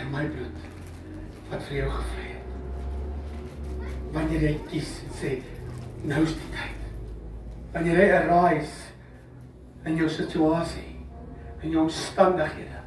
Ja 0.06 0.12
my 0.12 0.26
bloed 0.30 0.66
wat 1.50 1.62
vir 1.66 1.76
jou 1.80 1.86
gevry 1.90 2.26
het. 2.30 2.50
Wanneer 4.14 4.44
jy 4.46 4.52
kies 4.70 4.92
en 5.02 5.12
sê 5.18 5.32
nou 6.06 6.20
is 6.22 6.34
die 6.38 6.50
tyd. 6.54 6.84
Wanneer 7.74 7.98
jy 8.04 8.06
arise 8.20 8.92
in 9.86 9.98
jou 9.98 10.06
situasie, 10.10 10.94
in 11.62 11.74
jou 11.74 11.82
omstandighede. 11.88 12.84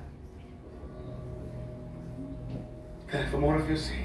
Kan 3.12 3.26
ek 3.26 3.32
vanmôre 3.36 3.66
vir 3.66 3.76
jou 3.76 3.84
sê, 3.90 4.02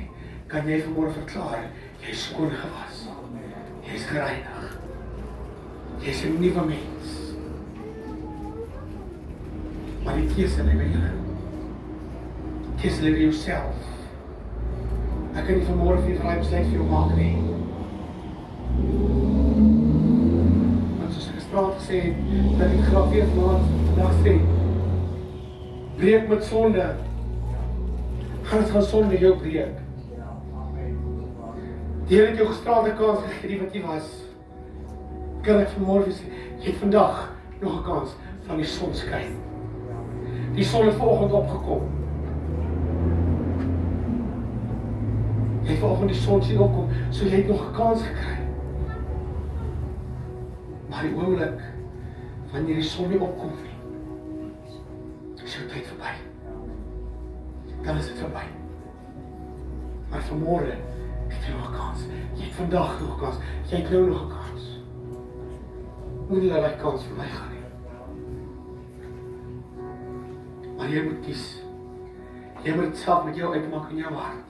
kan 0.50 0.66
jy 0.70 0.82
vanmôre 0.82 1.14
verklaar 1.14 1.68
jy 2.02 2.14
is 2.14 2.28
skoon 2.28 2.50
gewas. 2.50 3.04
Jy 3.86 3.98
is 3.98 4.08
gereinig. 4.10 4.78
Jy 6.02 6.10
is 6.10 6.24
'n 6.24 6.40
nuwe 6.40 6.66
mens. 6.66 7.18
Maar 10.04 10.16
die 10.18 10.34
keuse 10.34 10.66
lê 10.66 10.74
by 10.82 10.90
jou 10.96 11.23
kies 12.84 13.00
lewe 13.00 13.20
jouself. 13.20 13.76
Ek 15.32 15.46
kan 15.46 15.56
nie 15.56 15.64
vanmôre 15.64 16.02
vir 16.04 16.18
jou 16.18 16.32
besluit 16.42 16.66
vir 16.66 16.74
jou 16.76 16.88
maak 16.90 17.14
nie. 17.16 17.38
Want 20.98 21.14
soos 21.14 21.30
ek 21.30 21.38
gisterand 21.38 21.78
gesê 21.78 22.02
het, 22.04 22.18
dat 22.58 22.74
graag 22.90 23.08
weer 23.14 23.30
vanaand 23.30 23.72
vandag 23.86 24.20
sê, 24.26 24.36
breek 25.96 26.28
met 26.34 26.44
sonde. 26.50 26.90
Gaan 28.52 28.68
gaan 28.74 28.86
sonde 28.92 29.22
jou 29.24 29.32
breek. 29.40 29.80
Die 32.04 32.18
Here 32.18 32.28
het 32.28 32.36
jou 32.36 32.50
gisterand 32.52 32.92
'n 32.92 32.96
kans 33.00 33.24
gegee 33.30 33.60
wat 33.64 33.72
jy 33.72 33.84
was. 33.88 34.14
Kan 35.42 35.64
ek 35.64 35.72
vanmôre 35.78 36.12
sê, 36.12 36.28
jy 36.60 36.68
het 36.68 36.84
vandag 36.84 37.30
nog 37.64 37.80
'n 37.80 37.84
kans 37.88 38.16
van 38.46 38.56
die 38.56 38.72
son 38.76 38.94
skyn. 38.94 39.36
Die 40.52 40.64
son 40.64 40.84
het 40.84 41.00
vanoggend 41.00 41.32
opgekom. 41.32 42.03
Jy 45.64 45.70
het 45.70 45.78
vanoggend 45.80 46.10
die 46.12 46.20
son 46.20 46.42
sien 46.42 46.60
opkom, 46.60 46.90
so 47.10 47.24
jy 47.24 47.36
het 47.40 47.48
nog 47.48 47.62
'n 47.68 47.72
kans 47.72 48.02
gekry. 48.02 48.38
Maar 50.88 51.02
die 51.02 51.14
oomblik 51.16 51.60
wanneer 52.52 52.74
die 52.74 52.82
son 52.82 53.08
nie 53.08 53.20
opkom 53.20 53.50
nie, 53.62 53.74
is 55.44 55.54
jou 55.54 55.66
tyd 55.68 55.86
verby. 55.86 56.12
Dan 57.84 57.96
is 57.96 58.06
dit 58.06 58.18
verby. 58.18 58.44
Maar 60.10 60.22
vanmôre 60.28 60.76
het 61.28 61.44
jy 61.46 61.52
nog 61.56 61.68
'n 61.70 61.76
kans. 61.76 62.00
Jy 62.34 62.44
het 62.44 62.54
vandag 62.54 63.00
nog 63.00 63.16
'n 63.16 63.20
kans. 63.20 63.36
Jy 63.70 63.76
het 63.76 63.90
nou 63.90 64.06
nog 64.08 64.24
'n 64.24 64.28
kans. 64.28 64.80
Moenie 66.28 66.50
laat 66.50 66.60
daai 66.60 66.76
kans 66.76 67.02
verby 67.04 67.28
gaan 67.28 67.50
nie. 67.50 67.64
Maar 70.76 70.88
jy 70.88 71.02
moet 71.02 71.20
kies. 71.26 71.62
Jy 72.62 72.74
moet 72.74 72.96
self 72.96 73.24
met 73.24 73.36
jou 73.36 73.54
uitmaak 73.54 73.90
in 73.90 73.96
jou 73.96 74.14
hart. 74.14 74.48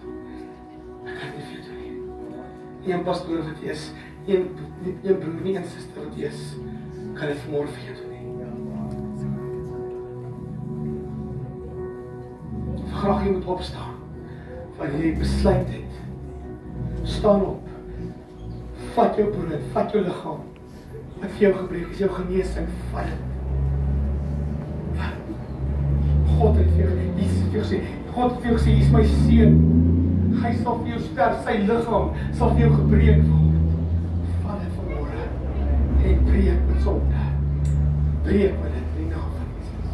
Een 2.86 3.02
pastoor 3.04 3.38
wat 3.46 3.60
jy 3.64 3.70
is, 3.72 3.92
een 4.26 4.48
een 4.84 5.18
broer 5.18 5.40
nie 5.44 5.56
en 5.56 5.64
suster 5.64 6.04
wat 6.04 6.16
jy 6.20 6.28
is, 6.28 6.40
kan 7.16 7.26
dit 7.32 7.40
vanmôre 7.46 7.68
vir 7.72 7.82
jou 7.88 7.96
doen 8.00 8.10
nie. 8.12 8.24
Graag 12.94 13.24
jy 13.24 13.30
moet 13.36 13.52
opstaan. 13.56 13.94
Wanneer 14.78 15.04
jy 15.06 15.14
besluit 15.20 15.68
het. 15.72 15.92
Staan 17.16 17.40
op. 17.54 17.64
Vat 18.94 19.16
jou 19.18 19.28
brood, 19.32 19.64
vat 19.72 19.92
jou 19.92 20.02
liggaam. 20.04 20.42
Wat 21.20 21.30
vir 21.30 21.42
jou 21.48 21.54
gebreek 21.62 21.88
is 21.94 22.02
jou 22.04 22.12
genesing, 22.18 22.68
vat 22.92 23.08
dit. 23.12 23.22
God 26.34 26.56
het 26.58 26.70
vir 26.74 26.80
jou 26.82 26.92
Jesus 27.16 27.36
het 27.38 27.46
vir 27.46 27.54
jou 27.54 27.64
gesê, 27.64 27.78
God 28.12 28.32
het 28.32 28.40
vir 28.40 28.50
jou 28.50 28.58
gesê, 28.58 28.70
"Hier 28.70 28.84
is 28.84 28.92
my 28.92 29.04
seun. 29.04 29.93
Hy 30.44 30.52
sal 30.60 30.74
vir 30.82 30.90
jou 30.92 30.98
sterf, 31.06 31.38
sy 31.46 31.54
liggaam 31.64 32.10
sal 32.36 32.50
vir 32.52 32.66
jou 32.66 32.72
gebreek 32.76 33.22
word." 33.30 33.40
Dit 34.60 34.74
vanmôre. 34.76 35.22
En 36.04 36.24
breek 36.28 36.60
met 36.68 36.82
sonde. 36.82 37.22
Breek 38.28 38.54
met 38.60 38.72
dit 38.76 38.82
in 38.82 38.98
die 38.98 39.08
naam 39.14 39.30
van 39.38 39.48
Jesus. 39.56 39.92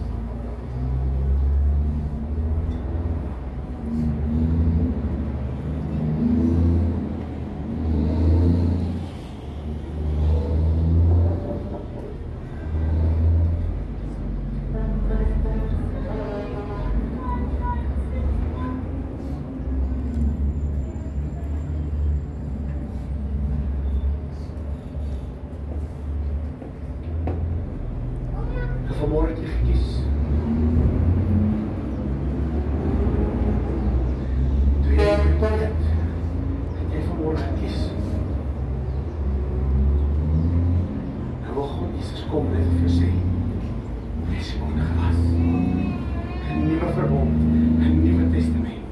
En 28.90 28.96
vanmôre 28.98 29.28
het 29.30 29.38
jy 29.38 29.50
gekies. 29.50 29.86
Toe 34.82 34.92
jy 34.96 35.04
dit 35.22 35.44
het, 35.62 35.84
het 36.80 36.88
jy 36.96 37.02
vanmôre 37.06 37.38
gekies. 37.44 37.78
Nou 41.44 41.54
wil 41.54 41.70
God 41.76 41.89
Jesus 42.00 42.22
kom 42.32 42.46
net 42.48 42.68
vir 42.80 42.88
sê, 42.88 43.08
is 44.32 44.46
skoon 44.54 44.78
gewas. 44.80 45.18
'n 45.20 46.62
Nuwe 46.64 46.88
verbond, 46.96 47.34
'n 47.84 47.98
nuwe 48.04 48.24
testament. 48.32 48.84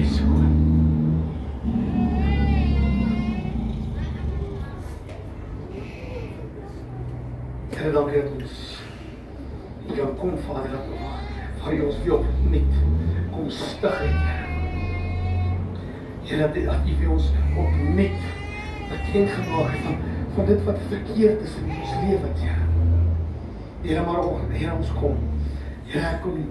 Is 0.00 0.16
skoon. 0.16 0.54
Here, 7.76 7.92
dankie 7.92 8.22
dat 8.22 8.32
ons 8.40 8.80
hier 9.86 9.96
kan 9.96 10.16
kom, 10.16 10.38
Vader, 10.38 10.70
dat 10.72 10.84
waar 11.60 11.74
jy 11.74 11.84
ons 11.84 12.02
weer 12.02 12.18
opnuut 12.18 12.74
kom 13.30 13.50
stig 13.50 13.98
het, 14.00 14.20
Here. 14.24 14.48
Here, 16.24 16.48
dat 16.48 16.64
dat 16.64 16.88
U 16.88 16.98
vir 16.98 17.10
ons 17.10 17.32
opnuut 17.56 18.20
bekend 18.88 19.30
gemaak 19.30 19.70
het 19.70 19.82
van 19.84 20.15
van 20.36 20.44
dit 20.44 20.64
wat 20.64 20.78
verkeerd 20.88 21.40
is 21.40 21.54
in 21.56 21.70
ons 21.80 21.92
lewe, 22.04 22.28
Here. 22.34 22.64
Here 23.82 24.02
maar 24.04 24.24
ons, 24.24 24.40
Here 24.52 24.74
ons 24.74 24.92
kom. 25.00 25.16
Here 25.86 26.18
kom 26.22 26.42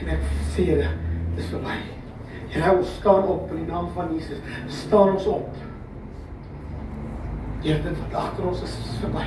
en 0.00 0.12
ek 0.14 0.22
sê 0.54 0.64
dit 0.78 1.42
is 1.42 1.50
verby. 1.52 1.76
Here 2.50 2.72
ons 2.76 2.94
staan 2.96 3.28
op 3.28 3.50
in 3.52 3.60
die 3.60 3.68
naam 3.68 3.90
van 3.96 4.14
Jesus. 4.14 4.40
Staan 4.72 5.12
ons 5.18 5.28
op. 5.28 5.60
Here 7.60 7.82
dit 7.84 8.00
wat 8.00 8.18
agter 8.22 8.48
ons 8.48 8.64
is, 8.64 8.78
is 8.86 8.96
verby. 9.04 9.26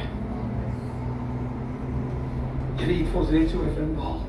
Here 2.82 2.98
het 3.04 3.22
ons 3.22 3.30
reeds 3.38 3.54
oor 3.60 3.70
vermaal. 3.78 4.20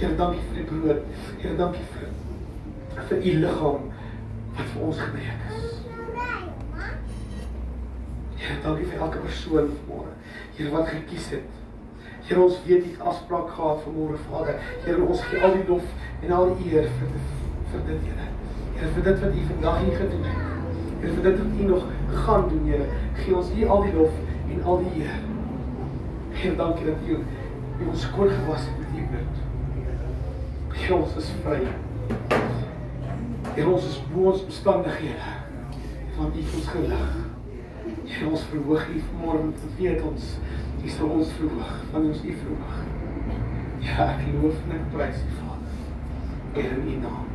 Here 0.00 0.16
dankie 0.16 0.42
vir 0.48 0.62
die 0.62 0.68
brood. 0.72 1.06
Here 1.36 1.56
dankie 1.60 1.84
vir 1.92 2.10
vir 3.08 3.24
u 3.28 3.38
liggaam 3.44 3.88
wat 4.56 4.68
vir 4.72 4.88
ons 4.88 5.04
gebreek 5.04 5.48
is. 5.52 5.81
Here, 8.42 8.58
dankie 8.62 8.86
vir 8.90 9.02
elke 9.04 9.20
persoon 9.22 9.68
vanmôre. 9.70 10.12
Here 10.56 10.70
wat 10.72 10.88
gekies 10.90 11.28
het. 11.30 11.58
Here, 12.26 12.40
ons 12.42 12.56
weet 12.66 12.88
het 12.88 13.00
afspraak 13.10 13.50
gehad 13.54 13.84
vanmôre, 13.84 14.18
Vader. 14.24 14.56
Here, 14.82 15.02
ons 15.04 15.20
gee 15.28 15.42
al 15.46 15.52
die 15.54 15.66
lof 15.68 15.84
en 16.22 16.32
al 16.34 16.50
die 16.58 16.72
eer 16.72 16.88
vir 16.96 17.12
vir 17.70 17.84
dit, 17.86 18.08
Here. 18.08 18.26
Here, 18.74 18.88
vir 18.96 19.04
dit 19.06 19.20
wat 19.22 19.36
u 19.38 19.44
vandag 19.50 19.78
hier 19.84 20.00
gedoen 20.00 20.26
het. 20.26 20.40
Here, 21.04 21.12
vir 21.12 21.28
dit 21.28 21.38
wat 21.38 21.60
u 21.60 21.68
nog 21.68 21.86
gaan 22.24 22.48
doen, 22.48 22.64
Here. 22.66 22.88
Gee 23.20 23.36
ons 23.38 23.52
hier 23.54 23.70
al 23.76 23.86
die 23.86 23.94
lof 24.00 24.16
en 24.56 24.64
al 24.72 24.82
die 24.82 25.04
eer. 25.04 25.20
Here, 26.40 26.56
dankie 26.58 26.88
dat 26.90 27.06
u 27.06 27.90
ons 27.92 28.06
skoon 28.08 28.32
gewas 28.40 28.66
het 28.66 28.80
met 28.80 28.96
u 28.98 29.04
bloed. 29.12 30.78
Here, 30.80 30.96
ons 30.98 31.14
is 31.22 31.30
vry. 31.44 31.60
Here, 33.52 33.68
ons 33.68 33.86
is 33.86 34.02
bo 34.10 34.32
ons 34.32 34.42
omstandighede. 34.50 35.36
Want 36.18 36.34
u 36.34 36.48
ons 36.58 36.74
gelig. 36.74 37.31
Here 38.12 38.28
ons 38.28 38.42
verhoog 38.50 38.88
U 38.92 39.02
vanmôre 39.08 39.52
te 39.56 39.68
weet 39.78 40.02
ons 40.04 40.26
U 40.84 40.90
sal 40.92 41.14
ons 41.16 41.30
verhoog, 41.38 41.70
want 41.92 42.10
ons 42.10 42.24
U 42.28 42.34
verhoog. 42.42 42.74
Ja, 43.86 44.08
ek 44.12 44.26
loof 44.42 44.58
en 44.66 44.74
ek 44.76 44.84
prys 44.92 45.22
U 45.24 45.30
Vader. 45.38 45.78
In 46.60 46.84
U 46.92 46.98
naam. 47.06 47.30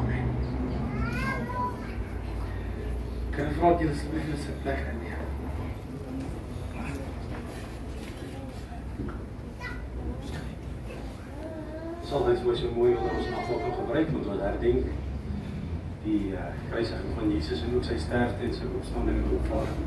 Amen. 0.00 0.28
Kan 3.32 3.46
ek 3.46 3.56
vra 3.56 3.72
dat 3.72 3.86
julle 3.86 3.96
asseblief 3.96 4.28
net 4.28 4.44
sit 4.44 4.62
plek 4.66 4.84
inneem? 4.92 5.28
sal 12.08 12.24
dit 12.24 12.38
vir 12.40 12.54
so 12.56 12.72
mooi 12.72 12.94
wat 12.96 13.16
ons 13.18 13.32
afval 13.36 13.74
gebruik 13.82 14.12
want 14.14 14.28
ons 14.32 14.40
herdenk 14.40 15.07
die 16.08 16.32
uh, 16.32 16.48
kruisiging 16.70 17.14
van 17.16 17.32
Jesus 17.32 17.62
en 17.64 17.74
ook 17.76 17.86
sy 17.86 17.96
sterfte 18.00 18.46
en 18.46 18.54
sy 18.56 18.68
opstanding 18.80 19.18
en 19.20 19.32
opvaring 19.38 19.80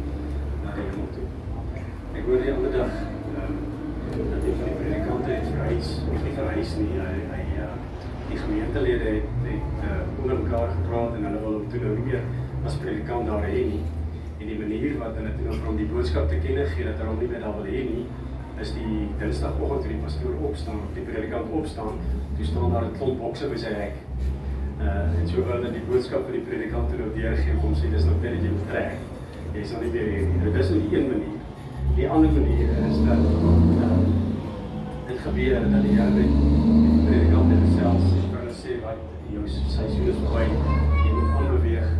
na 0.64 0.74
die 0.78 0.88
hemel 0.90 1.08
toe. 1.16 1.28
Ek 2.12 2.28
hoor 2.28 2.44
die 2.44 2.54
ander 2.54 2.76
dag 2.76 2.98
um, 3.42 3.56
dat 4.12 4.42
die 4.44 4.56
van 4.60 4.68
die 4.68 4.78
predikante 4.82 5.32
het 5.32 5.48
verhuis, 5.48 5.92
of 6.04 6.26
nie 6.26 6.36
verhuis 6.36 6.76
nie, 6.82 6.90
hy, 7.00 7.14
hy 7.32 7.46
uh, 7.64 7.70
die 8.32 8.40
gemeentelede 8.42 9.16
het, 9.16 9.34
het 9.48 9.86
uh, 9.88 10.02
onder 10.22 10.44
mekaar 10.44 10.76
gepraat 10.76 11.18
en 11.18 11.28
hulle 11.30 11.44
wil 11.46 11.58
hom 11.58 11.70
toe 11.72 11.84
nou 11.86 11.96
weer 12.06 12.28
as 12.70 12.78
predikant 12.84 13.32
daar 13.32 13.48
heen 13.50 13.76
nie. 13.76 13.84
En 14.42 14.50
die 14.50 14.58
manier 14.60 14.98
wat 15.02 15.18
hulle 15.18 15.32
toe 15.38 15.48
nou 15.48 15.62
van 15.66 15.80
die 15.80 15.88
boodskap 15.90 16.30
te 16.30 16.42
kenne 16.44 16.68
gee 16.74 16.90
dat 16.90 17.02
hulle 17.02 17.14
hom 17.14 17.24
nie 17.24 17.32
meer 17.32 17.46
daar 17.46 17.58
wil 17.58 17.72
heen 17.72 17.96
nie, 17.96 18.06
is 18.62 18.76
die 18.76 19.08
dinsdagoggend 19.18 19.88
toe 19.88 19.94
die 19.96 20.04
pastoor 20.04 20.42
opstaan, 20.52 20.82
die 20.94 21.06
predikant 21.08 21.54
opstaan, 21.62 21.98
toe 22.38 22.46
staan 22.46 22.76
daar 22.76 22.86
'n 22.90 22.98
klomp 23.00 23.24
bokse 23.24 23.50
by 23.50 23.58
sy 23.58 23.74
hek 23.74 23.98
Uh, 24.82 25.20
en 25.20 25.28
so 25.30 25.44
wil 25.46 25.66
die 25.72 25.84
boodskap 25.86 26.24
van 26.26 26.34
die 26.34 26.42
predikant 26.42 26.90
toe 26.90 26.98
nou 26.98 27.10
deurgee 27.14 27.54
om 27.62 27.74
sê 27.78 27.90
dis 27.94 28.06
nog 28.08 28.16
baie 28.24 28.40
jy 28.42 28.50
moet 28.50 28.70
trek. 28.72 28.96
Jy 29.54 29.66
sal 29.70 29.84
nie 29.84 29.92
weer 29.94 30.08
hier 30.10 30.24
nie. 30.26 30.40
Dit 30.48 30.56
is 30.64 30.72
nie 30.74 30.88
een 30.96 31.10
manier. 31.12 31.36
Die 31.98 32.08
ander 32.10 32.32
manier 32.34 32.72
is 32.88 33.02
dat 33.06 33.22
uh, 33.22 34.00
dit 35.10 35.20
gebeur 35.26 35.68
dat 35.74 35.86
die 35.86 35.94
Here 35.98 36.10
met 36.16 36.32
die 36.32 37.04
predikant 37.06 37.54
het 37.54 37.68
vir 37.76 38.40
hulle 38.40 38.56
sê 38.64 38.80
wat 38.86 39.04
jou 39.36 39.44
seisoen 39.52 40.10
is 40.16 40.24
verby. 40.24 40.48
Jy 40.50 41.14
moet 41.20 41.38
aanbeweeg 41.42 41.94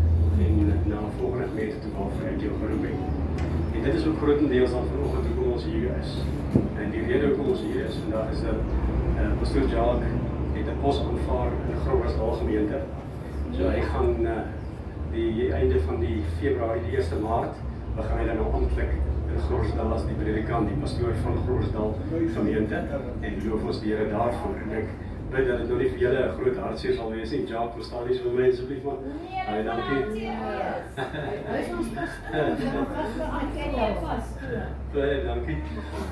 en 0.48 0.74
na 0.90 1.04
volgende 1.20 1.48
gemeente 1.52 1.84
toe 1.84 1.94
gaan 2.00 2.12
vir 2.18 2.34
jou 2.48 2.54
het. 2.88 3.46
En 3.76 3.84
dit 3.84 3.94
is 3.94 4.08
ook 4.08 4.18
grootendeels 4.18 4.72
dan 4.72 4.90
vanoggend 4.96 5.26
hoekom 5.28 5.52
ons 5.52 5.70
hier 5.70 5.94
is. 6.00 6.18
En 6.82 6.92
die 6.98 7.06
rede 7.06 7.28
hoekom 7.28 7.54
ons 7.54 7.62
hier 7.62 7.86
is 7.86 8.02
vandag 8.04 8.34
is 8.34 8.42
dat 8.42 8.60
uh, 9.22 9.30
pastoor 9.40 9.70
Jacques 9.70 10.21
het 10.62 10.70
'n 10.74 10.82
pos 10.82 10.98
aanvaar 11.00 11.52
in 11.70 11.78
Groblersdal 11.84 12.32
gemeente. 12.32 12.80
So 13.52 13.70
hy 13.70 13.82
gaan 13.82 14.26
uh, 14.26 14.32
die 15.12 15.52
einde 15.54 15.80
van 15.88 16.00
die 16.00 16.24
Februarie 16.40 16.82
die 16.90 16.98
1 16.98 17.22
Maart 17.22 17.56
begin 17.96 18.18
hy 18.18 18.26
dan 18.26 18.36
nou 18.36 18.54
amptelik 18.54 18.92
in 19.32 19.42
Groblersdal 19.48 19.94
as 19.94 20.06
die 20.06 20.18
predikant, 20.24 20.68
die 20.68 20.82
pastoor 20.84 21.16
van 21.24 21.38
Groblersdal 21.46 21.96
gemeente 22.36 22.76
en 23.22 23.34
loof 23.48 23.64
ons 23.64 23.82
die 23.82 23.94
Here 23.94 24.10
daarvoor 24.12 24.56
en 24.64 24.78
ek 24.78 24.88
bid 25.32 25.48
dat 25.48 25.58
dit 25.58 25.68
nou 25.68 25.78
nie 25.80 25.90
vir 25.90 26.00
julle 26.00 26.22
'n 26.28 26.34
groot 26.38 26.58
hartseer 26.64 26.94
sal 26.96 27.12
wees 27.12 27.32
nie. 27.32 27.46
Jacques, 27.48 27.76
verstaan 27.76 28.08
nie 28.08 28.18
so 28.18 28.30
my 28.30 28.48
asseblief 28.50 28.84
maar. 28.84 29.00
Baie 29.48 29.64
dankie. 29.64 30.30
Hy 31.52 31.60
is 31.64 31.74
ons 31.78 31.92
pastoor. 31.98 32.58
Baie 34.94 35.24
dankie. 35.30 35.58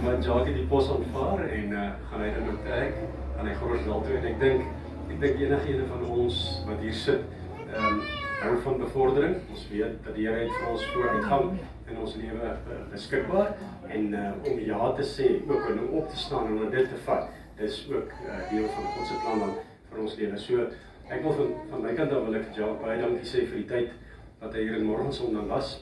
Maar 0.03 0.19
Jacques 0.19 0.47
het 0.47 0.55
die 0.55 0.69
pos 0.73 0.91
aanvaar 0.91 1.39
en 1.47 1.71
uh, 1.71 1.89
gaan 2.09 2.21
hy 2.21 2.29
dan 2.35 2.45
nou 2.47 2.57
trek 2.65 2.95
aan 3.39 3.47
hy 3.47 3.55
Grosdal 3.55 4.01
toe 4.03 4.15
en 4.19 4.25
ek 4.27 4.39
dink 4.41 4.63
ek 5.09 5.19
dink 5.23 5.37
enigiemand 5.41 5.91
van 5.93 6.01
ons 6.11 6.39
wat 6.67 6.81
hier 6.83 6.95
sit, 6.95 7.21
ehm 7.69 7.85
um, 7.87 8.01
hou 8.39 8.51
van 8.63 8.77
bevordering. 8.79 9.33
Ons 9.51 9.65
weet 9.71 9.97
dat 10.05 10.15
die 10.15 10.25
Here 10.27 10.45
het 10.45 10.51
vir 10.55 10.67
ons 10.71 10.83
vooruitgang 10.93 11.49
in 11.91 11.97
ons 11.99 12.13
lewe 12.19 12.51
uh, 12.51 12.77
beskikbaar 12.91 13.49
en 13.91 14.13
uh, 14.15 14.29
om 14.47 14.61
ja 14.63 14.91
te 14.95 15.07
sê, 15.07 15.27
ook 15.47 15.65
om 15.73 15.97
op 16.01 16.07
te 16.11 16.19
staan 16.19 16.47
en 16.47 16.61
om 16.65 16.71
dit 16.71 16.87
te 16.87 16.99
vat, 17.07 17.27
dis 17.59 17.81
ook 17.91 18.13
uh, 18.27 18.37
deel 18.51 18.69
van 18.75 18.87
God 18.93 19.09
se 19.09 19.19
plan 19.23 19.43
dan 19.43 19.57
vir 19.89 20.03
ons 20.05 20.19
lewe. 20.21 20.39
So 20.45 20.67
ek 21.09 21.23
wil 21.25 21.35
van 21.39 21.55
van 21.71 21.83
my 21.87 21.95
kant 21.97 22.15
af 22.15 22.27
wil 22.27 22.39
ek 22.39 22.47
vir 22.49 22.61
Jacques 22.61 22.83
baie 22.83 23.01
dankie 23.01 23.31
sê 23.31 23.47
vir 23.47 23.63
die 23.63 23.69
tyd 23.71 23.97
wat 24.43 24.55
hy 24.55 24.67
hier 24.67 24.79
in 24.79 24.87
Morgenson 24.87 25.35
dan 25.35 25.51
was. 25.51 25.77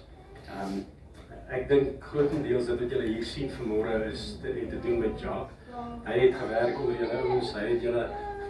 Ehm 0.46 0.78
um, 0.78 0.80
ek 1.58 1.70
dink 1.70 2.04
grootendeels 2.04 2.70
dit 2.70 2.82
wat 2.82 2.92
julle 2.92 3.14
hier 3.14 3.28
sien 3.28 3.54
vanmôre 3.58 4.02
is 4.12 4.34
te, 4.44 4.54
te 4.54 4.82
doen 4.84 5.06
met 5.06 5.22
Jacques. 5.22 5.57
Hy 5.78 6.20
het 6.20 6.36
gewerk 6.36 6.80
onder 6.80 6.96
julle 6.98 7.18
ouens, 7.22 7.54
hy 7.54 7.66
het 7.68 7.84
julle 7.86 8.04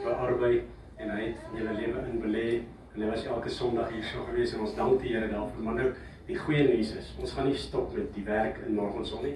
bearbei 0.04 0.62
en 0.98 1.10
hy 1.12 1.24
het 1.26 1.56
julle 1.58 1.74
lewe 1.76 2.04
in 2.08 2.22
belê 2.24 2.46
en 2.94 3.02
hy 3.02 3.10
was 3.10 3.26
elke 3.28 3.52
Sondag 3.52 3.90
hier 3.92 4.06
so 4.08 4.24
gewees 4.30 4.54
en 4.56 4.64
ons 4.64 4.76
dank 4.78 5.02
die 5.02 5.12
Here 5.12 5.28
daarvoor. 5.32 5.66
Maar 5.66 5.80
nou 5.82 5.88
die 6.30 6.38
goeie 6.40 6.64
nuus 6.70 6.94
is, 7.00 7.10
ons 7.20 7.34
gaan 7.36 7.50
nie 7.50 7.58
stop 7.60 7.92
met 7.96 8.14
die 8.16 8.24
werk 8.28 8.62
in 8.68 8.78
Morgenson 8.78 9.26
nie. 9.28 9.36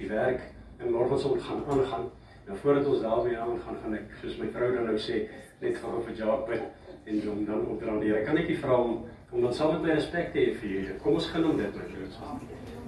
Die 0.00 0.08
werk 0.08 0.46
in 0.80 0.94
Morgenson 0.94 1.36
gaan 1.40 1.60
aangaan. 1.68 2.08
Nou 2.46 2.56
voordat 2.62 2.88
ons 2.88 3.04
daarmee 3.04 3.36
aangaan, 3.36 3.78
gaan 3.82 3.98
ek 3.98 4.16
soos 4.22 4.40
my 4.40 4.48
vrou 4.54 4.72
dan 4.72 4.88
nou 4.92 4.96
sê, 5.02 5.26
net 5.60 5.76
gou 5.82 6.00
vir 6.06 6.16
Jacques 6.22 6.48
bid 6.54 7.06
en 7.06 7.20
hom 7.28 7.44
dan 7.50 7.68
opdra 7.74 7.98
die 8.00 8.12
Here. 8.14 8.24
Kan 8.24 8.40
ek 8.40 8.54
u 8.54 8.58
vra 8.64 8.80
om 8.86 8.96
om 9.34 9.42
dan 9.42 9.54
saam 9.54 9.74
met 9.74 9.82
my 9.82 9.98
respek 9.98 10.32
te 10.32 10.40
hê 10.40 10.56
vir 10.56 10.72
julle. 10.76 10.96
Kom 11.02 11.18
ons 11.18 11.28
gaan 11.34 11.50
om 11.50 11.60
dit 11.60 11.76
my 11.76 11.90
broers. 11.92 12.18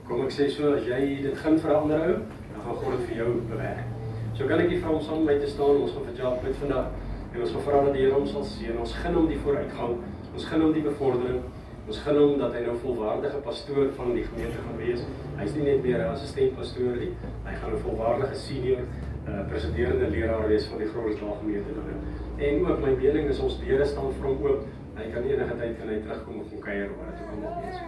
Kom 0.09 0.25
ek 0.25 0.33
sê 0.33 0.49
so 0.55 0.73
as 0.79 0.89
jy 0.89 1.21
dit 1.27 1.45
gaan 1.45 1.61
vir 1.61 1.75
'n 1.75 1.83
ander 1.83 2.09
ou, 2.09 2.19
dan 2.55 2.61
gaan 2.65 2.83
God 2.83 2.97
dit 2.97 3.09
vir 3.11 3.17
jou 3.25 3.31
bewerk. 3.53 3.98
So 4.39 4.47
kan 4.47 4.61
ek 4.63 4.71
u 4.71 4.77
vra 4.79 4.93
om 4.95 5.01
saam 5.03 5.25
met 5.27 5.35
my 5.35 5.41
te 5.43 5.49
staan. 5.51 5.81
Ons 5.83 5.95
gaan 5.97 6.05
vir 6.07 6.19
Jacques 6.21 6.43
bid 6.45 6.59
vandag. 6.61 6.93
En 7.35 7.41
ons 7.43 7.55
vra 7.65 7.79
dat 7.87 7.97
die 7.97 8.05
Here 8.05 8.15
hom 8.15 8.27
sal 8.31 8.45
seën. 8.47 8.77
Ons 8.79 8.93
gun 8.95 9.17
hom 9.19 9.27
die 9.27 9.39
vooruitgang. 9.43 9.97
Ons 10.31 10.47
gun 10.47 10.63
hom 10.63 10.77
die 10.77 10.83
bevordering. 10.85 11.41
Ons 11.89 11.99
gun 12.05 12.21
hom 12.21 12.37
dat 12.39 12.55
hy 12.55 12.61
nou 12.69 12.77
volwaardige 12.85 13.41
pastoor 13.43 13.91
van 13.97 14.15
die 14.15 14.23
gemeente 14.29 14.63
gaan 14.63 14.79
wees. 14.79 15.03
Hy's 15.41 15.57
nie 15.57 15.65
net 15.67 15.83
meer 15.83 16.05
'n 16.05 16.15
assistent 16.15 16.55
pastoor 16.55 16.95
nie. 17.03 17.11
Hy 17.49 17.55
gaan 17.59 17.75
'n 17.75 17.83
volwaardige 17.83 18.39
senior 18.47 18.81
uh, 19.27 19.43
presiderende 19.51 20.11
leraar 20.15 20.49
wees 20.49 20.71
van 20.71 20.79
die 20.79 20.89
Grosdal 20.93 21.37
gemeente 21.43 21.75
dan. 21.75 21.99
En 22.39 22.67
ook 22.67 22.81
my 22.81 22.95
mening 22.95 23.29
is 23.29 23.41
ons 23.41 23.59
deure 23.59 23.87
staan 23.87 24.13
vir 24.13 24.27
hom 24.29 24.45
oop. 24.47 24.67
Hy 24.95 25.11
kan 25.15 25.23
enige 25.23 25.57
tyd 25.57 25.79
kan 25.79 25.89
hy 25.89 25.99
terugkom 25.99 26.41
of 26.41 26.51
kom 26.51 26.61
kuier 26.61 26.91
waar 26.95 27.11
dit 27.11 27.27
ook 27.27 27.45
al 27.45 27.63
is. 27.71 27.79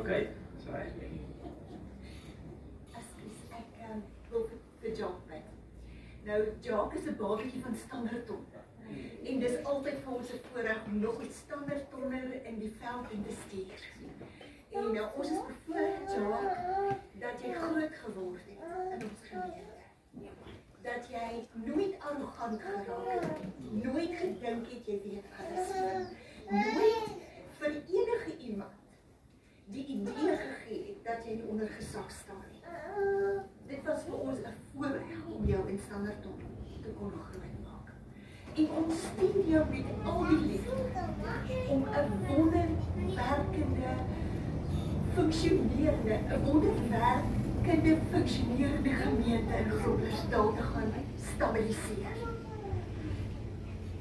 Okay. 0.00 0.28
So 0.62 0.70
hy. 0.70 0.86
Asseblief 2.94 3.42
ek 3.50 3.90
um, 3.90 4.02
wil 4.30 4.46
vir 4.80 4.94
Jacques. 4.94 5.27
Nou 6.28 6.42
Jacques 6.60 7.00
is 7.00 7.06
'n 7.08 7.16
babatjie 7.16 7.62
van 7.62 7.74
Standerton. 7.74 8.44
En 9.24 9.38
dis 9.38 9.64
altyd 9.64 9.98
vir 10.04 10.12
ons 10.12 10.32
'n 10.32 10.40
voorreg 10.48 10.80
om 10.86 10.98
nog 10.98 11.22
'n 11.22 11.32
Standertonner 11.32 12.44
in 12.44 12.58
die 12.58 12.74
veld 12.80 13.10
in 13.10 13.24
te 13.26 13.34
stuur. 13.42 13.80
En 14.70 14.92
nou 14.92 15.06
ons 15.16 15.30
is 15.30 15.40
bevoorreg 15.46 15.98
Jacques 16.14 16.96
dat 17.22 17.40
jy 17.42 17.52
groot 17.52 17.94
geword 18.04 18.42
het 18.50 18.60
in 18.94 19.08
ons 19.08 19.22
gemeente. 19.30 19.82
Dat 20.82 21.08
jy 21.14 21.46
nooit 21.52 21.94
arrogant 21.98 22.60
geraak 22.62 23.38
het. 23.38 23.72
Nooit 23.84 24.14
gedink 24.22 24.66
het 24.72 24.86
jy 24.86 25.00
weet 25.04 25.26
alles. 25.38 25.68
Nooit 26.50 27.08
vir 27.58 27.72
enige 27.86 28.36
iemand 28.36 28.78
die 29.70 29.86
idee 29.86 30.36
gegee 30.36 30.84
het 30.86 31.04
dat 31.04 31.24
jy 31.24 31.34
nie 31.38 31.48
onder 31.52 31.68
gesag 31.68 32.10
staan 32.10 32.44
nie. 32.52 32.62
Dit 33.68 33.84
was 33.84 34.02
vir 34.08 34.18
ons 34.18 34.38
'n 34.38 34.54
voorreg 34.72 35.26
om 35.36 35.46
jou 35.46 35.68
in 35.68 35.78
Standerton 35.78 36.38
te 36.82 36.88
kon 36.98 37.10
grootmaak. 37.10 37.88
En 38.54 38.70
ons 38.70 38.94
met 39.70 39.86
al 40.04 40.24
die 40.28 40.40
liefde 40.50 40.72
om 41.68 41.82
'n 41.82 42.08
wonderwerkende 42.28 43.90
funksionerende, 45.14 46.14
'n 46.34 46.44
wonderwerkende 46.44 47.96
funksionerende 48.10 48.92
gemeente 49.04 49.54
in 49.62 49.70
Groblersdal 49.80 50.54
te 50.54 50.62
gaan 50.62 50.90
stabiliseer. 51.32 52.16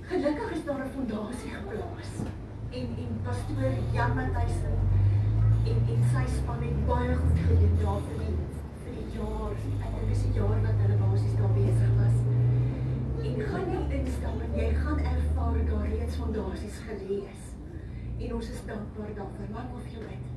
Gelukkig 0.02 0.52
is 0.52 0.64
daar 0.66 0.82
'n 0.86 0.92
fondasie 0.96 1.52
geplaas 1.58 2.12
en 2.70 2.88
en 3.04 3.12
pastoor 3.24 3.74
Jan 3.92 4.16
Matthys 4.16 4.58
en 5.70 5.78
en 5.94 6.04
sy 6.12 6.26
span 6.38 6.62
het 6.62 6.86
baie 6.88 7.16
goed 7.16 7.40
gedoen 7.48 7.78
daar 7.82 8.02
vir 8.08 8.20
die 8.96 9.08
jaar. 9.18 9.52
Ek 9.86 9.92
dink 9.96 10.08
dis 10.10 10.24
die 10.24 10.34
jaar 10.40 10.60
wat 10.66 10.82
hulle 10.84 10.98
basies 11.04 11.36
daar 11.40 11.54
besig 11.56 11.90
was. 11.90 11.97
En 13.28 13.42
gaan 13.42 13.66
nie 13.70 14.00
instap 14.00 14.42
en 14.42 14.54
jy 14.56 14.68
gaan 14.74 15.00
ervaar 15.00 15.58
daar 15.66 15.88
reeds 15.88 16.16
fondasies 16.16 16.78
gelê 16.88 17.18
is. 17.28 17.48
En 18.20 18.34
ons 18.36 18.50
is 18.50 18.62
dankbaar 18.66 19.14
daarvoor. 19.16 19.50
Maak 19.52 19.74
of 19.76 19.90
jy 19.92 20.00
weet. 20.00 20.30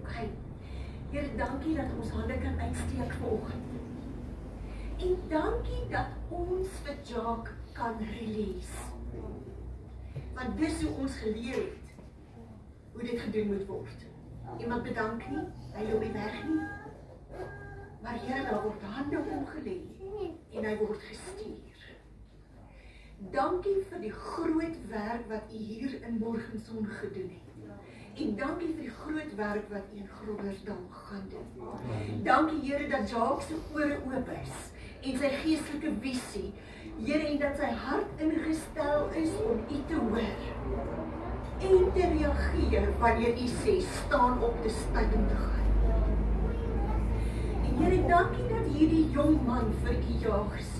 Okay. 0.00 0.28
Here, 1.10 1.36
dankie 1.36 1.76
dat 1.76 1.92
ons 1.98 2.10
hande 2.10 2.38
kan 2.38 2.60
uitsteek 2.60 3.12
vanoggend. 3.20 3.64
En 4.96 5.14
dankie 5.28 5.84
dat 5.90 6.06
ons 6.28 6.68
vir 6.82 6.96
Jacques 7.02 7.54
kan 7.72 7.94
release. 7.98 8.90
Want 10.34 10.58
dis 10.58 10.82
hoe 10.82 10.92
ons 11.04 11.18
geleer 11.22 11.62
het 11.62 11.94
hoe 12.92 13.02
dit 13.02 13.20
gedoen 13.20 13.46
moet 13.46 13.66
word. 13.66 14.06
Iemand 14.58 14.82
bedank 14.82 15.28
nie, 15.30 15.44
hy 15.74 15.86
loop 15.90 16.02
nie 16.02 16.12
weg 16.12 16.40
nie. 16.48 16.66
Maar 18.02 18.18
Here, 18.26 18.42
daar 18.50 18.62
word 18.62 18.82
hande 18.82 19.18
op 19.18 19.30
hom 19.30 19.46
gelê 19.54 19.78
en 20.54 20.66
hy 20.66 20.74
word 20.82 21.06
gestuur. 21.08 21.63
Dankie 23.18 23.80
vir 23.90 24.00
die 24.02 24.12
groot 24.12 24.78
werk 24.90 25.28
wat 25.30 25.52
u 25.52 25.56
hier 25.56 26.02
in 26.02 26.18
Morgenson 26.18 26.86
gedoen 26.86 27.30
het. 27.30 27.50
En 28.14 28.36
dankie 28.36 28.68
vir 28.74 28.82
die 28.82 28.90
groot 28.90 29.34
werk 29.36 29.70
wat 29.70 29.92
u 29.94 29.98
in 29.98 30.08
Groblersdal 30.08 30.82
gaan 30.90 31.24
doen. 31.30 32.22
Dankie 32.22 32.60
Here 32.62 32.88
dat 32.88 33.10
Jacques 33.10 33.46
se 33.46 33.54
ore 33.74 33.98
oop 34.06 34.28
is 34.42 34.56
en 35.04 35.18
sy 35.18 35.30
geestelike 35.42 35.94
visie. 36.02 36.52
Here 36.98 37.26
en 37.26 37.38
dat 37.38 37.58
sy 37.58 37.70
hart 37.86 38.22
ingestel 38.26 39.08
is 39.22 39.34
om 39.46 39.62
u 39.62 39.80
te 39.88 39.98
hoor 39.98 40.30
en 41.64 41.90
te 41.94 42.06
reageer 42.18 42.88
wanneer 42.98 43.42
u 43.42 43.50
sê 43.62 43.80
staan 44.04 44.42
op 44.42 44.62
te 44.62 44.68
staan 44.68 45.10
te 45.10 45.36
gaan. 45.46 45.62
En 47.64 47.76
Here, 47.82 48.06
dankie 48.08 48.48
dat 48.48 48.72
hierdie 48.74 49.10
jong 49.10 49.42
man 49.46 49.74
vir 49.82 49.98
u 49.98 50.18
ja 50.26 50.46
gesê 50.50 50.72
het. 50.72 50.73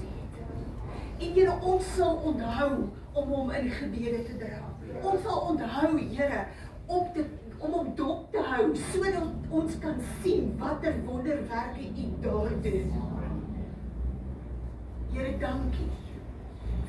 En 1.24 1.32
Here, 1.32 1.56
ons 1.62 1.94
sal 1.96 2.20
onthou 2.30 2.70
om 3.12 3.32
hom 3.32 3.50
in 3.56 3.70
gebede 3.78 4.20
te 4.28 4.36
dra. 4.42 4.60
Ons 5.00 5.24
sal 5.24 5.40
onthou, 5.54 5.96
Here, 6.12 6.44
om 6.86 7.08
te 7.16 7.24
om 7.64 7.72
hom 7.72 7.92
dop 7.96 8.32
te 8.32 8.42
hou 8.44 8.64
sodat 8.92 9.52
ons 9.58 9.76
kan 9.80 10.00
sien 10.22 10.50
watter 10.60 10.96
wonderwerke 11.06 11.86
u 11.96 12.08
daar 12.20 12.50
doen. 12.66 12.92
Here, 15.14 15.38
dankie 15.38 15.88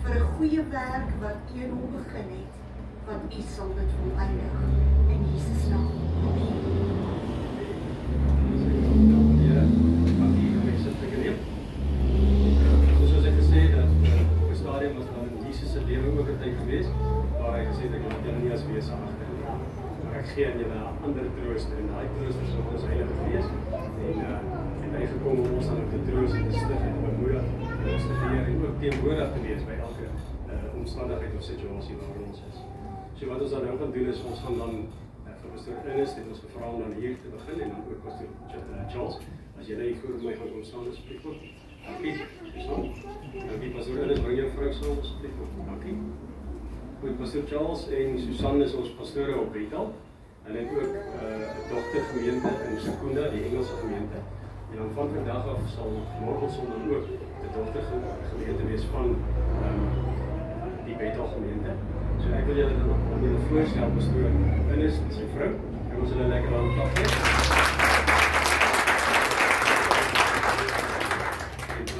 vir 0.03 0.15
'n 0.15 0.27
goeie 0.35 0.63
werk 0.73 1.09
wat 1.21 1.55
u 1.55 1.63
in 1.63 1.69
hom 1.69 1.91
begin 1.95 2.29
het 2.37 2.53
want 3.05 3.33
u 3.37 3.41
sal 3.55 3.69
dit 3.77 3.91
volëindig 3.99 4.55
in 5.13 5.21
Jesus 5.31 5.63
naam. 5.69 5.91
Amen. 6.27 6.55
Ja, 9.47 9.61
dankie 10.19 10.49
vir 10.53 10.63
my 10.65 10.75
sit 10.83 10.97
geneem. 11.13 11.37
Soos 13.07 13.25
ek 13.29 13.35
gesê 13.39 13.59
het, 13.75 13.89
op 14.41 14.49
'n 14.49 14.55
stadium 14.63 14.97
was 14.97 15.07
daar 15.13 15.27
in 15.29 15.45
Jesus 15.45 15.71
se 15.71 15.79
lewe 15.85 16.19
ook 16.19 16.29
'n 16.29 16.39
tyd 16.41 16.55
gewees 16.59 16.87
waar 17.89 17.99
ek 17.99 18.05
laat 18.11 18.27
julle 18.27 18.43
nie 18.43 18.53
as 18.57 18.67
wese 18.69 18.91
agter 18.99 19.27
nie. 19.31 19.55
Maar 20.03 20.19
ek 20.21 20.29
gee 20.33 20.45
aan 20.49 20.61
julle 20.63 20.77
'n 20.81 21.03
ander 21.05 21.27
trooster 21.37 21.77
en 21.81 21.89
daai 21.93 22.07
trooster 22.17 22.45
sou 22.53 22.63
ons 22.73 22.87
Heilige 22.91 23.15
Gees 23.25 23.47
en 24.09 24.23
uh 24.29 24.63
en 24.85 25.01
hy 25.01 25.05
gekom 25.11 25.39
om 25.43 25.53
ons 25.59 25.69
aan 25.73 25.87
te 25.91 25.99
troos 26.07 26.33
en 26.37 26.45
te 26.49 26.59
stig 26.63 26.83
en 26.87 26.93
te 26.97 27.01
bemoedig 27.05 27.47
en 27.77 27.87
ons 27.93 28.05
te 28.09 28.17
leer 28.21 28.49
en 28.51 28.59
ook 28.65 28.75
teenwoordig 28.83 29.31
te 29.33 29.41
wees 29.45 29.63
by 29.69 29.77
elke 29.87 30.05
uh, 30.09 30.59
omstandigheid 30.81 31.33
of 31.39 31.47
situasie 31.47 31.97
waarin 32.01 32.27
ons 32.29 32.43
is. 32.51 32.59
So 33.17 33.31
wat 33.31 33.41
ons 33.45 33.55
dan 33.55 33.65
nou 33.67 33.77
gaan 33.81 33.95
doen 33.97 34.11
is 34.13 34.21
ons 34.31 34.43
gaan 34.45 34.61
dan 34.61 34.75
uh, 34.83 35.33
vir 35.41 35.49
pastoor 35.55 35.89
Ernest 35.93 36.21
het 36.21 36.29
ons 36.35 36.43
gevra 36.45 36.69
om 36.69 36.85
dan 36.85 36.93
hier 36.99 37.17
te 37.23 37.33
begin 37.33 37.65
en 37.65 37.73
dan 37.75 37.89
ook 37.89 38.05
pastoor 38.05 38.61
uh, 38.61 38.85
Charles 38.93 39.19
as 39.59 39.71
jy 39.71 39.81
net 39.81 39.99
voor 40.03 40.21
my 40.27 40.37
gaan 40.39 40.53
kom 40.53 40.63
staan 40.69 40.87
asseblief. 40.91 41.27
Dankie. 41.85 42.15
So. 42.67 42.79
Dankie 43.49 43.73
pastoor 43.75 44.05
Ernest 44.05 44.23
bring 44.29 44.39
jou 44.43 44.53
vrou 44.59 44.71
saam 44.79 45.03
asseblief. 45.03 45.43
Dankie. 45.73 45.99
Goed 47.01 47.17
pastoor 47.19 47.43
Charles 47.47 47.87
en 47.89 48.19
Susan 48.19 48.61
is 48.63 48.73
ons 48.73 48.89
pastore 48.95 49.35
op 49.39 49.51
Bethel. 49.53 49.93
Hulle 50.45 50.59
het 50.59 50.71
ook 50.71 50.93
uh, 50.93 51.01
'n 51.21 51.41
uh, 51.41 51.69
dogter 51.71 52.03
gemeente 52.11 52.49
in 52.69 52.79
Sekunda, 52.85 53.23
die 53.33 53.43
Engelse 53.47 53.73
gemeente. 53.81 54.17
En 54.71 54.75
dan 54.77 54.89
van 54.95 55.09
vandag 55.15 55.47
af 55.53 55.61
sal 55.75 55.91
môreson 56.25 56.65
dan 56.71 56.83
ook 56.95 57.05
'n 57.45 57.51
dogter 57.57 57.83
gemeente 58.31 58.63
wees 58.69 58.83
van 58.93 59.07
um, 59.65 59.81
die 60.85 60.95
Bethel 60.95 61.27
gemeente. 61.35 61.71
So 62.21 62.27
ek 62.39 62.45
wil 62.45 62.55
julle 62.55 62.75
dan 62.79 62.89
aan 63.13 63.23
julle 63.25 63.41
voorstel 63.47 63.89
pastoor 63.95 64.31
Ines 64.73 64.95
en 65.03 65.11
sy 65.17 65.25
vrou. 65.35 65.51
Ons 65.99 66.09
hulle 66.11 66.27
lekker 66.27 66.55
aan 66.57 66.73
klap 66.75 66.91
gee? 66.95 67.44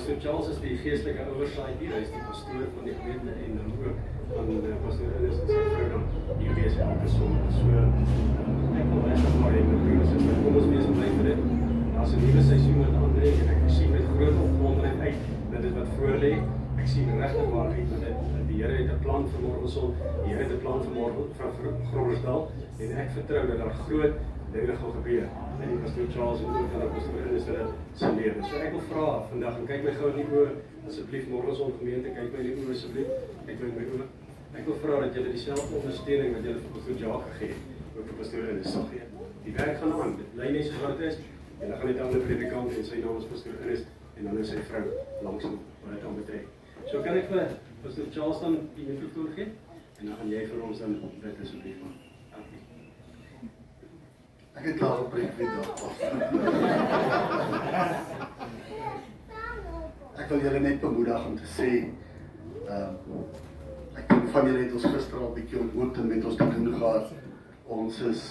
Pastoor 0.06 0.22
Charles 0.22 0.50
is 0.54 0.58
die 0.62 0.76
geestelike 0.78 1.24
oversight 1.34 1.80
hier. 1.82 1.96
Hy 1.96 2.00
is 2.06 2.12
die 2.14 2.20
pastoor 2.28 2.66
van 2.76 2.84
die 2.86 2.92
gemeente 2.94 3.32
en 3.42 3.56
dan 3.58 3.72
ook 3.74 3.96
van 4.36 4.52
uh, 4.54 4.76
pastoor 4.84 5.16
Ines 5.18 5.40
en 5.42 5.48
sy 5.50 5.64
vrou 5.72 5.88
dan 5.94 6.04
hier 6.44 6.54
wees 6.60 6.76
elke 6.86 7.08
Sondag. 7.10 7.56
So 7.56 7.80
ek 8.84 8.92
wil 8.92 9.02
regtig 9.08 9.40
maar 9.42 9.58
hê 9.58 9.64
met 9.66 9.82
broers 9.88 10.14
en 10.14 10.44
kom 10.44 10.60
ons 10.62 10.70
wees 10.76 10.92
bly 10.92 11.10
vir 11.16 11.26
dit. 11.32 11.42
Daar's 11.96 12.14
'n 12.14 12.22
nuwe 12.22 12.44
seisoen 12.52 12.78
wat 12.84 13.00
aanbreek 13.00 13.42
en 13.48 13.52
ek 13.56 13.66
sien 13.80 13.90
met 13.96 14.06
groot 14.12 14.38
opwondering 14.46 15.02
uit 15.08 15.26
dat 15.56 15.66
dit 15.66 15.74
wat 15.80 15.90
voor 15.98 16.22
lê. 16.26 16.34
Ek 16.84 16.88
sien 16.94 17.10
regtig 17.24 17.50
waar 17.56 17.74
uit 17.74 17.90
met 17.96 18.06
dit 18.06 18.46
die 18.52 18.62
Here 18.62 18.78
het 18.78 18.94
'n 18.94 19.02
plan 19.08 19.26
vir 19.32 19.42
Morgenson. 19.48 19.96
Die 20.22 20.34
Here 20.36 20.44
het 20.44 20.54
'n 20.54 20.62
plan 20.62 20.86
vir 20.86 20.94
Morgen 21.02 21.34
van 21.42 21.50
Groblersdal 21.90 22.52
en 22.78 22.98
ek 23.02 23.10
vertrou 23.18 23.48
dat 23.48 23.58
daar 23.58 23.76
groot 23.90 24.14
dinge 24.56 24.76
gaan 24.82 24.96
gebeur. 24.98 25.28
En 25.62 25.72
die 25.72 25.80
pastoor 25.84 26.08
Charles 26.16 26.44
en 26.44 26.58
ook 26.60 26.74
hulle 26.76 26.90
pastoor 26.96 27.22
in 27.28 27.36
is 27.40 27.48
hulle 27.50 27.66
se 28.02 28.12
lewe. 28.20 28.48
So 28.50 28.62
ek 28.66 28.76
wil 28.76 28.84
vra 28.92 29.08
vandag 29.32 29.60
en 29.60 29.68
kyk 29.72 29.86
my 29.88 29.94
gou 30.00 30.12
in 30.14 30.20
die 30.22 30.28
oë 30.32 30.48
asseblief 30.90 31.30
Morgenson 31.32 31.76
gemeente 31.80 32.14
kyk 32.18 32.32
my 32.34 32.44
in 32.44 32.50
die 32.50 32.56
oë 32.64 32.76
asseblief. 32.78 33.14
Kyk 33.50 33.62
my 33.62 33.70
in 33.72 33.78
my 33.80 33.88
oë. 33.96 34.10
Ek 34.56 34.68
wil 34.70 34.82
vra 34.84 35.00
dat 35.04 35.20
julle 35.20 35.36
dieselfde 35.36 35.80
ondersteuning 35.82 36.36
wat 36.38 36.50
julle 36.50 36.64
vir 36.64 36.76
pastoor 36.78 37.00
Jacques 37.04 37.32
gegee 37.34 37.54
het, 37.54 37.94
ook 37.96 38.10
vir 38.12 38.20
pastoor 38.22 38.52
in 38.54 38.64
sal 38.72 38.88
gee. 38.94 39.10
Die 39.46 39.56
werk 39.60 39.80
gaan 39.82 39.96
aan. 40.00 40.18
Dit 40.22 40.40
lê 40.40 40.52
net 40.56 40.70
so 40.70 40.84
wat 40.86 40.98
dit 41.00 41.12
is. 41.12 41.22
En 41.60 41.70
dan 41.70 41.78
gaan 41.78 41.88
dit 41.88 42.00
aan 42.00 42.12
die 42.12 42.26
predikant 42.28 42.72
en 42.78 42.90
sy 42.90 43.04
naam 43.04 43.20
is 43.20 43.30
pastoor 43.32 43.62
Ernest 43.62 43.94
en 44.16 44.28
dan 44.30 44.40
is 44.40 44.50
sy 44.52 44.64
vrou 44.72 44.84
langs 45.28 45.44
hom 45.48 45.60
wat 45.84 45.94
dit 45.96 46.08
aan 46.08 46.18
betref. 46.22 46.50
So 46.92 47.04
kan 47.04 47.20
ek 47.20 47.32
vir 47.32 47.56
Pastor 47.84 48.10
Charles 48.12 48.42
dan 48.42 48.60
die 48.76 48.90
mikrofoon 48.90 49.32
gee 49.38 49.52
en 50.00 50.10
dan 50.10 50.20
gaan 50.20 50.34
jy 50.34 50.44
vir 50.52 50.68
ons 50.68 50.84
dan 50.84 51.00
bid 51.22 51.42
asseblief. 51.48 52.05
Ek 54.56 54.66
het 54.70 54.78
klaar 54.80 54.98
gepreek 55.04 55.34
vir 55.36 55.50
dag. 55.52 55.82
Ek 60.16 60.30
wil 60.32 60.44
julle 60.46 60.60
net 60.64 60.78
bemoedig 60.80 61.26
om 61.28 61.36
te 61.36 61.50
sê 61.58 61.72
ehm 61.76 62.94
um, 63.12 63.26
ek 64.00 64.08
dink 64.12 64.30
van 64.32 64.48
julle 64.48 64.62
het 64.64 64.78
ons 64.78 64.86
gister 64.94 65.20
al 65.20 65.28
'n 65.28 65.36
bietjie 65.36 65.60
ontmoet 65.60 65.98
en 66.00 66.08
met 66.08 66.26
ons 66.26 66.38
te 66.40 66.48
doen 66.54 66.74
gehad. 66.74 67.12
Ons 67.68 68.00
is 68.12 68.22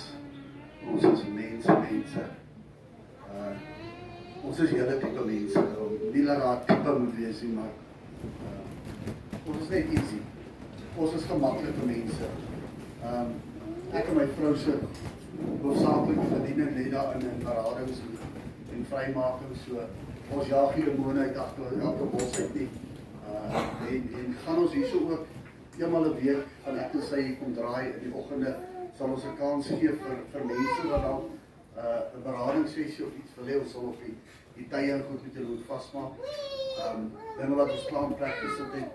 ons 0.92 1.04
is 1.10 1.24
mense 1.34 1.76
mense. 1.84 2.24
Uh 3.28 3.52
ons 4.44 4.58
is 4.58 4.70
hele 4.70 4.96
tipe 5.04 5.24
mense. 5.26 5.64
Nie 6.12 6.24
laat 6.24 6.40
daar 6.40 6.64
tipe 6.70 6.98
moet 6.98 7.16
wees 7.16 7.42
nie, 7.42 7.52
maar 7.58 7.72
uh, 8.48 9.48
ons 9.48 9.60
is 9.60 9.68
net 9.68 9.92
easy. 9.98 10.20
Ons 10.96 11.14
is 11.20 11.28
gemaklike 11.32 11.86
mense. 11.92 12.32
Ehm 13.02 13.20
um, 13.20 13.36
ek 13.92 14.08
en 14.08 14.16
my 14.22 14.26
vrou 14.40 14.56
se 14.56 14.80
hoofsaaklike 15.62 16.26
verdiening 16.32 16.72
lê 16.76 16.90
daar 16.90 17.14
in 17.14 17.28
in 17.30 17.44
beradings 17.44 18.00
en 18.74 18.86
vrymaking 18.90 19.56
so. 19.66 19.86
Ons 20.30 20.46
jaag 20.46 20.74
hier 20.74 20.94
moone 20.98 21.20
uit 21.20 21.36
agter 21.36 21.80
elke 21.80 22.04
bos 22.04 22.38
uit 22.40 22.54
nie. 22.54 22.68
Uh 23.32 23.62
en 23.88 24.10
en 24.20 24.36
gaan 24.44 24.58
ons 24.58 24.72
hierso 24.72 24.98
ook 25.10 25.26
eenmal 25.78 26.04
'n 26.04 26.14
week 26.20 26.46
van 26.64 26.78
ek 26.78 26.92
en 26.94 27.02
sy 27.02 27.36
kom 27.38 27.54
draai 27.54 27.86
in 27.92 28.02
die 28.06 28.14
oggende 28.20 28.56
sal 28.98 29.08
ons 29.08 29.24
'n 29.24 29.36
kans 29.36 29.66
gee 29.66 29.92
vir 30.02 30.18
vir 30.32 30.44
mense 30.46 30.88
wat 30.90 31.02
dan 31.02 31.22
uh 31.76 32.00
'n 32.16 32.22
beradingssessie 32.26 33.06
of 33.06 33.16
iets 33.22 33.34
wil 33.36 33.46
hê 33.46 33.58
ons 33.60 33.72
sal 33.72 33.88
op 33.92 33.98
die 34.04 34.16
die 34.56 34.68
tye 34.68 34.92
en 34.92 35.02
goed 35.08 35.22
met 35.24 35.34
hulle 35.34 35.58
vasmaak. 35.68 36.12
Ehm 36.82 36.98
um, 36.98 37.10
dinge 37.38 37.54
wat 37.54 37.70
ons 37.70 37.86
plan 37.90 38.14
plek 38.14 38.36
gesit 38.44 38.72
het 38.78 38.90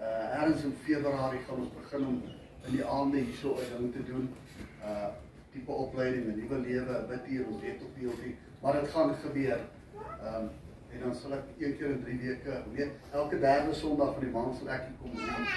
uh 0.00 0.40
ergens 0.40 0.64
in 0.64 0.76
Februarie 0.86 1.44
gaan 1.46 1.60
ons 1.64 1.76
begin 1.80 2.06
om 2.06 2.22
in 2.66 2.72
die 2.76 2.84
aande 2.84 3.18
hierso 3.18 3.54
'n 3.54 3.70
ding 3.76 3.92
te 3.92 4.04
doen. 4.12 4.28
Uh 4.82 5.23
tipe 5.54 5.72
opleiding, 5.84 6.26
'n 6.26 6.36
nuwe 6.40 6.58
lewe, 6.66 6.98
bid 7.08 7.30
hier, 7.30 7.46
ons 7.46 7.62
weet 7.62 7.82
op 7.86 7.96
hierdie, 8.02 8.36
maar 8.62 8.80
dit 8.80 8.88
gaan 8.90 9.14
gebeur. 9.22 9.58
Ehm 10.20 10.42
um, 10.42 10.52
en 10.94 11.00
dan 11.00 11.14
sal 11.14 11.32
ek 11.34 11.46
een 11.58 11.76
keer 11.78 11.90
in 11.90 12.02
3 12.02 12.18
weke, 12.18 12.56
weet, 12.74 12.90
elke 13.12 13.38
derde 13.42 13.74
Sondag 13.74 14.12
van 14.14 14.22
die 14.22 14.34
maand 14.34 14.54
sal 14.58 14.68
ek 14.76 14.84
hier 14.88 14.98
kom 15.02 15.16
doen. 15.18 15.48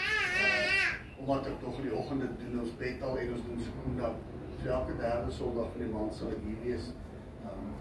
Uh 0.45 0.77
omdat 1.17 1.47
ek 1.49 1.55
tog 1.61 1.77
in 1.81 1.87
die 1.87 1.95
oggende 1.97 2.27
doen 2.37 2.59
ons 2.61 2.73
bedtal 2.77 3.17
en 3.17 3.31
ons 3.33 3.45
doen 3.45 3.61
skoondag. 3.65 4.17
So 4.61 4.69
elke 4.69 4.97
derde 4.99 5.31
Sondag 5.33 5.71
van 5.73 5.81
die 5.81 5.93
maand 5.93 6.13
sal 6.13 6.33
ek 6.35 6.43
hier 6.45 6.59
wees. 6.65 6.91
Um 7.49 7.71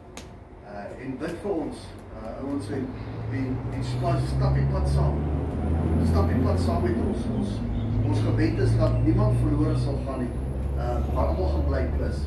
uh 0.73 1.05
en 1.05 1.19
bid 1.21 1.37
vir 1.45 1.53
ons. 1.67 1.85
Uh 2.17 2.49
ons 2.53 2.73
en 2.79 2.89
en 3.41 3.53
en 3.77 3.87
stap 3.91 4.57
die 4.57 4.67
pad 4.73 4.89
saam. 4.97 5.21
Stap 6.13 6.33
die 6.33 6.43
pad 6.49 6.65
saam 6.65 6.89
met 6.89 7.05
ons. 7.11 7.29
Ons 7.37 7.61
ons 8.07 8.27
gebed 8.31 8.61
is 8.65 8.77
dat 8.81 9.01
niemand 9.05 9.41
verlore 9.45 9.79
sal 9.85 10.01
gaan 10.09 10.25
nie. 10.25 10.46
Uh 10.77 11.15
maar 11.15 11.27
almal 11.27 11.49
gaan 11.49 11.65
bly 11.65 11.85
plus. 11.97 12.19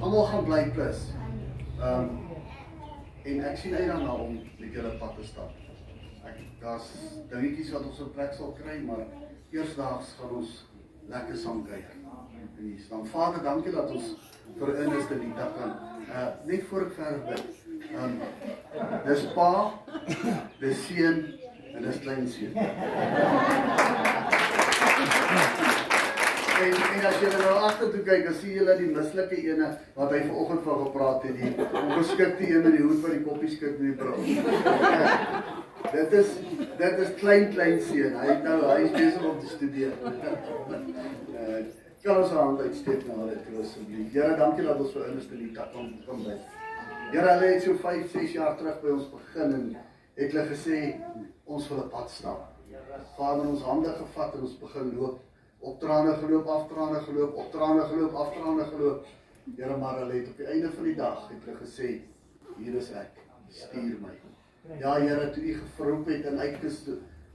Almal 0.00 0.24
gaan 0.24 0.44
bly 0.44 0.70
plus. 0.70 0.98
Um 1.80 2.08
en 3.22 3.44
ek 3.44 3.56
sien 3.56 3.74
uit 3.74 3.88
daarna 3.88 4.12
om 4.12 4.40
met 4.58 4.72
julle 4.72 4.92
pad 5.00 5.14
te 5.16 5.24
stap. 5.26 5.50
Ek 6.24 6.36
daar's 6.60 6.88
dingetjies 7.30 7.72
wat 7.72 7.86
ons 7.88 8.00
op 8.00 8.12
plek 8.14 8.32
sal 8.36 8.52
kry, 8.60 8.76
maar 8.84 9.04
eersdaags 9.50 10.14
gaan 10.20 10.32
ons 10.40 10.50
lekker 11.08 11.36
saam 11.36 11.64
kuier. 11.66 11.96
En 12.58 12.64
hier 12.64 12.80
staan 12.84 13.06
Vader, 13.06 13.42
dankie 13.42 13.72
dat 13.72 13.90
ons 13.90 14.06
vir 14.58 14.74
Ernest 14.74 15.08
die 15.08 15.34
dag 15.36 15.52
kan. 15.56 15.72
Uh 16.08 16.28
net 16.44 16.62
voor 16.68 16.82
ek 16.86 16.92
verder 17.00 17.22
bid. 17.28 17.44
Um 17.96 18.12
dis 19.08 19.22
pa, 19.32 19.50
dis 20.60 20.86
seun 20.86 21.18
en 21.74 21.82
dis 21.88 22.00
klein 22.04 22.28
seun. 22.36 22.54
En, 26.58 26.74
en 26.74 27.06
as 27.06 27.20
jy 27.22 27.30
nou 27.34 27.54
agter 27.68 27.90
toe 27.94 28.02
kyk, 28.02 28.24
dan 28.26 28.36
sien 28.40 28.54
jy 28.56 28.64
dat 28.66 28.80
die 28.82 28.90
mislike 28.90 29.36
ene 29.44 29.68
wat 29.94 30.10
hy 30.14 30.20
vanoggend 30.26 30.62
van 30.66 30.84
gepraat 30.86 31.26
het, 31.28 31.36
die 31.38 31.52
ongeskikte 31.82 32.48
een 32.48 32.64
met 32.66 32.76
die 32.78 32.84
hoed 32.86 33.02
wat 33.04 33.14
die 33.14 33.24
koppies 33.26 33.54
skik 33.56 33.78
met 33.78 33.86
die 33.86 33.98
brood. 34.00 34.22
dit 35.98 36.16
is 36.22 36.32
dit 36.78 37.02
is 37.04 37.12
klein 37.20 37.50
klein 37.54 37.78
seun. 37.90 38.18
Hy 38.18 38.26
het 38.32 38.42
nou 38.46 38.58
hy 38.66 38.80
is 38.88 38.96
besig 38.96 39.28
om 39.30 39.38
te 39.42 39.52
studeer. 39.54 39.94
kan 42.08 42.22
ons 42.22 42.32
aan 42.32 42.58
uitsteek 42.58 43.06
na 43.06 43.16
hulle 43.20 43.36
toe 43.44 43.62
asseblief. 43.62 44.12
Here, 44.14 44.36
dankie 44.38 44.64
dat 44.66 44.80
ons 44.80 44.94
vir 44.94 45.08
Ernest 45.08 45.32
die 45.34 45.50
tak 45.56 45.72
kon 45.74 45.90
kom 46.06 46.22
by. 46.24 46.36
Here, 47.12 47.26
hulle 47.26 47.50
het 47.52 47.64
so 47.64 47.76
5, 47.82 48.06
6 48.14 48.36
jaar 48.36 48.54
terug 48.60 48.78
by 48.84 48.94
ons 48.94 49.08
begin 49.12 49.56
en 49.58 49.66
het 50.18 50.30
hulle 50.32 50.46
gesê 50.52 50.78
ons 51.44 51.68
wil 51.70 51.82
'n 51.84 51.90
pad 51.94 52.10
stap. 52.10 52.54
Vader, 53.16 53.48
ons 53.48 53.62
hande 53.62 53.92
gevat 53.98 54.34
en 54.34 54.40
ons 54.46 54.58
begin 54.60 54.94
loop 54.96 55.18
op 55.58 55.80
trane 55.80 56.14
geloop, 56.14 56.46
af 56.46 56.68
trane 56.68 57.00
geloop, 57.00 57.34
op 57.34 57.52
trane 57.52 57.84
geloop, 57.90 58.14
af 58.14 58.32
trane 58.34 58.64
geloop. 58.64 59.06
Here 59.56 59.76
maar 59.76 59.98
hulle 59.98 60.12
het 60.12 60.28
op 60.28 60.36
die 60.36 60.46
einde 60.46 60.70
van 60.72 60.84
die 60.84 60.94
dag 60.94 61.28
het 61.28 61.44
hulle 61.44 61.56
gesê, 61.62 61.92
hier 62.58 62.74
is 62.76 62.90
ek, 62.92 63.22
stuur 63.48 63.96
my. 64.02 64.12
Ja 64.78 64.98
Here, 65.00 65.30
toe 65.32 65.42
U 65.42 65.54
geroep 65.76 66.10
het 66.12 66.26
en 66.28 66.38
uitges 66.38 66.82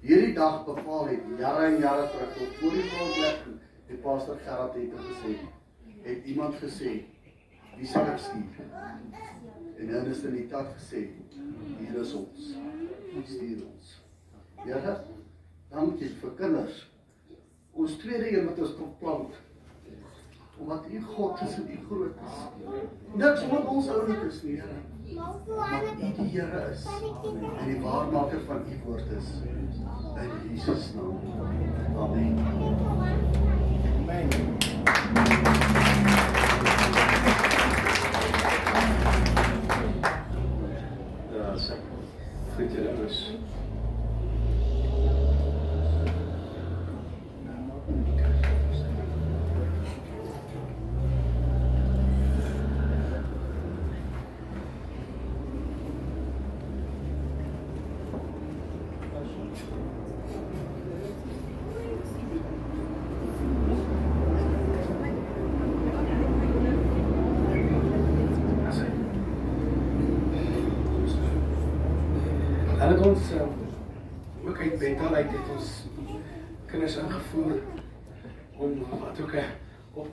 hierdie 0.03 0.33
dag 0.35 0.61
bepaal 0.67 1.07
het, 1.09 1.25
jare 1.39 1.65
en 1.71 1.79
jare 1.81 2.05
terug 2.11 2.37
tot 2.37 2.55
voor 2.59 2.77
die 2.77 2.85
grondlegging, 2.91 3.57
die 3.87 3.97
pastor 4.03 4.37
Gerard 4.45 4.77
het 4.77 4.93
gesê, 5.07 5.33
het 6.03 6.29
iemand 6.29 6.61
gesê, 6.61 6.93
wie 7.79 7.89
sal 7.89 8.11
ek 8.13 8.21
stuur? 8.21 8.61
En 9.79 9.89
dan 9.89 10.11
is 10.11 10.23
in 10.27 10.37
die 10.37 10.47
tak 10.51 10.69
gesê, 10.77 11.07
hier 11.79 11.99
is 11.99 12.13
ons. 12.13 12.53
Stuur 13.25 13.65
ons. 13.65 13.93
Here, 14.63 14.97
dankie 15.73 16.13
vir 16.21 16.35
kinders 16.37 16.83
Ons 17.73 17.91
tweede 17.97 18.37
een 18.37 18.45
wat 18.45 18.59
ons 18.59 18.75
beplant. 18.75 19.33
Omdat 20.57 20.85
U 20.91 21.01
God 21.01 21.41
is 21.41 21.55
en 21.55 21.67
U 21.71 21.77
groot 21.85 22.15
is. 22.25 22.35
Niks 23.13 23.47
wat 23.47 23.65
ons 23.65 23.89
oulik 23.89 24.21
is 24.27 24.43
nie, 24.43 24.61
Here. 24.61 24.81
Maar 25.57 25.83
U 25.83 26.11
die 26.15 26.27
Here 26.37 26.69
is 26.71 26.85
en 26.85 27.65
die 27.65 27.79
waarmaker 27.81 28.39
van 28.45 28.61
U 28.69 28.79
woord 28.85 29.11
is. 29.17 29.25
In 29.45 30.29
Jesus 30.49 30.93
naam. 30.93 31.17
Amen. 31.97 32.37
Amen. 33.99 34.27
Ja, 41.33 41.57
sê. 41.57 41.81
Goed 42.55 42.71
julle 42.71 43.05
is. 43.05 43.33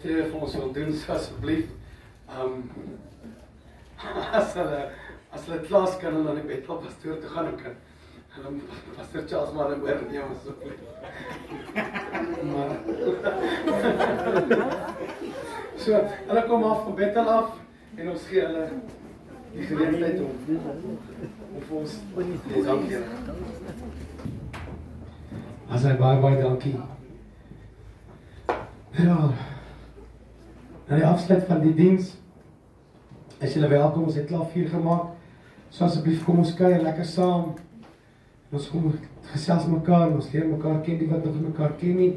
optrede 0.01 0.31
vir 0.31 0.41
ons 0.41 0.55
wil 0.57 0.73
doen, 0.73 0.93
so 0.97 1.13
asseblief. 1.13 1.69
Ehm 2.31 2.55
um, 2.57 2.99
as 4.33 4.55
hulle 4.57 4.79
as 5.31 5.45
hulle 5.45 5.59
klas 5.67 5.99
kan 6.01 6.15
hulle 6.17 6.35
net 6.39 6.47
met 6.49 6.69
op 6.73 6.81
pastoor 6.85 7.19
toe 7.21 7.33
gaan 7.35 7.51
kan. 7.61 7.77
Hulle 8.37 8.55
Charles 9.13 9.53
maar 9.53 9.67
oor 9.67 10.01
neem 10.11 10.23
asseblief. 10.31 10.79
maar 12.53 12.71
So, 15.77 16.01
hulle 16.27 16.45
kom 16.47 16.65
af 16.65 16.83
van 16.85 16.95
Bethel 16.95 17.31
af 17.31 17.51
en 17.97 18.11
ons 18.11 18.27
gee 18.31 18.41
hulle 18.41 18.67
die 19.53 19.67
geleentheid 19.67 20.21
om 20.21 20.31
om 21.55 21.77
ons 21.79 21.97
te 22.49 22.63
dankie. 22.65 22.99
As 25.71 25.87
hy 25.87 25.95
baie 25.97 26.21
baie 26.21 26.43
dankie. 26.43 26.77
Ja 28.99 29.31
na 30.91 30.97
die 30.99 31.07
afsluit 31.07 31.45
van 31.47 31.61
die 31.63 31.75
diens. 31.75 32.17
As 33.41 33.55
julle 33.55 33.69
welkom, 33.71 34.09
ons 34.11 34.17
het 34.19 34.27
klavier 34.27 34.69
gemaak. 34.73 35.13
So 35.71 35.87
asseblief 35.87 36.25
kom 36.27 36.43
ons 36.43 36.51
kuier 36.59 36.83
lekker 36.83 37.07
saam. 37.07 37.53
Ons 38.51 38.67
kom 38.71 38.89
gesels 39.31 39.67
mekaar, 39.71 40.11
ons 40.11 40.33
leer 40.33 40.49
mekaar 40.51 40.81
ken, 40.83 40.99
die 40.99 41.09
wat 41.11 41.25
nog 41.25 41.37
mekaar 41.45 41.77
ken 41.79 41.97
nie. 41.97 42.13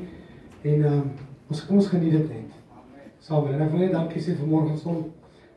En 0.63 0.79
ehm 0.79 0.93
um, 0.93 1.11
ons 1.51 1.65
kom 1.65 1.77
ons 1.77 1.89
geniet 1.91 2.15
dit 2.15 2.29
net. 2.29 2.53
Saam. 3.21 3.47
En 3.51 3.61
ek 3.61 3.71
wil 3.71 3.83
net 3.83 3.93
dankie 3.93 4.21
sê 4.23 4.33
vir 4.39 4.47
môre 4.49 4.77
son 4.79 5.03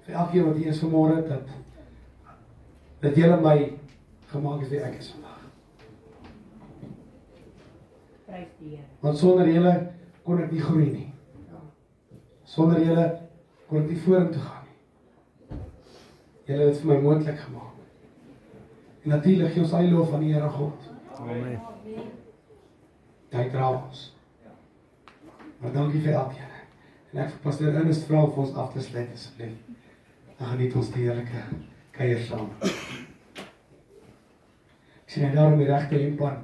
vir 0.07 0.19
elkeen 0.21 0.45
wat 0.47 0.59
hier 0.61 0.73
is 0.75 0.83
vanmôre 0.83 1.23
dat 1.29 1.55
dat 3.01 3.17
julle 3.17 3.39
my 3.41 3.57
gemaak 4.31 4.61
het 4.61 4.71
wie 4.71 4.83
ek 4.83 4.99
is 5.01 5.09
vandag. 5.15 5.41
Prys 8.27 8.53
die 8.59 8.75
Here. 8.75 8.85
Want 9.01 9.19
sonder 9.19 9.49
julle 9.49 9.75
kon 10.27 10.43
ek 10.43 10.53
nie 10.53 10.65
groei 10.67 10.91
nie. 10.91 11.09
Sonder 12.45 12.83
julle 12.85 13.07
kon 13.69 13.83
ek 13.83 13.89
nie 13.95 14.03
vorentoe 14.05 14.43
gaan 14.43 14.69
nie. 14.69 15.63
Julle 16.51 16.69
het 16.69 16.83
vir 16.83 16.93
my 16.93 17.01
moontlik 17.09 17.41
gemaak. 17.47 17.76
En 19.07 19.13
natuurlik 19.13 19.53
gee 19.53 19.63
ons 19.63 19.73
al 19.73 19.85
die 19.87 19.93
lof 19.95 20.13
aan 20.13 20.23
die 20.25 20.33
Here 20.35 20.49
God. 20.51 20.87
Amen. 21.15 21.61
Dankie 23.31 23.51
dra 23.53 23.69
ons. 23.71 24.01
Maar 25.61 25.73
dankie 25.77 26.01
vir 26.03 26.17
elkeen. 26.19 26.57
En 27.13 27.21
ek 27.23 27.31
vir 27.31 27.45
pastoor 27.45 27.79
Ernest 27.79 28.09
vra 28.09 28.25
vir 28.27 28.41
ons 28.43 28.57
af 28.59 28.73
te 28.73 28.83
sluit 28.83 29.13
asseblief. 29.15 29.53
Dan 30.41 30.51
geniet 30.51 30.75
ons 30.81 30.91
die 30.97 31.05
heerlike 31.05 31.43
kuier 31.95 32.19
saam. 32.25 32.51
Ek 35.05 35.15
sien 35.15 35.39
daar 35.39 35.53
om 35.53 35.63
die 35.63 35.71
regte 35.71 36.03
impan 36.09 36.43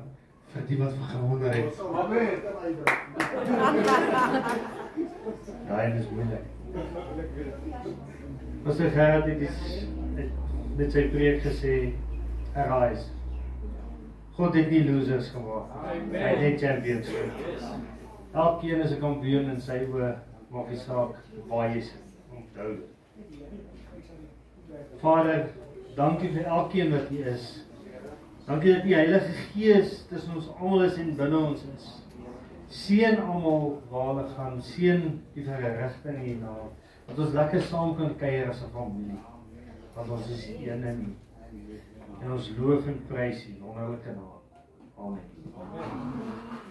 vir 0.54 0.62
die 0.70 0.78
wat 0.84 0.94
gewonder 1.10 1.50
het. 1.58 1.82
Amen. 2.04 2.30
Daai 5.66 5.98
is 5.98 6.06
moeilik. 6.14 6.46
Ons 8.62 8.78
het 8.86 8.94
gehad 8.94 9.26
dit 9.32 9.46
is 9.50 9.58
met 10.78 10.94
sy 10.94 11.08
preek 11.10 11.42
gesê 11.50 11.74
arise. 12.54 13.06
God 14.36 14.54
het 14.54 14.70
nie 14.70 14.84
losers 14.84 15.28
gemaak 15.30 15.72
nie. 16.10 16.18
Hy 16.18 16.36
het 16.40 16.60
champions 16.60 17.08
gemaak. 17.08 17.80
Elkeen 18.32 18.80
is 18.80 18.92
'n 18.92 19.00
kampioen 19.00 19.50
in 19.50 19.60
sy 19.60 19.78
oë, 19.88 20.14
maak 20.50 20.68
nie 20.68 20.78
saak 20.78 21.16
waar 21.48 21.68
jy 21.68 21.76
is. 21.76 21.92
Onthou. 22.36 22.76
Vader, 25.00 25.48
dankie 25.96 26.30
vir 26.32 26.44
elkeen 26.44 26.90
wat 26.90 27.08
hier 27.08 27.26
is. 27.26 27.64
Dankie 28.46 28.72
dat 28.74 28.82
die 28.82 28.94
Heilige 28.94 29.32
Gees 29.32 30.06
tussen 30.06 30.36
ons 30.36 30.48
almal 30.58 30.82
is 30.82 30.96
en 30.96 31.16
binne 31.16 31.38
ons 31.38 31.64
is. 31.76 32.02
Seën 32.68 33.20
almal 33.20 33.82
waar 33.90 34.06
hulle 34.06 34.28
gaan. 34.36 34.62
Seën 34.62 35.20
die 35.34 35.44
verrigting 35.44 36.18
hierna. 36.24 36.56
Dat 37.06 37.18
ons 37.18 37.32
lekker 37.32 37.60
saam 37.60 37.96
kan 37.96 38.16
kuier 38.16 38.48
as 38.48 38.62
'n 38.62 38.72
familie. 38.72 39.20
Want 39.94 40.10
ons 40.10 40.28
is 40.30 40.48
een 40.48 40.84
en 40.84 41.16
en 42.22 42.32
ons 42.32 42.50
loof 42.58 42.86
en 42.86 43.00
prys 43.08 43.46
U 43.48 43.56
wonderlike 43.60 44.14
naam. 44.18 44.40
Amen. 44.96 45.24
Amen. 45.58 46.61